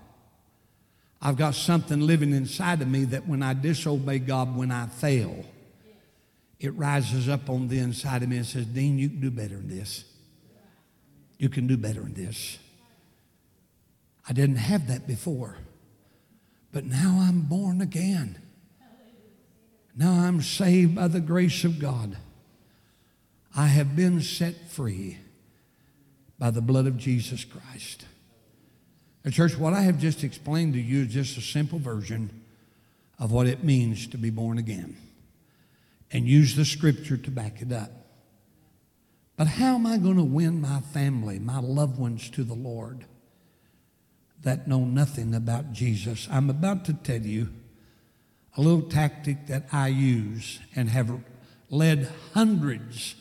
I've 1.21 1.37
got 1.37 1.55
something 1.55 2.01
living 2.01 2.33
inside 2.33 2.81
of 2.81 2.89
me 2.89 3.05
that 3.07 3.29
when 3.29 3.43
I 3.43 3.55
disobey 3.55 4.21
God, 4.21 4.57
when 4.57 4.71
I 4.73 4.87
fail, 4.87 5.45
it 6.63 6.71
rises 6.71 7.29
up 7.29 7.51
on 7.51 7.67
the 7.67 7.81
inside 7.81 8.23
of 8.23 8.29
me 8.29 8.37
and 8.37 8.47
says, 8.47 8.67
Dean, 8.67 8.97
you 8.97 9.09
can 9.09 9.21
do 9.21 9.31
better 9.33 9.57
than 9.57 9.69
this. 9.69 10.05
You 11.37 11.49
can 11.49 11.67
do 11.67 11.77
better 11.77 12.03
than 12.03 12.15
this. 12.15 12.59
I 14.29 14.33
didn't 14.33 14.57
have 14.57 14.87
that 14.87 15.09
before, 15.09 15.57
but 16.73 16.85
now 16.85 17.19
I'm 17.21 17.41
born 17.41 17.81
again. 17.81 18.39
Now 19.97 20.13
I'm 20.13 20.41
saved 20.41 20.95
by 20.95 21.09
the 21.09 21.21
grace 21.21 21.65
of 21.65 21.81
God. 21.81 22.17
I 23.57 23.67
have 23.67 23.97
been 23.97 24.21
set 24.21 24.71
free 24.71 25.19
by 26.39 26.51
the 26.51 26.63
blood 26.63 26.87
of 26.87 26.97
Jesus 26.97 27.45
Christ. 27.45 28.07
Now, 29.25 29.33
church, 29.33 29.59
what 29.59 29.75
I 29.75 29.83
have 29.83 29.99
just 29.99 30.23
explained 30.23 30.75
to 30.75 30.81
you 30.81 31.03
is 31.03 31.13
just 31.13 31.37
a 31.37 31.41
simple 31.41 31.81
version 31.81 32.31
of 33.19 33.33
what 33.33 33.49
it 33.49 33.65
means 33.65 34.07
to 34.09 34.17
be 34.17 34.31
born 34.31 34.59
again. 34.59 34.97
And 36.13 36.29
use 36.29 36.55
the 36.55 36.65
scripture 36.65 37.17
to 37.17 37.31
back 37.31 37.63
it 37.63 37.73
up. 37.73 37.91
But 39.37 39.47
how 39.47 39.75
am 39.75 39.87
I 39.87 39.97
going 39.97 40.19
to 40.19 40.23
win 40.23 40.61
my 40.61 40.81
family, 40.81 41.39
my 41.39 41.59
loved 41.59 41.99
ones 41.99 42.29
to 42.31 42.45
the 42.45 42.55
Lord 42.55 43.07
that 44.43 44.69
know 44.69 44.85
nothing 44.85 45.35
about 45.35 45.73
Jesus? 45.73 46.29
I'm 46.31 46.51
about 46.51 46.85
to 46.85 46.93
tell 46.93 47.23
you 47.23 47.49
a 48.57 48.61
little 48.61 48.83
tactic 48.83 49.47
that 49.47 49.67
I 49.73 49.89
use 49.89 50.61
and 50.77 50.91
have 50.91 51.21
led 51.71 52.11
hundreds 52.35 53.15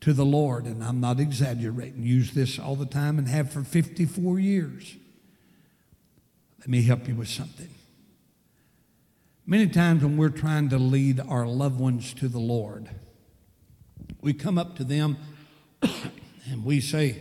to 0.00 0.12
the 0.12 0.24
Lord, 0.24 0.64
and 0.64 0.82
I'm 0.82 1.00
not 1.00 1.20
exaggerating, 1.20 2.02
use 2.02 2.32
this 2.32 2.58
all 2.58 2.76
the 2.76 2.86
time 2.86 3.18
and 3.18 3.28
have 3.28 3.50
for 3.50 3.62
54 3.62 4.38
years. 4.38 4.96
Let 6.60 6.68
me 6.68 6.82
help 6.82 7.06
you 7.08 7.14
with 7.14 7.28
something. 7.28 7.68
Many 9.46 9.68
times 9.68 10.02
when 10.02 10.16
we're 10.16 10.30
trying 10.30 10.70
to 10.70 10.78
lead 10.78 11.20
our 11.20 11.46
loved 11.46 11.78
ones 11.78 12.14
to 12.14 12.28
the 12.28 12.38
Lord, 12.38 12.88
we 14.22 14.32
come 14.32 14.56
up 14.56 14.76
to 14.76 14.84
them 14.84 15.18
and 15.82 16.64
we 16.64 16.80
say, 16.80 17.18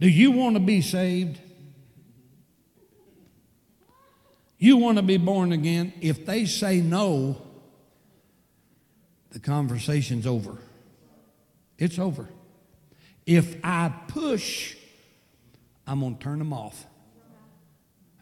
Do 0.00 0.08
you 0.08 0.32
want 0.32 0.56
to 0.56 0.60
be 0.60 0.82
saved? 0.82 1.40
You 4.58 4.76
want 4.76 4.98
to 4.98 5.02
be 5.02 5.16
born 5.16 5.52
again? 5.52 5.92
If 6.00 6.26
they 6.26 6.44
say 6.44 6.80
no, 6.80 7.40
the 9.30 9.38
conversation's 9.38 10.26
over. 10.26 10.58
It's 11.78 11.98
over. 11.98 12.28
If 13.26 13.56
I 13.64 13.92
push, 14.08 14.76
I'm 15.86 16.00
going 16.00 16.16
to 16.16 16.22
turn 16.22 16.40
them 16.40 16.52
off. 16.52 16.84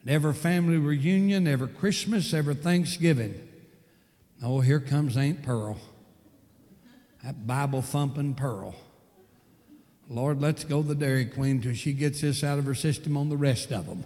Every 0.08 0.32
family 0.32 0.78
reunion, 0.78 1.46
every 1.46 1.68
Christmas, 1.68 2.32
every 2.32 2.54
Thanksgiving. 2.54 3.46
Oh, 4.42 4.60
here 4.60 4.80
comes 4.80 5.18
Aunt 5.18 5.42
Pearl. 5.42 5.76
That 7.22 7.46
Bible 7.46 7.82
thumping 7.82 8.34
Pearl. 8.34 8.74
Lord, 10.08 10.40
let's 10.40 10.64
go 10.64 10.80
the 10.80 10.94
Dairy 10.94 11.26
Queen 11.26 11.60
till 11.60 11.74
she 11.74 11.92
gets 11.92 12.22
this 12.22 12.42
out 12.42 12.58
of 12.58 12.64
her 12.64 12.74
system 12.74 13.18
on 13.18 13.28
the 13.28 13.36
rest 13.36 13.70
of 13.70 13.86
them. 13.86 14.04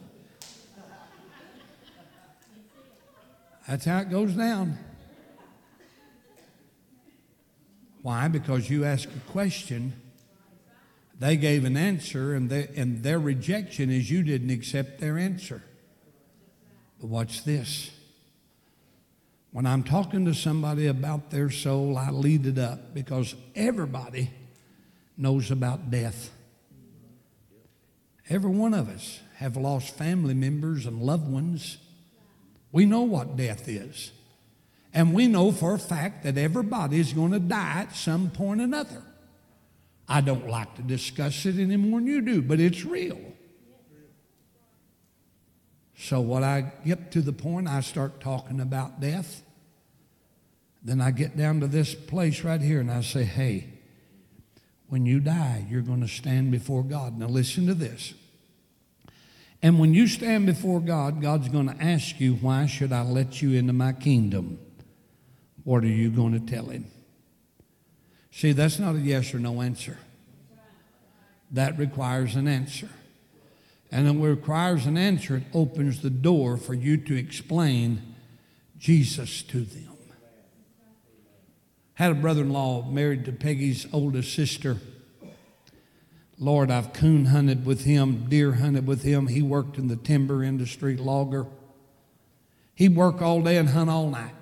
That's 3.69 3.85
how 3.85 4.01
it 4.01 4.11
goes 4.11 4.33
down. 4.33 4.81
Why? 8.03 8.27
Because 8.27 8.69
you 8.69 8.85
ask 8.85 9.09
a 9.09 9.31
question, 9.31 9.93
they 11.21 11.37
gave 11.37 11.65
an 11.65 11.77
answer, 11.77 12.35
and, 12.35 12.51
they, 12.51 12.69
and 12.75 13.05
their 13.05 13.21
rejection 13.21 13.89
is 13.89 14.11
you 14.11 14.25
didn't 14.25 14.51
accept 14.51 14.99
their 14.99 15.17
answer. 15.17 15.63
But 17.03 17.09
watch 17.09 17.43
this. 17.43 17.91
When 19.51 19.67
I'm 19.67 19.83
talking 19.83 20.25
to 20.27 20.35
somebody 20.35 20.87
about 20.87 21.31
their 21.31 21.51
soul, 21.51 21.99
I 21.99 22.11
lead 22.11 22.47
it 22.47 22.59
up 22.59 22.95
because 22.95 23.35
everybody 23.57 24.31
knows 25.19 25.51
about 25.51 25.91
death. 25.91 26.31
Every 28.31 28.53
one 28.53 28.73
of 28.73 28.89
us 28.89 29.19
have 29.39 29.57
lost 29.57 29.97
family 29.97 30.33
members 30.33 30.87
and 30.87 31.03
loved 31.03 31.29
ones. 31.29 31.79
We 32.71 32.87
know 32.87 33.03
what 33.03 33.37
death 33.37 33.69
is. 33.69 34.13
And 34.95 35.13
we 35.13 35.27
know 35.27 35.51
for 35.51 35.75
a 35.75 35.81
fact 35.81 36.23
that 36.23 36.39
everybody 36.39 37.01
is 37.01 37.13
going 37.13 37.33
to 37.33 37.41
die 37.41 37.81
at 37.81 37.97
some 37.97 38.31
point 38.31 38.61
or 38.61 38.65
another. 38.65 39.03
I 40.09 40.21
don't 40.21 40.47
like 40.47 40.77
to 40.77 40.83
discuss 40.83 41.47
it 41.47 41.59
any 41.59 41.77
more 41.77 41.99
than 41.99 42.07
you 42.07 42.21
do, 42.21 42.43
but 42.43 42.61
it's 42.61 42.85
real. 42.85 43.19
So 46.03 46.21
when 46.21 46.43
I 46.43 46.73
get 46.85 47.13
to 47.13 47.21
the 47.21 47.33
point, 47.33 47.69
I 47.69 47.81
start 47.81 48.21
talking 48.21 48.59
about 48.59 48.99
death. 48.99 49.43
Then 50.83 51.01
I 51.01 51.13
get 51.13 51.37
down 51.37 51.61
to 51.61 51.69
this 51.69 51.95
place 51.95 52.43
right 52.43 52.61
here 52.61 52.81
and 52.81 52.91
I 52.91 53.03
say, 53.03 53.23
hey, 53.23 53.69
when 54.89 55.07
you 55.07 55.21
die, 55.21 55.65
you're 55.71 55.81
going 55.81 56.01
to 56.01 56.09
stand 56.09 56.51
before 56.51 56.83
God. 56.83 57.17
Now 57.17 57.29
listen 57.29 57.69
to 57.69 57.75
this. 57.75 58.15
And 59.63 59.79
when 59.79 59.95
you 59.95 60.09
stand 60.09 60.45
before 60.45 60.81
God, 60.81 61.23
God's 61.23 61.49
going 61.49 61.69
to 61.69 61.81
ask 61.81 62.19
you, 62.19 62.35
Why 62.35 62.67
should 62.67 62.93
I 62.93 63.03
let 63.03 63.41
you 63.41 63.53
into 63.53 63.73
my 63.73 63.93
kingdom? 63.93 64.59
What 65.63 65.85
are 65.85 65.87
you 65.87 66.11
going 66.11 66.33
to 66.33 66.41
tell 66.41 66.67
him? 66.67 66.91
See, 68.33 68.51
that's 68.51 68.81
not 68.81 68.97
a 68.97 68.99
yes 68.99 69.33
or 69.33 69.39
no 69.39 69.63
answer. 69.63 69.99
That 71.53 71.79
requires 71.79 72.35
an 72.35 72.49
answer. 72.49 72.89
And 73.93 74.09
it 74.09 74.19
requires 74.19 74.87
an 74.87 74.97
answer, 74.97 75.37
it 75.37 75.43
opens 75.53 76.01
the 76.01 76.11
door 76.11 76.57
for 76.57 76.73
you 76.73 76.97
to 76.97 77.15
explain 77.15 78.15
Jesus 78.79 79.43
to 79.43 79.61
them. 79.61 79.91
Had 81.95 82.11
a 82.11 82.15
brother 82.15 82.41
in 82.41 82.51
law 82.51 82.89
married 82.89 83.27
to 83.27 83.33
Peggy's 83.33 83.87
oldest 83.93 84.35
sister. 84.35 84.79
Lord, 86.39 86.71
I've 86.71 86.95
coon 86.95 87.27
hunted 87.27 87.67
with 87.67 87.85
him, 87.85 88.29
deer 88.31 88.55
hunted 88.55 88.87
with 88.87 89.03
him. 89.03 89.27
He 89.27 89.43
worked 89.43 89.77
in 89.77 89.89
the 89.89 89.97
timber 89.97 90.43
industry, 90.43 90.97
logger. 90.97 91.47
He'd 92.75 92.97
work 92.97 93.21
all 93.21 93.43
day 93.43 93.59
and 93.59 93.69
hunt 93.69 93.91
all 93.91 94.09
night. 94.09 94.33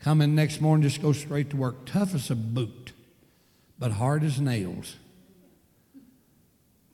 Come 0.00 0.22
in 0.22 0.34
next 0.34 0.62
morning, 0.62 0.82
just 0.82 1.02
go 1.02 1.12
straight 1.12 1.50
to 1.50 1.56
work. 1.56 1.84
Tough 1.84 2.14
as 2.14 2.30
a 2.30 2.34
boot, 2.34 2.92
but 3.78 3.92
hard 3.92 4.24
as 4.24 4.40
nails. 4.40 4.96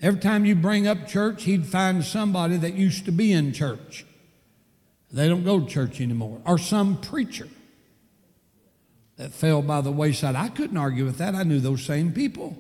Every 0.03 0.21
time 0.21 0.47
you 0.47 0.55
bring 0.55 0.87
up 0.87 1.07
church, 1.07 1.45
he'd 1.45 1.67
find 1.67 2.05
somebody 2.05 2.57
that 2.57 2.75
used 2.75 3.05
to 3.05 3.13
be 3.13 3.33
in 3.33 3.53
church. 3.53 4.07
They 5.13 5.29
don't 5.29 5.45
go 5.45 5.61
to 5.61 5.67
church 5.67 6.01
anymore. 6.01 6.41
Or 6.47 6.57
some 6.57 7.01
preacher 7.01 7.49
that 9.17 9.33
fell 9.33 9.61
by 9.61 9.83
the 9.83 9.93
wayside. 9.93 10.37
I 10.37 10.49
couldn't 10.49 10.79
argue 10.79 11.05
with 11.05 11.19
that. 11.19 11.35
I 11.35 11.43
knew 11.43 11.61
those 11.61 11.85
same 11.85 12.13
people. 12.13 12.57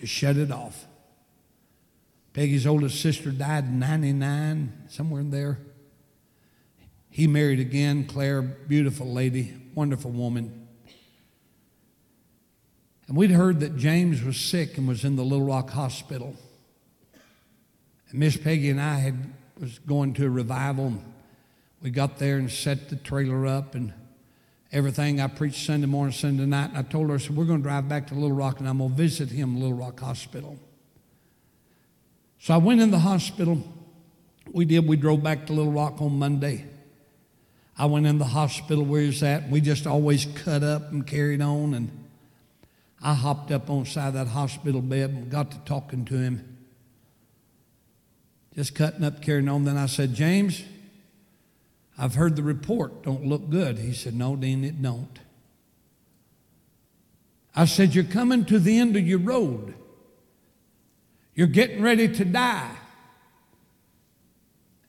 Just 0.00 0.12
shut 0.12 0.36
it 0.36 0.50
off. 0.50 0.86
Peggy's 2.34 2.66
oldest 2.66 3.00
sister 3.00 3.30
died 3.30 3.64
in 3.64 3.78
99, 3.78 4.84
somewhere 4.88 5.22
in 5.22 5.30
there. 5.30 5.58
He 7.10 7.26
married 7.26 7.58
again, 7.58 8.04
Claire, 8.04 8.42
beautiful 8.42 9.12
lady, 9.12 9.54
wonderful 9.74 10.10
woman. 10.10 10.57
And 13.08 13.16
we'd 13.16 13.30
heard 13.30 13.60
that 13.60 13.76
James 13.76 14.22
was 14.22 14.36
sick 14.36 14.76
and 14.76 14.86
was 14.86 15.02
in 15.02 15.16
the 15.16 15.24
Little 15.24 15.46
Rock 15.46 15.70
Hospital. 15.70 16.36
And 18.10 18.20
Miss 18.20 18.36
Peggy 18.36 18.68
and 18.68 18.80
I 18.80 18.98
had 18.98 19.32
was 19.58 19.78
going 19.80 20.12
to 20.14 20.26
a 20.26 20.30
revival. 20.30 20.86
And 20.86 21.02
We 21.82 21.90
got 21.90 22.18
there 22.18 22.36
and 22.36 22.50
set 22.50 22.90
the 22.90 22.96
trailer 22.96 23.46
up 23.46 23.74
and 23.74 23.92
everything. 24.72 25.20
I 25.20 25.26
preached 25.26 25.66
Sunday 25.66 25.86
morning, 25.86 26.12
Sunday 26.12 26.44
night, 26.44 26.70
and 26.70 26.78
I 26.78 26.82
told 26.82 27.08
her, 27.08 27.14
I 27.14 27.18
said, 27.18 27.34
we're 27.36 27.46
going 27.46 27.60
to 27.60 27.62
drive 27.62 27.88
back 27.88 28.08
to 28.08 28.14
Little 28.14 28.32
Rock 28.32 28.60
and 28.60 28.68
I'm 28.68 28.78
going 28.78 28.90
to 28.90 28.96
visit 28.96 29.30
him 29.30 29.58
Little 29.58 29.76
Rock 29.76 30.00
Hospital. 30.00 30.58
So 32.40 32.54
I 32.54 32.58
went 32.58 32.80
in 32.80 32.90
the 32.90 33.00
hospital. 33.00 33.62
We 34.52 34.64
did. 34.64 34.86
We 34.86 34.96
drove 34.96 35.22
back 35.22 35.46
to 35.46 35.52
Little 35.52 35.72
Rock 35.72 36.00
on 36.00 36.18
Monday. 36.18 36.66
I 37.76 37.86
went 37.86 38.06
in 38.06 38.18
the 38.18 38.24
hospital 38.24 38.84
where 38.84 39.00
he 39.00 39.06
was 39.06 39.22
at. 39.22 39.48
We 39.48 39.60
just 39.60 39.86
always 39.86 40.26
cut 40.26 40.62
up 40.62 40.90
and 40.92 41.06
carried 41.06 41.40
on. 41.40 41.74
And 41.74 42.07
I 43.00 43.14
hopped 43.14 43.50
up 43.52 43.70
on 43.70 43.86
side 43.86 44.08
of 44.08 44.14
that 44.14 44.28
hospital 44.28 44.80
bed 44.80 45.10
and 45.10 45.30
got 45.30 45.52
to 45.52 45.58
talking 45.60 46.04
to 46.06 46.14
him. 46.14 46.58
Just 48.54 48.74
cutting 48.74 49.04
up, 49.04 49.22
carrying 49.22 49.48
on. 49.48 49.64
Then 49.64 49.76
I 49.76 49.86
said, 49.86 50.14
James, 50.14 50.64
I've 51.96 52.16
heard 52.16 52.34
the 52.34 52.42
report. 52.42 53.04
Don't 53.04 53.24
look 53.24 53.50
good. 53.50 53.78
He 53.78 53.92
said, 53.92 54.14
No, 54.14 54.34
Dean, 54.34 54.64
it 54.64 54.82
don't. 54.82 55.18
I 57.54 57.66
said, 57.66 57.94
You're 57.94 58.04
coming 58.04 58.44
to 58.46 58.58
the 58.58 58.78
end 58.78 58.96
of 58.96 59.06
your 59.06 59.20
road. 59.20 59.74
You're 61.34 61.46
getting 61.46 61.82
ready 61.82 62.08
to 62.14 62.24
die. 62.24 62.74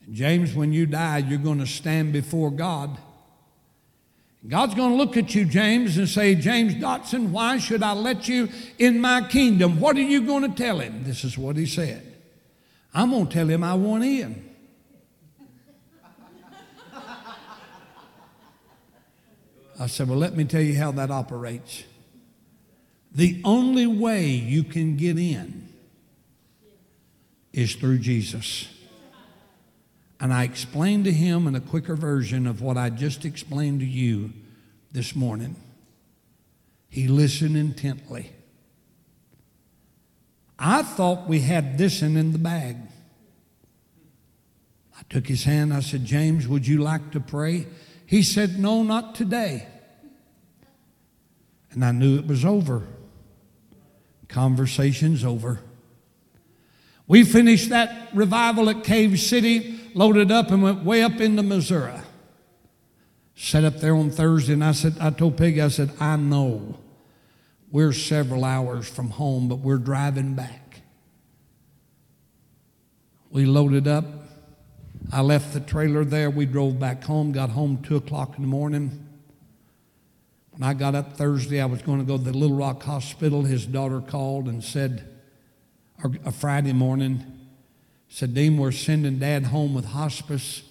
And 0.05 0.15
James, 0.15 0.55
when 0.55 0.73
you 0.73 0.87
die, 0.87 1.19
you're 1.19 1.37
going 1.37 1.59
to 1.59 1.67
stand 1.67 2.11
before 2.11 2.49
God. 2.49 2.97
God's 4.47 4.73
going 4.73 4.91
to 4.91 4.95
look 4.95 5.17
at 5.17 5.35
you, 5.35 5.43
James, 5.43 5.97
and 5.97 6.07
say, 6.07 6.33
James 6.33 6.75
Dotson, 6.75 7.31
why 7.31 7.57
should 7.57 7.83
I 7.83 7.91
let 7.91 8.27
you 8.27 8.47
in 8.77 9.01
my 9.01 9.21
kingdom? 9.27 9.79
What 9.79 9.97
are 9.97 10.01
you 10.01 10.25
going 10.25 10.49
to 10.49 10.55
tell 10.55 10.79
him? 10.79 11.03
This 11.03 11.25
is 11.25 11.37
what 11.37 11.57
he 11.57 11.65
said. 11.65 12.05
I'm 12.93 13.11
going 13.11 13.27
to 13.27 13.33
tell 13.33 13.47
him 13.47 13.63
I 13.63 13.73
want 13.73 14.03
in. 14.03 14.49
I 19.79 19.87
said, 19.87 20.09
Well, 20.09 20.17
let 20.17 20.35
me 20.35 20.43
tell 20.43 20.61
you 20.61 20.77
how 20.77 20.91
that 20.91 21.09
operates. 21.09 21.83
The 23.13 23.41
only 23.43 23.87
way 23.87 24.27
you 24.27 24.63
can 24.63 24.97
get 24.97 25.17
in 25.17 25.69
is 27.53 27.75
through 27.75 27.99
Jesus. 27.99 28.67
And 30.19 30.33
I 30.33 30.43
explained 30.43 31.05
to 31.05 31.11
him 31.11 31.47
in 31.47 31.55
a 31.55 31.61
quicker 31.61 31.95
version 31.95 32.45
of 32.45 32.61
what 32.61 32.77
I 32.77 32.89
just 32.89 33.23
explained 33.23 33.79
to 33.79 33.85
you 33.85 34.33
this 34.91 35.15
morning. 35.15 35.55
He 36.89 37.07
listened 37.07 37.55
intently. 37.55 38.31
I 40.57 40.81
thought 40.81 41.29
we 41.29 41.39
had 41.39 41.77
this 41.77 42.01
in, 42.01 42.17
in 42.17 42.33
the 42.33 42.39
bag. 42.39 42.75
I 44.97 45.01
took 45.09 45.27
his 45.27 45.45
hand. 45.45 45.73
I 45.73 45.79
said, 45.79 46.03
James, 46.03 46.47
would 46.47 46.67
you 46.67 46.79
like 46.79 47.11
to 47.11 47.21
pray? 47.21 47.67
He 48.05 48.21
said, 48.23 48.59
No, 48.59 48.83
not 48.83 49.15
today. 49.15 49.67
And 51.71 51.85
I 51.85 51.91
knew 51.91 52.17
it 52.17 52.27
was 52.27 52.43
over. 52.43 52.87
Conversation's 54.27 55.23
over. 55.23 55.61
We 57.07 57.23
finished 57.23 57.69
that 57.69 58.09
revival 58.13 58.69
at 58.69 58.83
Cave 58.83 59.19
City, 59.19 59.78
loaded 59.95 60.31
up, 60.31 60.51
and 60.51 60.61
went 60.63 60.83
way 60.83 61.01
up 61.01 61.19
into 61.19 61.43
Missouri. 61.43 61.99
Sat 63.35 63.63
up 63.63 63.77
there 63.77 63.95
on 63.95 64.11
Thursday, 64.11 64.53
and 64.53 64.63
I 64.63 64.73
said, 64.73 64.97
I 64.99 65.11
told 65.11 65.37
Peggy, 65.37 65.61
I 65.61 65.69
said, 65.69 65.91
I 65.99 66.17
know 66.17 66.77
we're 67.71 67.93
several 67.93 68.43
hours 68.43 68.89
from 68.89 69.11
home, 69.11 69.47
but 69.47 69.59
we're 69.59 69.77
driving 69.77 70.35
back. 70.35 70.81
We 73.29 73.45
loaded 73.45 73.87
up. 73.87 74.05
I 75.11 75.21
left 75.21 75.53
the 75.53 75.59
trailer 75.59 76.03
there. 76.03 76.29
We 76.29 76.45
drove 76.45 76.79
back 76.79 77.03
home, 77.03 77.31
got 77.31 77.51
home 77.51 77.81
two 77.81 77.95
o'clock 77.95 78.35
in 78.35 78.41
the 78.41 78.47
morning. 78.47 79.07
When 80.51 80.63
I 80.63 80.73
got 80.73 80.93
up 80.93 81.13
Thursday, 81.13 81.61
I 81.61 81.65
was 81.65 81.81
going 81.81 81.99
to 81.99 82.05
go 82.05 82.17
to 82.17 82.23
the 82.23 82.33
Little 82.33 82.57
Rock 82.57 82.83
Hospital. 82.83 83.43
His 83.43 83.65
daughter 83.65 84.01
called 84.01 84.47
and 84.47 84.63
said, 84.63 85.07
or 86.03 86.11
a 86.25 86.31
Friday 86.31 86.73
morning, 86.73 87.38
said, 88.09 88.33
Dean, 88.33 88.57
we're 88.57 88.71
sending 88.71 89.19
dad 89.19 89.45
home 89.45 89.73
with 89.73 89.85
hospice. 89.85 90.63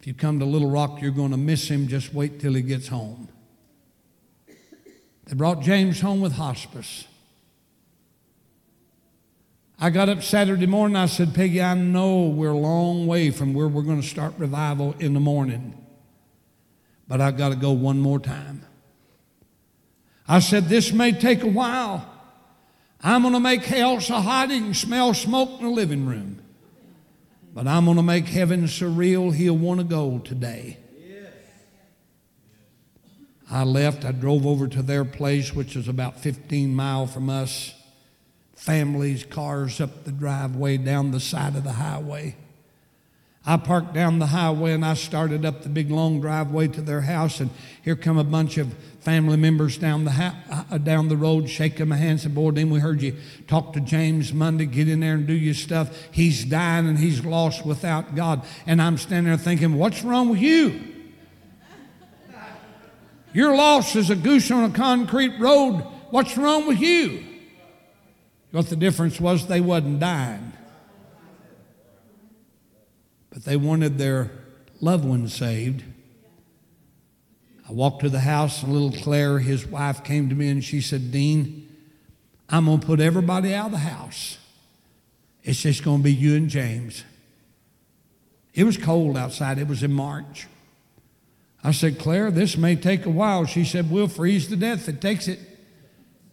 If 0.00 0.06
you 0.06 0.14
come 0.14 0.38
to 0.40 0.44
Little 0.44 0.70
Rock, 0.70 1.00
you're 1.00 1.10
going 1.10 1.30
to 1.30 1.36
miss 1.36 1.68
him. 1.68 1.86
Just 1.86 2.12
wait 2.12 2.40
till 2.40 2.54
he 2.54 2.62
gets 2.62 2.88
home. 2.88 3.28
They 5.26 5.34
brought 5.34 5.60
James 5.60 6.00
home 6.00 6.20
with 6.20 6.32
hospice. 6.32 7.06
I 9.78 9.90
got 9.90 10.08
up 10.08 10.22
Saturday 10.22 10.66
morning. 10.66 10.96
I 10.96 11.06
said, 11.06 11.34
Peggy, 11.34 11.60
I 11.60 11.74
know 11.74 12.28
we're 12.28 12.50
a 12.50 12.56
long 12.56 13.06
way 13.06 13.30
from 13.30 13.52
where 13.52 13.68
we're 13.68 13.82
going 13.82 14.00
to 14.00 14.06
start 14.06 14.32
revival 14.38 14.94
in 14.98 15.12
the 15.12 15.20
morning, 15.20 15.76
but 17.06 17.20
I've 17.20 17.36
got 17.36 17.50
to 17.50 17.56
go 17.56 17.72
one 17.72 18.00
more 18.00 18.18
time. 18.18 18.62
I 20.26 20.38
said, 20.38 20.68
This 20.68 20.92
may 20.92 21.12
take 21.12 21.42
a 21.42 21.48
while. 21.48 22.10
I'm 23.02 23.22
going 23.22 23.34
to 23.34 23.40
make 23.40 23.64
hell 23.64 24.00
so 24.00 24.14
hot 24.14 24.50
he 24.50 24.60
can 24.60 24.72
smell 24.72 25.12
smoke 25.12 25.60
in 25.60 25.66
the 25.66 25.70
living 25.70 26.06
room. 26.06 26.40
But 27.56 27.66
I'm 27.66 27.86
going 27.86 27.96
to 27.96 28.02
make 28.02 28.26
heaven 28.26 28.64
surreal. 28.64 29.34
he'll 29.34 29.56
want 29.56 29.80
to 29.80 29.84
go 29.84 30.18
today. 30.18 30.76
I 33.50 33.62
left. 33.62 34.04
I 34.04 34.12
drove 34.12 34.46
over 34.46 34.68
to 34.68 34.82
their 34.82 35.06
place, 35.06 35.54
which 35.54 35.74
is 35.74 35.88
about 35.88 36.20
15 36.20 36.74
mile 36.74 37.06
from 37.06 37.30
us. 37.30 37.74
Families, 38.54 39.24
cars 39.24 39.80
up 39.80 40.04
the 40.04 40.12
driveway, 40.12 40.76
down 40.76 41.12
the 41.12 41.20
side 41.20 41.56
of 41.56 41.64
the 41.64 41.72
highway. 41.72 42.36
I 43.48 43.56
parked 43.56 43.94
down 43.94 44.18
the 44.18 44.26
highway 44.26 44.72
and 44.72 44.84
I 44.84 44.94
started 44.94 45.44
up 45.44 45.62
the 45.62 45.68
big 45.68 45.90
long 45.90 46.20
driveway 46.20 46.66
to 46.68 46.82
their 46.82 47.02
house, 47.02 47.38
and 47.38 47.50
here 47.82 47.94
come 47.94 48.18
a 48.18 48.24
bunch 48.24 48.58
of 48.58 48.74
family 49.00 49.36
members 49.36 49.78
down 49.78 50.04
the 50.04 50.10
ha- 50.10 50.66
uh, 50.68 50.78
down 50.78 51.06
the 51.06 51.16
road, 51.16 51.48
shaking 51.48 51.88
my 51.88 51.96
hand, 51.96 52.20
said, 52.20 52.34
"Boy, 52.34 52.50
then 52.50 52.70
we 52.70 52.80
heard 52.80 53.00
you 53.00 53.14
talk 53.46 53.72
to 53.74 53.80
James 53.80 54.32
Monday. 54.32 54.66
Get 54.66 54.88
in 54.88 54.98
there 54.98 55.14
and 55.14 55.28
do 55.28 55.32
your 55.32 55.54
stuff. 55.54 55.96
He's 56.10 56.44
dying 56.44 56.88
and 56.88 56.98
he's 56.98 57.24
lost 57.24 57.64
without 57.64 58.16
God." 58.16 58.42
And 58.66 58.82
I'm 58.82 58.98
standing 58.98 59.26
there 59.26 59.36
thinking, 59.36 59.78
"What's 59.78 60.02
wrong 60.02 60.28
with 60.28 60.40
you?" 60.40 60.80
You're 63.32 63.54
lost 63.54 63.94
as 63.94 64.10
a 64.10 64.16
goose 64.16 64.50
on 64.50 64.70
a 64.70 64.74
concrete 64.74 65.38
road. 65.38 65.84
What's 66.10 66.36
wrong 66.36 66.66
with 66.66 66.80
you? 66.80 67.22
What 68.50 68.70
the 68.70 68.76
difference 68.76 69.20
was, 69.20 69.46
they 69.46 69.60
wasn't 69.60 70.00
dying. 70.00 70.52
But 73.36 73.44
they 73.44 73.58
wanted 73.58 73.98
their 73.98 74.30
loved 74.80 75.04
one 75.04 75.28
saved. 75.28 75.84
I 77.68 77.72
walked 77.72 78.00
to 78.00 78.08
the 78.08 78.20
house, 78.20 78.62
and 78.62 78.72
little 78.72 78.98
Claire, 79.02 79.40
his 79.40 79.66
wife, 79.66 80.02
came 80.02 80.30
to 80.30 80.34
me 80.34 80.48
and 80.48 80.64
she 80.64 80.80
said, 80.80 81.12
Dean, 81.12 81.68
I'm 82.48 82.64
going 82.64 82.80
to 82.80 82.86
put 82.86 82.98
everybody 82.98 83.52
out 83.52 83.66
of 83.66 83.72
the 83.72 83.78
house. 83.78 84.38
It's 85.42 85.60
just 85.60 85.84
going 85.84 85.98
to 85.98 86.04
be 86.04 86.14
you 86.14 86.34
and 86.34 86.48
James. 86.48 87.04
It 88.54 88.64
was 88.64 88.78
cold 88.78 89.18
outside, 89.18 89.58
it 89.58 89.68
was 89.68 89.82
in 89.82 89.92
March. 89.92 90.46
I 91.62 91.72
said, 91.72 91.98
Claire, 91.98 92.30
this 92.30 92.56
may 92.56 92.74
take 92.74 93.04
a 93.04 93.10
while. 93.10 93.44
She 93.44 93.66
said, 93.66 93.90
We'll 93.90 94.08
freeze 94.08 94.48
to 94.48 94.56
death. 94.56 94.88
It 94.88 95.02
takes 95.02 95.28
it. 95.28 95.40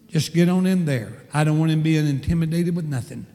Just 0.08 0.34
get 0.34 0.47
on 0.47 0.66
in 0.66 0.86
there. 0.86 1.24
I 1.34 1.43
don't 1.43 1.60
want 1.60 1.72
him 1.72 1.82
being 1.82 2.08
intimidated 2.08 2.78
with 2.78 2.86
nothing. 2.86 3.26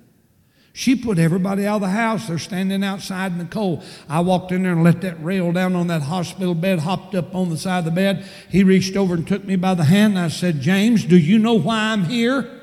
She 0.72 0.94
put 0.94 1.18
everybody 1.18 1.66
out 1.66 1.76
of 1.76 1.80
the 1.82 1.88
house. 1.88 2.28
They're 2.28 2.38
standing 2.38 2.84
outside 2.84 3.32
in 3.32 3.38
the 3.38 3.44
cold. 3.44 3.82
I 4.08 4.20
walked 4.20 4.52
in 4.52 4.62
there 4.62 4.72
and 4.72 4.84
let 4.84 5.00
that 5.00 5.22
rail 5.22 5.50
down 5.50 5.74
on 5.74 5.88
that 5.88 6.02
hospital 6.02 6.54
bed, 6.54 6.80
hopped 6.80 7.14
up 7.14 7.34
on 7.34 7.50
the 7.50 7.56
side 7.56 7.80
of 7.80 7.84
the 7.86 7.90
bed. 7.90 8.24
He 8.48 8.62
reached 8.62 8.96
over 8.96 9.14
and 9.14 9.26
took 9.26 9.44
me 9.44 9.56
by 9.56 9.74
the 9.74 9.84
hand. 9.84 10.16
And 10.16 10.26
I 10.26 10.28
said, 10.28 10.60
James, 10.60 11.04
do 11.04 11.16
you 11.16 11.38
know 11.38 11.54
why 11.54 11.92
I'm 11.92 12.04
here? 12.04 12.58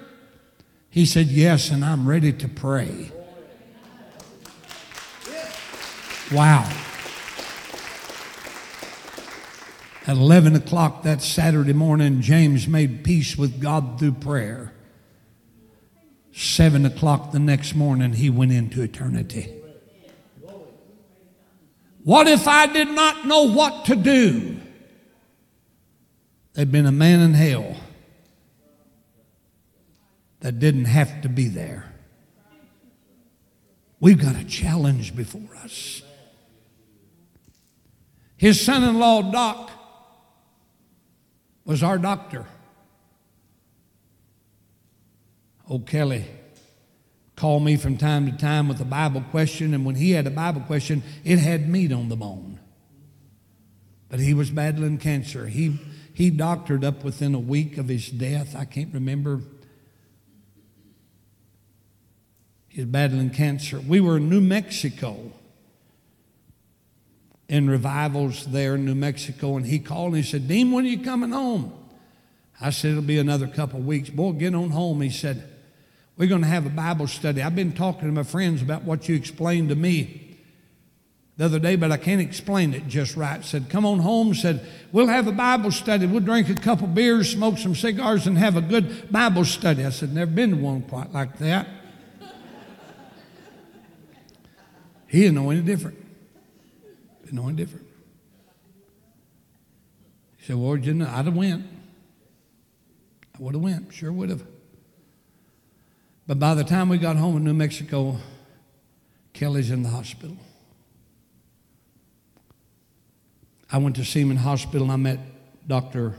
He 0.89 1.05
said, 1.05 1.27
Yes, 1.27 1.71
and 1.71 1.83
I'm 1.83 2.07
ready 2.07 2.31
to 2.31 2.47
pray. 2.47 3.11
Wow. 6.31 6.71
At 10.07 10.17
11 10.17 10.55
o'clock 10.55 11.01
that 11.01 11.21
Saturday 11.21 11.73
morning, 11.73 12.21
James 12.21 12.67
made 12.67 13.03
peace 13.03 13.35
with 13.37 13.59
God 13.59 13.99
through 13.99 14.13
prayer. 14.13 14.71
Seven 16.37 16.85
o'clock 16.85 17.31
the 17.31 17.39
next 17.39 17.75
morning, 17.75 18.11
he 18.11 18.29
went 18.29 18.51
into 18.51 18.81
eternity. 18.81 19.53
What 22.03 22.27
if 22.27 22.45
I 22.45 22.67
did 22.67 22.89
not 22.89 23.25
know 23.25 23.43
what 23.43 23.85
to 23.85 23.95
do? 23.95 24.57
There'd 26.51 26.73
been 26.73 26.87
a 26.87 26.91
man 26.91 27.21
in 27.21 27.35
hell 27.35 27.77
that 30.41 30.59
didn't 30.59 30.85
have 30.85 31.21
to 31.21 31.29
be 31.29 31.47
there. 31.47 31.93
We've 34.01 34.21
got 34.21 34.35
a 34.35 34.43
challenge 34.43 35.15
before 35.15 35.55
us. 35.63 36.01
His 38.35 38.59
son 38.59 38.83
in 38.83 38.99
law, 38.99 39.21
Doc, 39.31 39.71
was 41.63 41.81
our 41.81 41.97
doctor. 41.97 42.45
Old 45.67 45.87
Kelly 45.87 46.25
called 47.35 47.63
me 47.63 47.75
from 47.75 47.97
time 47.97 48.31
to 48.31 48.37
time 48.37 48.67
with 48.67 48.79
a 48.79 48.85
Bible 48.85 49.23
question, 49.31 49.73
and 49.73 49.85
when 49.85 49.95
he 49.95 50.11
had 50.11 50.25
a 50.25 50.31
Bible 50.31 50.61
question, 50.61 51.03
it 51.23 51.39
had 51.39 51.67
meat 51.67 51.91
on 51.91 52.09
the 52.09 52.15
bone. 52.15 52.59
But 54.09 54.19
he 54.19 54.33
was 54.33 54.51
battling 54.51 54.99
cancer. 54.99 55.47
He, 55.47 55.79
he 56.13 56.29
doctored 56.29 56.85
up 56.85 57.03
within 57.03 57.35
a 57.35 57.39
week 57.39 57.77
of 57.77 57.87
his 57.87 58.09
death. 58.09 58.55
I 58.55 58.65
can't 58.65 58.93
remember. 58.93 59.41
He's 62.69 62.85
battling 62.85 63.31
cancer. 63.31 63.79
We 63.79 63.99
were 63.99 64.17
in 64.17 64.29
New 64.29 64.41
Mexico 64.41 65.31
in 67.47 67.69
revivals 67.69 68.45
there 68.47 68.75
in 68.75 68.85
New 68.85 68.95
Mexico, 68.95 69.57
and 69.57 69.65
he 69.65 69.79
called 69.79 70.13
and 70.13 70.23
he 70.23 70.29
said, 70.29 70.47
Dean, 70.47 70.71
when 70.71 70.85
are 70.85 70.89
you 70.89 71.03
coming 71.03 71.31
home? 71.31 71.73
I 72.59 72.69
said, 72.69 72.91
It'll 72.91 73.03
be 73.03 73.19
another 73.19 73.47
couple 73.47 73.79
of 73.79 73.85
weeks. 73.85 74.09
Boy, 74.09 74.31
get 74.31 74.55
on 74.55 74.69
home. 74.69 75.01
He 75.01 75.09
said, 75.09 75.43
We're 76.17 76.29
going 76.29 76.41
to 76.41 76.47
have 76.47 76.65
a 76.65 76.69
Bible 76.69 77.07
study. 77.07 77.41
I've 77.41 77.55
been 77.55 77.73
talking 77.73 78.07
to 78.07 78.11
my 78.13 78.23
friends 78.23 78.61
about 78.61 78.83
what 78.83 79.09
you 79.09 79.15
explained 79.15 79.69
to 79.69 79.75
me 79.75 80.37
the 81.37 81.45
other 81.45 81.59
day, 81.59 81.75
but 81.75 81.91
I 81.91 81.97
can't 81.97 82.21
explain 82.21 82.73
it 82.73 82.87
just 82.87 83.17
right. 83.17 83.43
Said, 83.43 83.69
Come 83.69 83.85
on 83.85 83.99
home. 83.99 84.33
Said, 84.33 84.65
We'll 84.93 85.07
have 85.07 85.27
a 85.27 85.33
Bible 85.33 85.71
study. 85.71 86.05
We'll 86.05 86.21
drink 86.21 86.47
a 86.49 86.55
couple 86.55 86.87
beers, 86.87 87.29
smoke 87.29 87.57
some 87.57 87.75
cigars, 87.75 88.27
and 88.27 88.37
have 88.37 88.55
a 88.55 88.61
good 88.61 89.11
Bible 89.11 89.43
study. 89.43 89.83
I 89.83 89.89
said, 89.89 90.13
Never 90.13 90.31
been 90.31 90.51
to 90.51 90.55
one 90.55 90.83
quite 90.83 91.11
like 91.11 91.37
that. 91.39 91.67
he 95.07 95.21
didn't 95.21 95.35
know 95.35 95.49
any 95.49 95.61
different. 95.61 95.97
Didn't 97.23 97.35
know 97.35 97.49
any 97.49 97.57
different. 97.57 97.87
He 100.37 100.45
said, 100.45 100.55
Well, 100.55 100.77
you 100.77 100.93
know, 100.93 101.09
I'd 101.09 101.25
have 101.25 101.35
went. 101.35 101.65
I 103.37 103.43
would 103.43 103.53
have 103.53 103.63
went, 103.63 103.93
sure 103.93 104.13
would 104.13 104.29
have. 104.29 104.54
But 106.27 106.39
by 106.39 106.55
the 106.55 106.63
time 106.63 106.89
we 106.89 106.97
got 106.97 107.17
home 107.17 107.37
in 107.37 107.43
New 107.43 107.53
Mexico, 107.53 108.17
Kelly's 109.33 109.69
in 109.69 109.83
the 109.83 109.89
hospital. 109.89 110.37
I 113.71 113.77
went 113.77 113.95
to 113.97 114.05
Seaman 114.05 114.37
Hospital 114.37 114.83
and 114.83 114.91
I 114.91 114.95
met 114.95 115.19
Dr. 115.67 116.15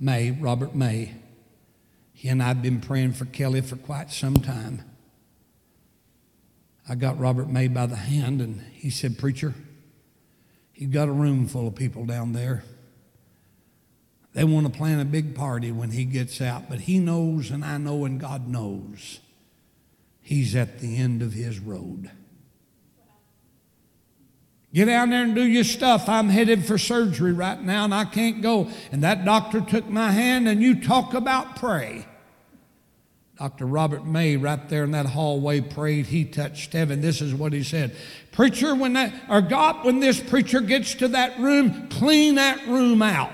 May, 0.00 0.30
Robert 0.32 0.74
May. 0.74 1.14
He 2.12 2.28
and 2.28 2.42
I 2.42 2.48
had 2.48 2.62
been 2.62 2.80
praying 2.80 3.12
for 3.12 3.26
Kelly 3.26 3.60
for 3.60 3.76
quite 3.76 4.10
some 4.10 4.36
time. 4.36 4.82
I 6.88 6.94
got 6.94 7.18
Robert 7.18 7.48
May 7.48 7.68
by 7.68 7.86
the 7.86 7.96
hand 7.96 8.40
and 8.40 8.60
he 8.72 8.90
said, 8.90 9.18
Preacher, 9.18 9.54
he's 10.72 10.88
got 10.88 11.08
a 11.08 11.12
room 11.12 11.46
full 11.46 11.68
of 11.68 11.74
people 11.74 12.06
down 12.06 12.32
there. 12.32 12.64
They 14.32 14.44
want 14.44 14.66
to 14.66 14.76
plan 14.76 14.98
a 14.98 15.04
big 15.04 15.34
party 15.34 15.70
when 15.70 15.92
he 15.92 16.04
gets 16.04 16.40
out, 16.40 16.68
but 16.68 16.80
he 16.80 16.98
knows, 16.98 17.50
and 17.50 17.64
I 17.64 17.78
know, 17.78 18.04
and 18.04 18.18
God 18.18 18.48
knows, 18.48 19.20
he's 20.24 20.56
at 20.56 20.80
the 20.80 20.96
end 20.96 21.22
of 21.22 21.32
his 21.32 21.60
road. 21.60 22.10
Get 24.72 24.86
down 24.86 25.10
there 25.10 25.22
and 25.22 25.36
do 25.36 25.44
your 25.44 25.62
stuff. 25.62 26.08
I'm 26.08 26.28
headed 26.28 26.64
for 26.64 26.78
surgery 26.78 27.32
right 27.32 27.62
now 27.62 27.84
and 27.84 27.94
I 27.94 28.04
can't 28.04 28.42
go. 28.42 28.68
And 28.90 29.04
that 29.04 29.24
doctor 29.24 29.60
took 29.60 29.88
my 29.88 30.10
hand 30.10 30.48
and 30.48 30.60
you 30.60 30.82
talk 30.82 31.14
about 31.14 31.54
pray. 31.54 32.06
Dr. 33.38 33.66
Robert 33.66 34.04
May, 34.04 34.36
right 34.36 34.68
there 34.68 34.82
in 34.82 34.92
that 34.92 35.06
hallway, 35.06 35.60
prayed. 35.60 36.06
He 36.06 36.24
touched 36.24 36.72
heaven. 36.72 37.00
This 37.00 37.20
is 37.20 37.32
what 37.34 37.52
he 37.52 37.62
said 37.62 37.94
Preacher, 38.32 38.74
when 38.74 38.94
that, 38.94 39.12
or 39.28 39.42
God, 39.42 39.84
when 39.84 40.00
this 40.00 40.20
preacher 40.20 40.60
gets 40.60 40.94
to 40.96 41.08
that 41.08 41.38
room, 41.38 41.88
clean 41.88 42.34
that 42.34 42.66
room 42.66 43.00
out 43.00 43.30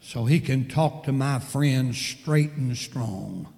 so 0.00 0.24
he 0.24 0.38
can 0.38 0.68
talk 0.68 1.04
to 1.04 1.12
my 1.12 1.38
friend 1.38 1.94
straight 1.94 2.52
and 2.52 2.76
strong. 2.76 3.52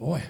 Boy, 0.00 0.22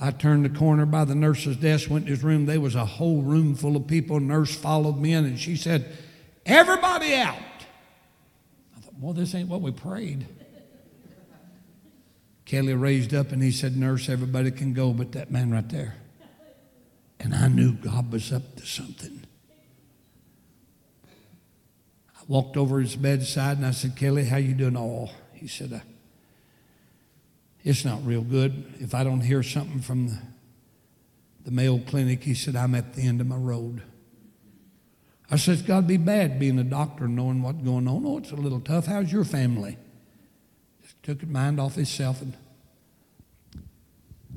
I 0.00 0.10
turned 0.10 0.46
the 0.46 0.58
corner 0.58 0.86
by 0.86 1.04
the 1.04 1.14
nurse's 1.14 1.58
desk, 1.58 1.90
went 1.90 2.06
to 2.06 2.12
his 2.12 2.24
room. 2.24 2.46
There 2.46 2.58
was 2.58 2.74
a 2.74 2.86
whole 2.86 3.20
room 3.20 3.54
full 3.54 3.76
of 3.76 3.86
people. 3.86 4.18
Nurse 4.18 4.56
followed 4.56 4.98
me 4.98 5.12
in, 5.12 5.26
and 5.26 5.38
she 5.38 5.56
said, 5.56 5.94
Everybody 6.46 7.14
out. 7.16 7.36
I 8.76 8.80
thought, 8.80 8.94
well, 8.98 9.12
this 9.12 9.34
ain't 9.34 9.50
what 9.50 9.60
we 9.60 9.72
prayed. 9.72 10.26
Kelly 12.46 12.72
raised 12.72 13.12
up 13.12 13.30
and 13.30 13.42
he 13.42 13.50
said, 13.50 13.76
Nurse, 13.76 14.08
everybody 14.08 14.50
can 14.50 14.72
go 14.72 14.94
but 14.94 15.12
that 15.12 15.30
man 15.30 15.50
right 15.50 15.68
there. 15.68 15.96
And 17.20 17.34
I 17.34 17.48
knew 17.48 17.72
God 17.74 18.10
was 18.10 18.32
up 18.32 18.56
to 18.56 18.66
something. 18.66 19.22
I 22.16 22.20
walked 22.26 22.56
over 22.56 22.80
his 22.80 22.96
bedside 22.96 23.58
and 23.58 23.66
I 23.66 23.70
said, 23.72 23.96
Kelly, 23.96 24.24
how 24.24 24.38
you 24.38 24.54
doing? 24.54 24.76
all?" 24.76 25.10
he 25.34 25.46
said, 25.46 25.82
it's 27.64 27.84
not 27.84 28.04
real 28.04 28.20
good. 28.20 28.74
If 28.78 28.94
I 28.94 29.02
don't 29.02 29.22
hear 29.22 29.42
something 29.42 29.80
from 29.80 30.08
the, 30.08 30.18
the 31.46 31.50
Mayo 31.50 31.78
Clinic, 31.78 32.22
he 32.22 32.34
said, 32.34 32.54
I'm 32.54 32.74
at 32.74 32.92
the 32.92 33.02
end 33.02 33.22
of 33.22 33.26
my 33.26 33.36
road. 33.36 33.82
I 35.30 35.36
said, 35.36 35.54
It's 35.54 35.62
got 35.62 35.80
to 35.80 35.86
be 35.86 35.96
bad 35.96 36.38
being 36.38 36.58
a 36.58 36.64
doctor 36.64 37.06
and 37.06 37.16
knowing 37.16 37.42
what's 37.42 37.62
going 37.62 37.88
on. 37.88 38.04
Oh, 38.04 38.18
it's 38.18 38.32
a 38.32 38.36
little 38.36 38.60
tough. 38.60 38.86
How's 38.86 39.10
your 39.10 39.24
family? 39.24 39.78
Just 40.82 41.02
took 41.02 41.20
his 41.22 41.30
mind 41.30 41.58
off 41.58 41.74
himself 41.74 42.20
and 42.20 42.36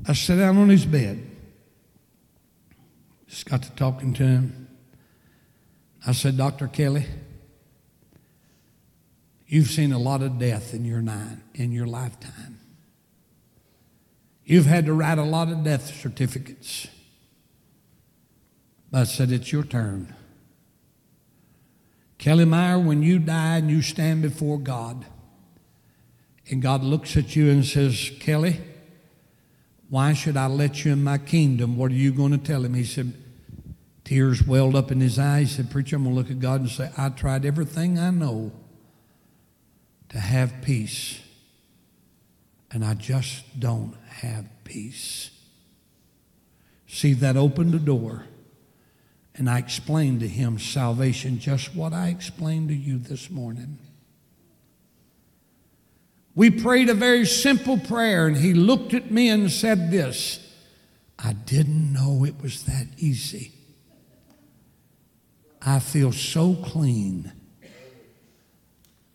I 0.07 0.13
sat 0.13 0.38
down 0.38 0.57
on 0.57 0.69
his 0.69 0.86
bed. 0.86 1.21
Just 3.28 3.45
got 3.45 3.61
to 3.63 3.71
talking 3.71 4.13
to 4.13 4.23
him. 4.23 4.69
I 6.05 6.13
said, 6.13 6.38
Dr. 6.38 6.69
Kelly, 6.69 7.05
you've 9.47 9.67
seen 9.67 9.91
a 9.91 9.99
lot 9.99 10.21
of 10.21 10.39
death 10.39 10.73
in 10.73 10.86
your 10.86 11.01
nine, 11.01 11.43
in 11.53 11.73
your 11.73 11.88
lifetime. 11.88 12.61
You've 14.47 14.65
had 14.65 14.85
to 14.85 14.93
write 14.93 15.17
a 15.17 15.23
lot 15.23 15.49
of 15.49 15.65
death 15.65 15.93
certificates. 15.93 16.87
But 18.89 18.99
I 19.01 19.03
said, 19.03 19.29
It's 19.29 19.51
your 19.51 19.65
turn. 19.65 20.15
Kelly 22.17 22.45
Meyer, 22.45 22.79
when 22.79 23.03
you 23.03 23.19
die 23.19 23.57
and 23.57 23.69
you 23.69 23.81
stand 23.81 24.21
before 24.21 24.57
God, 24.57 25.05
and 26.49 26.61
God 26.61 26.81
looks 26.81 27.17
at 27.17 27.35
you 27.35 27.51
and 27.51 27.65
says, 27.65 28.13
Kelly, 28.21 28.61
why 29.89 30.13
should 30.13 30.37
I 30.37 30.47
let 30.47 30.85
you 30.85 30.93
in 30.93 31.03
my 31.03 31.17
kingdom? 31.17 31.75
What 31.75 31.91
are 31.91 31.95
you 31.95 32.13
going 32.13 32.31
to 32.31 32.37
tell 32.37 32.63
him? 32.63 32.73
He 32.73 32.85
said, 32.85 33.13
Tears 34.05 34.47
welled 34.47 34.77
up 34.77 34.93
in 34.93 35.01
his 35.01 35.19
eyes. 35.19 35.49
He 35.49 35.55
said, 35.57 35.69
Preacher, 35.69 35.97
I'm 35.97 36.03
going 36.05 36.15
to 36.15 36.21
look 36.21 36.31
at 36.31 36.39
God 36.39 36.61
and 36.61 36.69
say, 36.69 36.89
I 36.97 37.09
tried 37.09 37.45
everything 37.45 37.99
I 37.99 38.11
know 38.11 38.53
to 40.07 40.19
have 40.21 40.61
peace, 40.61 41.19
and 42.72 42.84
I 42.84 42.93
just 42.93 43.59
don't 43.59 43.95
have 44.09 44.45
peace. 44.63 45.32
See, 46.88 47.13
that 47.13 47.38
opened 47.38 47.74
the 47.74 47.80
door. 47.80 48.26
And 49.36 49.49
I 49.49 49.59
explained 49.59 50.22
to 50.22 50.28
him 50.28 50.57
salvation, 50.57 51.38
just 51.38 51.76
what 51.76 51.93
I 51.93 52.07
explained 52.07 52.70
to 52.70 52.76
you 52.76 52.97
this 52.97 53.30
morning. 53.30 53.78
We 56.34 56.49
prayed 56.49 56.89
a 56.89 56.93
very 56.93 57.26
simple 57.26 57.78
prayer, 57.78 58.28
and 58.28 58.38
he 58.38 58.53
looked 58.53 58.93
at 58.93 59.11
me 59.11 59.30
and 59.30 59.51
said 59.51 59.91
this 59.91 60.39
I 61.20 61.34
didn't 61.34 61.93
know 61.93 62.26
it 62.26 62.41
was 62.41 62.63
that 62.63 62.88
easy. 62.97 63.53
I 65.61 65.80
feel 65.80 66.11
so 66.11 66.55
clean. 66.55 67.32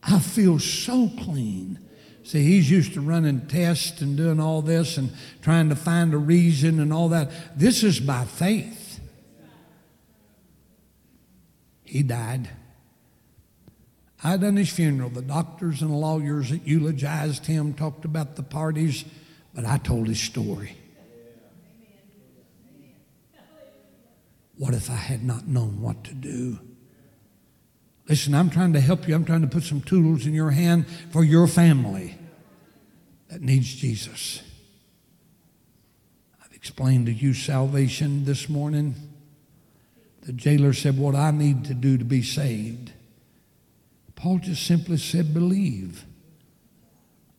I 0.02 0.18
feel 0.18 0.58
so 0.58 1.10
clean. 1.20 1.78
See, 2.24 2.44
he's 2.44 2.70
used 2.70 2.94
to 2.94 3.00
running 3.00 3.46
tests 3.48 4.00
and 4.00 4.16
doing 4.16 4.38
all 4.38 4.62
this 4.62 4.96
and 4.96 5.10
trying 5.42 5.68
to 5.70 5.76
find 5.76 6.14
a 6.14 6.18
reason 6.18 6.78
and 6.78 6.92
all 6.92 7.08
that. 7.08 7.30
This 7.58 7.82
is 7.82 7.98
by 7.98 8.24
faith. 8.24 9.00
He 11.84 12.02
died. 12.02 12.48
I 14.24 14.36
done 14.36 14.56
his 14.56 14.70
funeral. 14.70 15.10
The 15.10 15.20
doctors 15.20 15.82
and 15.82 15.90
lawyers 15.90 16.50
that 16.50 16.66
eulogized 16.66 17.46
him 17.46 17.74
talked 17.74 18.04
about 18.04 18.36
the 18.36 18.42
parties, 18.44 19.04
but 19.52 19.64
I 19.64 19.78
told 19.78 20.06
his 20.06 20.20
story. 20.20 20.76
What 24.56 24.74
if 24.74 24.88
I 24.88 24.94
had 24.94 25.24
not 25.24 25.48
known 25.48 25.80
what 25.80 26.04
to 26.04 26.14
do? 26.14 26.60
Listen, 28.08 28.34
I'm 28.34 28.50
trying 28.50 28.72
to 28.72 28.80
help 28.80 29.06
you. 29.06 29.14
I'm 29.14 29.24
trying 29.24 29.42
to 29.42 29.46
put 29.46 29.62
some 29.62 29.80
tools 29.80 30.26
in 30.26 30.34
your 30.34 30.50
hand 30.50 30.86
for 31.10 31.22
your 31.22 31.46
family 31.46 32.18
that 33.28 33.40
needs 33.40 33.74
Jesus. 33.74 34.42
I've 36.44 36.52
explained 36.52 37.06
to 37.06 37.12
you 37.12 37.32
salvation 37.32 38.24
this 38.24 38.48
morning. 38.48 38.94
The 40.22 40.32
jailer 40.32 40.72
said, 40.72 40.98
What 40.98 41.14
I 41.14 41.30
need 41.30 41.64
to 41.66 41.74
do 41.74 41.96
to 41.96 42.04
be 42.04 42.22
saved. 42.22 42.92
Paul 44.14 44.38
just 44.38 44.66
simply 44.66 44.98
said, 44.98 45.32
Believe 45.32 46.04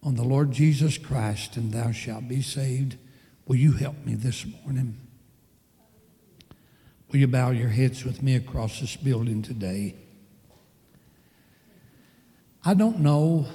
on 0.01 0.16
the 0.16 0.24
Lord 0.24 0.51
Jesus 0.51 0.97
Christ, 0.97 1.55
and 1.55 1.72
thou 1.72 1.91
shalt 1.91 2.28
be 2.28 2.41
saved. 2.41 2.97
Will 3.45 3.55
you 3.55 3.74
help 3.74 4.05
me 4.05 4.16
this 4.16 4.45
morning? 4.45 4.97
Will 7.09 7.20
you 7.20 7.28
bow 7.28 7.51
your 7.51 7.70
heads 7.70 8.03
with 8.03 8.24
me 8.24 8.36
across 8.36 8.80
this 8.80 8.95
building 8.95 9.41
today? 9.41 9.95
I 12.66 12.74
don't 12.74 12.99
know 12.99 13.45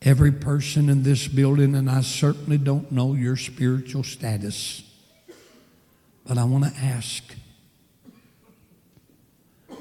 every 0.00 0.32
person 0.32 0.88
in 0.88 1.02
this 1.02 1.28
building, 1.28 1.74
and 1.74 1.88
I 1.88 2.00
certainly 2.00 2.58
don't 2.58 2.90
know 2.90 3.14
your 3.14 3.36
spiritual 3.36 4.02
status. 4.02 4.82
But 6.26 6.38
I 6.38 6.44
want 6.44 6.64
to 6.64 6.80
ask 6.80 7.22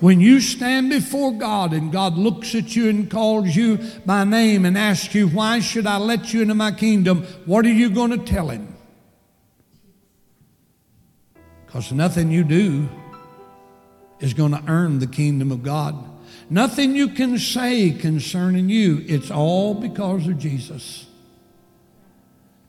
when 0.02 0.20
you 0.20 0.42
stand 0.42 0.90
before 0.90 1.32
God 1.32 1.74
and 1.74 1.92
God 1.92 2.18
looks 2.18 2.56
at 2.56 2.76
you 2.76 2.90
and 2.90 3.10
calls 3.10 3.56
you 3.56 3.78
by 4.04 4.24
name 4.24 4.66
and 4.66 4.76
asks 4.76 5.14
you, 5.14 5.28
Why 5.28 5.60
should 5.60 5.86
I 5.86 5.98
let 5.98 6.34
you 6.34 6.42
into 6.42 6.56
my 6.56 6.72
kingdom? 6.72 7.24
What 7.46 7.66
are 7.68 7.72
you 7.72 7.92
going 7.92 8.10
to 8.10 8.18
tell 8.18 8.50
him? 8.50 8.76
Because 11.66 11.92
nothing 11.92 12.32
you 12.32 12.44
do 12.44 12.90
is 14.20 14.34
going 14.34 14.54
to 14.54 14.64
earn 14.68 14.98
the 14.98 15.08
kingdom 15.08 15.52
of 15.52 15.62
God. 15.62 16.11
Nothing 16.52 16.98
you 16.98 17.08
can 17.08 17.38
say 17.38 17.92
concerning 17.92 18.68
you. 18.68 19.06
It's 19.08 19.32
all 19.32 19.74
because 19.74 20.28
of 20.28 20.38
Jesus 20.38 21.06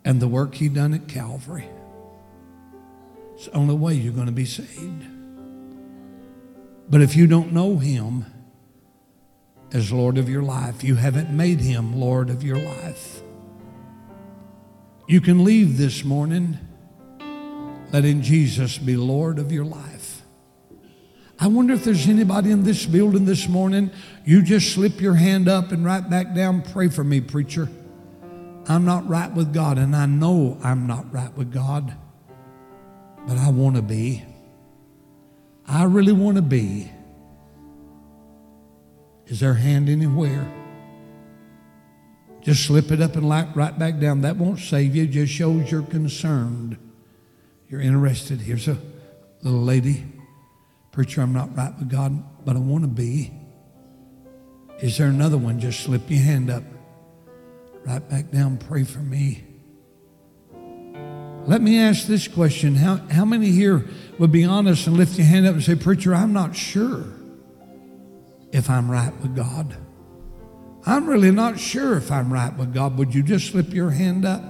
and 0.05 0.23
the 0.23 0.29
work 0.29 0.55
he 0.55 0.69
done 0.69 0.95
at 0.95 1.09
Calvary. 1.09 1.69
It's 3.35 3.47
the 3.47 3.57
only 3.57 3.75
way 3.75 3.95
you're 3.95 4.13
going 4.13 4.27
to 4.27 4.33
be 4.33 4.45
saved. 4.45 5.05
But 6.89 7.01
if 7.01 7.17
you 7.17 7.27
don't 7.27 7.53
know 7.53 7.79
him 7.79 8.25
as 9.73 9.91
Lord 9.91 10.17
of 10.17 10.29
your 10.29 10.45
life, 10.45 10.85
you 10.85 10.95
haven't 10.95 11.31
made 11.31 11.59
him 11.59 11.99
Lord 11.99 12.31
of 12.31 12.45
your 12.45 12.59
life. 12.59 13.21
You 15.09 15.21
can 15.21 15.43
leave 15.43 15.77
this 15.77 16.05
morning 16.05 16.57
letting 17.93 18.23
Jesus 18.23 18.79
be 18.79 18.97
Lord 18.97 19.41
of 19.41 19.51
your 19.51 19.65
life. 19.65 19.92
I 21.43 21.49
wonder 21.49 21.75
if 21.75 21.83
there's 21.83 22.07
anybody 22.07 22.53
in 22.53 22.63
this 22.63 22.87
building 22.87 23.25
this 23.25 23.49
morning. 23.49 23.91
You 24.25 24.43
just 24.43 24.75
slip 24.75 25.01
your 25.01 25.15
hand 25.15 25.49
up 25.49 25.73
and 25.73 25.85
right 25.85 26.09
back 26.09 26.37
down. 26.37 26.63
Pray 26.63 26.87
for 26.87 27.03
me, 27.03 27.21
preacher. 27.21 27.69
I'm 28.69 28.85
not 28.85 29.09
right 29.09 29.35
with 29.35 29.53
God, 29.53 29.77
and 29.77 29.97
I 29.97 30.07
know 30.07 30.57
I'm 30.63 30.87
not 30.87 31.13
right 31.13 31.37
with 31.37 31.53
God, 31.53 31.97
but 33.27 33.39
I 33.39 33.51
want 33.51 33.75
to 33.75 33.83
be. 33.83 34.25
I 35.67 35.83
really 35.83 36.13
want 36.13 36.37
to 36.37 36.43
be. 36.43 36.93
Is 39.27 39.41
there 39.41 39.51
a 39.51 39.59
hand 39.59 39.89
anywhere? 39.89 40.49
Just 42.41 42.67
slip 42.67 42.93
it 42.93 43.03
up 43.03 43.17
and 43.17 43.29
right 43.29 43.77
back 43.77 43.99
down. 43.99 44.21
That 44.21 44.37
won't 44.37 44.61
save 44.61 44.95
you. 44.95 45.03
It 45.03 45.11
just 45.11 45.33
shows 45.33 45.73
you're 45.73 45.83
concerned. 45.83 46.77
You're 47.69 47.81
interested. 47.81 48.41
Here's 48.41 48.69
a 48.69 48.79
little 49.43 49.63
lady. 49.63 50.05
Preacher, 50.93 51.23
I'm 51.23 51.33
not 51.33 51.57
right 51.57 51.77
with 51.79 51.89
God, 51.89 52.23
but 52.45 52.55
I 52.55 52.59
want 52.59 52.85
to 52.85 52.89
be. 52.89 53.33
Is 54.81 54.99
there 54.99 55.09
another 55.09 55.39
one? 55.39 55.59
Just 55.59 55.81
slip 55.81 56.03
your 56.11 56.21
hand 56.21 56.51
up. 56.51 56.63
Right 57.85 58.07
back 58.09 58.31
down. 58.31 58.59
Pray 58.59 58.85
for 58.85 58.99
me. 58.99 59.43
Let 61.47 61.63
me 61.63 61.79
ask 61.79 62.07
this 62.07 62.29
question. 62.29 62.75
How, 62.77 62.97
how 63.11 63.25
many 63.25 63.51
here 63.51 63.89
would 64.19 64.31
be 64.31 64.45
honest 64.45 64.87
and 64.87 64.97
lift 64.97 65.17
your 65.17 65.27
hand 65.27 65.47
up 65.47 65.55
and 65.55 65.63
say, 65.63 65.75
Preacher, 65.75 66.15
I'm 66.15 66.33
not 66.33 66.55
sure 66.55 67.07
if 68.53 68.69
I'm 68.69 68.91
right 68.91 69.19
with 69.21 69.35
God? 69.35 69.75
I'm 70.85 71.09
really 71.09 71.31
not 71.31 71.59
sure 71.59 71.97
if 71.97 72.13
I'm 72.13 72.33
right 72.33 72.55
with 72.57 72.75
God. 72.75 72.99
Would 72.99 73.15
you 73.15 73.23
just 73.23 73.51
slip 73.51 73.73
your 73.73 73.91
hand 73.91 74.25
up? 74.25 74.43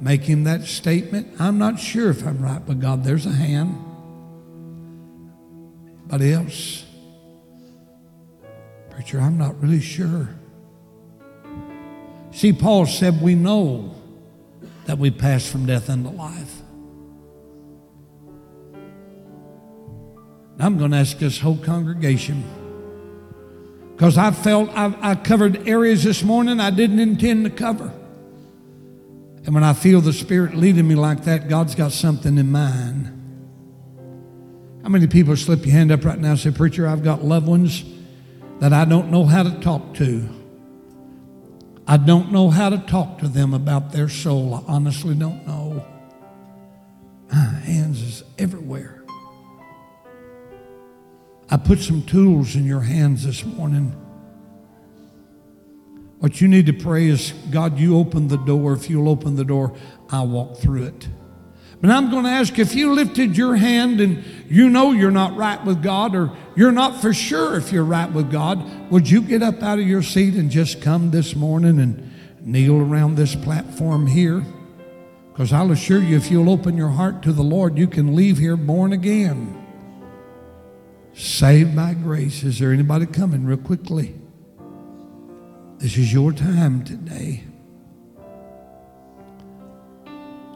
Make 0.00 0.22
him 0.22 0.44
that 0.44 0.64
statement. 0.64 1.40
I'm 1.40 1.58
not 1.58 1.78
sure 1.78 2.10
if 2.10 2.26
I'm 2.26 2.42
right 2.42 2.62
with 2.62 2.80
God. 2.80 3.04
There's 3.04 3.26
a 3.26 3.32
hand. 3.32 3.87
Anybody 6.10 6.32
else? 6.32 6.86
Preacher, 8.88 9.20
I'm 9.20 9.36
not 9.36 9.60
really 9.60 9.80
sure. 9.80 10.30
See, 12.30 12.54
Paul 12.54 12.86
said 12.86 13.20
we 13.20 13.34
know 13.34 13.94
that 14.86 14.98
we 14.98 15.10
pass 15.10 15.46
from 15.46 15.66
death 15.66 15.90
unto 15.90 16.08
life. 16.08 16.62
I'm 20.58 20.78
going 20.78 20.92
to 20.92 20.96
ask 20.96 21.18
this 21.18 21.38
whole 21.38 21.58
congregation 21.58 22.42
because 23.94 24.16
I 24.16 24.30
felt 24.30 24.70
I, 24.70 24.94
I 25.00 25.14
covered 25.14 25.68
areas 25.68 26.04
this 26.04 26.22
morning 26.22 26.58
I 26.58 26.70
didn't 26.70 27.00
intend 27.00 27.44
to 27.44 27.50
cover. 27.50 27.92
And 29.44 29.54
when 29.54 29.62
I 29.62 29.74
feel 29.74 30.00
the 30.00 30.12
Spirit 30.14 30.54
leading 30.54 30.88
me 30.88 30.94
like 30.94 31.24
that, 31.24 31.48
God's 31.48 31.74
got 31.74 31.92
something 31.92 32.38
in 32.38 32.50
mind. 32.50 33.17
How 34.88 34.92
many 34.92 35.06
people 35.06 35.36
slip 35.36 35.66
your 35.66 35.74
hand 35.74 35.92
up 35.92 36.02
right 36.06 36.18
now 36.18 36.30
and 36.30 36.40
say, 36.40 36.50
Preacher, 36.50 36.88
I've 36.88 37.04
got 37.04 37.22
loved 37.22 37.46
ones 37.46 37.84
that 38.60 38.72
I 38.72 38.86
don't 38.86 39.10
know 39.10 39.26
how 39.26 39.42
to 39.42 39.60
talk 39.60 39.92
to. 39.96 40.26
I 41.86 41.98
don't 41.98 42.32
know 42.32 42.48
how 42.48 42.70
to 42.70 42.78
talk 42.78 43.18
to 43.18 43.28
them 43.28 43.52
about 43.52 43.92
their 43.92 44.08
soul. 44.08 44.54
I 44.54 44.62
honestly 44.66 45.14
don't 45.14 45.46
know. 45.46 45.84
My 47.30 47.36
hands 47.36 48.00
is 48.00 48.24
everywhere. 48.38 49.04
I 51.50 51.58
put 51.58 51.80
some 51.80 52.00
tools 52.00 52.56
in 52.56 52.64
your 52.64 52.80
hands 52.80 53.26
this 53.26 53.44
morning. 53.44 53.90
What 56.20 56.40
you 56.40 56.48
need 56.48 56.64
to 56.64 56.72
pray 56.72 57.08
is 57.08 57.32
God, 57.50 57.78
you 57.78 57.98
open 57.98 58.28
the 58.28 58.38
door. 58.38 58.72
If 58.72 58.88
you'll 58.88 59.10
open 59.10 59.36
the 59.36 59.44
door, 59.44 59.76
I'll 60.08 60.28
walk 60.28 60.56
through 60.56 60.84
it. 60.84 61.08
But 61.80 61.90
I'm 61.90 62.10
going 62.10 62.24
to 62.24 62.30
ask 62.30 62.58
if 62.58 62.74
you 62.74 62.92
lifted 62.92 63.36
your 63.36 63.54
hand 63.54 64.00
and 64.00 64.24
you 64.48 64.68
know 64.68 64.92
you're 64.92 65.12
not 65.12 65.36
right 65.36 65.64
with 65.64 65.82
God 65.82 66.16
or 66.16 66.36
you're 66.56 66.72
not 66.72 67.00
for 67.00 67.14
sure 67.14 67.56
if 67.56 67.70
you're 67.70 67.84
right 67.84 68.10
with 68.10 68.32
God, 68.32 68.90
would 68.90 69.08
you 69.08 69.20
get 69.20 69.42
up 69.42 69.62
out 69.62 69.78
of 69.78 69.86
your 69.86 70.02
seat 70.02 70.34
and 70.34 70.50
just 70.50 70.82
come 70.82 71.12
this 71.12 71.36
morning 71.36 71.78
and 71.78 72.12
kneel 72.40 72.80
around 72.80 73.14
this 73.14 73.36
platform 73.36 74.08
here? 74.08 74.44
Because 75.32 75.52
I'll 75.52 75.70
assure 75.70 76.02
you, 76.02 76.16
if 76.16 76.32
you'll 76.32 76.50
open 76.50 76.76
your 76.76 76.88
heart 76.88 77.22
to 77.22 77.32
the 77.32 77.42
Lord, 77.42 77.78
you 77.78 77.86
can 77.86 78.16
leave 78.16 78.38
here 78.38 78.56
born 78.56 78.92
again. 78.92 79.54
Saved 81.14 81.76
by 81.76 81.94
grace. 81.94 82.42
Is 82.42 82.58
there 82.58 82.72
anybody 82.72 83.06
coming 83.06 83.44
real 83.44 83.56
quickly? 83.56 84.16
This 85.78 85.96
is 85.96 86.12
your 86.12 86.32
time 86.32 86.82
today. 86.82 87.44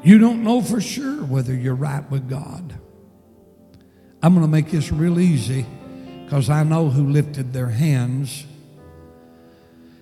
You 0.02 0.18
don't 0.18 0.42
know 0.42 0.60
for 0.60 0.80
sure 0.80 1.24
whether 1.24 1.54
you're 1.54 1.74
right 1.74 2.08
with 2.10 2.28
God. 2.28 2.74
I'm 4.22 4.34
going 4.34 4.44
to 4.44 4.50
make 4.50 4.70
this 4.70 4.90
real 4.90 5.20
easy 5.20 5.66
because 6.24 6.50
I 6.50 6.64
know 6.64 6.88
who 6.88 7.08
lifted 7.08 7.52
their 7.52 7.68
hands. 7.68 8.46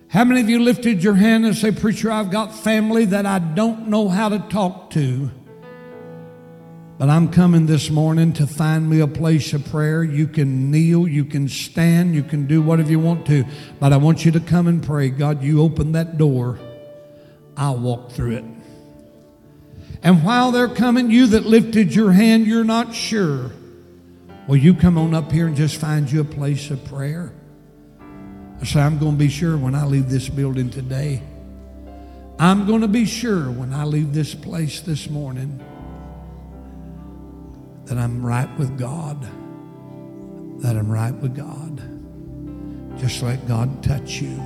How 0.07 0.23
many 0.23 0.41
of 0.41 0.49
you 0.49 0.59
lifted 0.59 1.03
your 1.03 1.13
hand 1.13 1.45
and 1.45 1.55
say, 1.55 1.71
Preacher, 1.71 2.11
I've 2.11 2.31
got 2.31 2.53
family 2.53 3.05
that 3.05 3.25
I 3.25 3.39
don't 3.39 3.87
know 3.87 4.09
how 4.09 4.29
to 4.29 4.39
talk 4.39 4.89
to? 4.91 5.31
But 6.97 7.09
I'm 7.09 7.31
coming 7.31 7.65
this 7.65 7.89
morning 7.89 8.33
to 8.33 8.45
find 8.45 8.89
me 8.89 8.99
a 8.99 9.07
place 9.07 9.53
of 9.53 9.65
prayer. 9.65 10.03
You 10.03 10.27
can 10.27 10.69
kneel, 10.69 11.07
you 11.07 11.25
can 11.25 11.47
stand, 11.47 12.13
you 12.13 12.21
can 12.21 12.45
do 12.45 12.61
whatever 12.61 12.91
you 12.91 12.99
want 12.99 13.25
to. 13.27 13.43
But 13.79 13.93
I 13.93 13.97
want 13.97 14.23
you 14.23 14.31
to 14.33 14.39
come 14.39 14.67
and 14.67 14.83
pray. 14.83 15.09
God, 15.09 15.41
you 15.41 15.61
open 15.61 15.93
that 15.93 16.17
door, 16.17 16.59
I'll 17.57 17.79
walk 17.79 18.11
through 18.11 18.37
it. 18.37 18.45
And 20.03 20.23
while 20.23 20.51
they're 20.51 20.67
coming, 20.67 21.11
you 21.11 21.27
that 21.27 21.45
lifted 21.45 21.93
your 21.93 22.11
hand, 22.11 22.47
you're 22.47 22.63
not 22.63 22.95
sure. 22.95 23.51
Well, 24.47 24.57
you 24.57 24.73
come 24.73 24.97
on 24.97 25.13
up 25.13 25.31
here 25.31 25.47
and 25.47 25.55
just 25.55 25.77
find 25.77 26.11
you 26.11 26.21
a 26.21 26.25
place 26.25 26.71
of 26.71 26.83
prayer. 26.85 27.31
I 28.59 28.65
say, 28.65 28.81
I'm 28.81 28.97
going 28.97 29.13
to 29.13 29.17
be 29.17 29.29
sure 29.29 29.57
when 29.57 29.75
I 29.75 29.85
leave 29.85 30.09
this 30.09 30.29
building 30.29 30.69
today. 30.69 31.21
I'm 32.39 32.65
going 32.65 32.81
to 32.81 32.87
be 32.87 33.05
sure 33.05 33.51
when 33.51 33.73
I 33.73 33.83
leave 33.83 34.13
this 34.13 34.33
place 34.33 34.81
this 34.81 35.09
morning 35.09 35.63
that 37.85 37.97
I'm 37.97 38.25
right 38.25 38.49
with 38.57 38.79
God, 38.79 39.21
that 40.61 40.75
I'm 40.75 40.91
right 40.91 41.13
with 41.13 41.35
God. 41.35 42.99
Just 42.99 43.21
let 43.21 43.47
God 43.47 43.83
touch 43.83 44.21
you. 44.21 44.41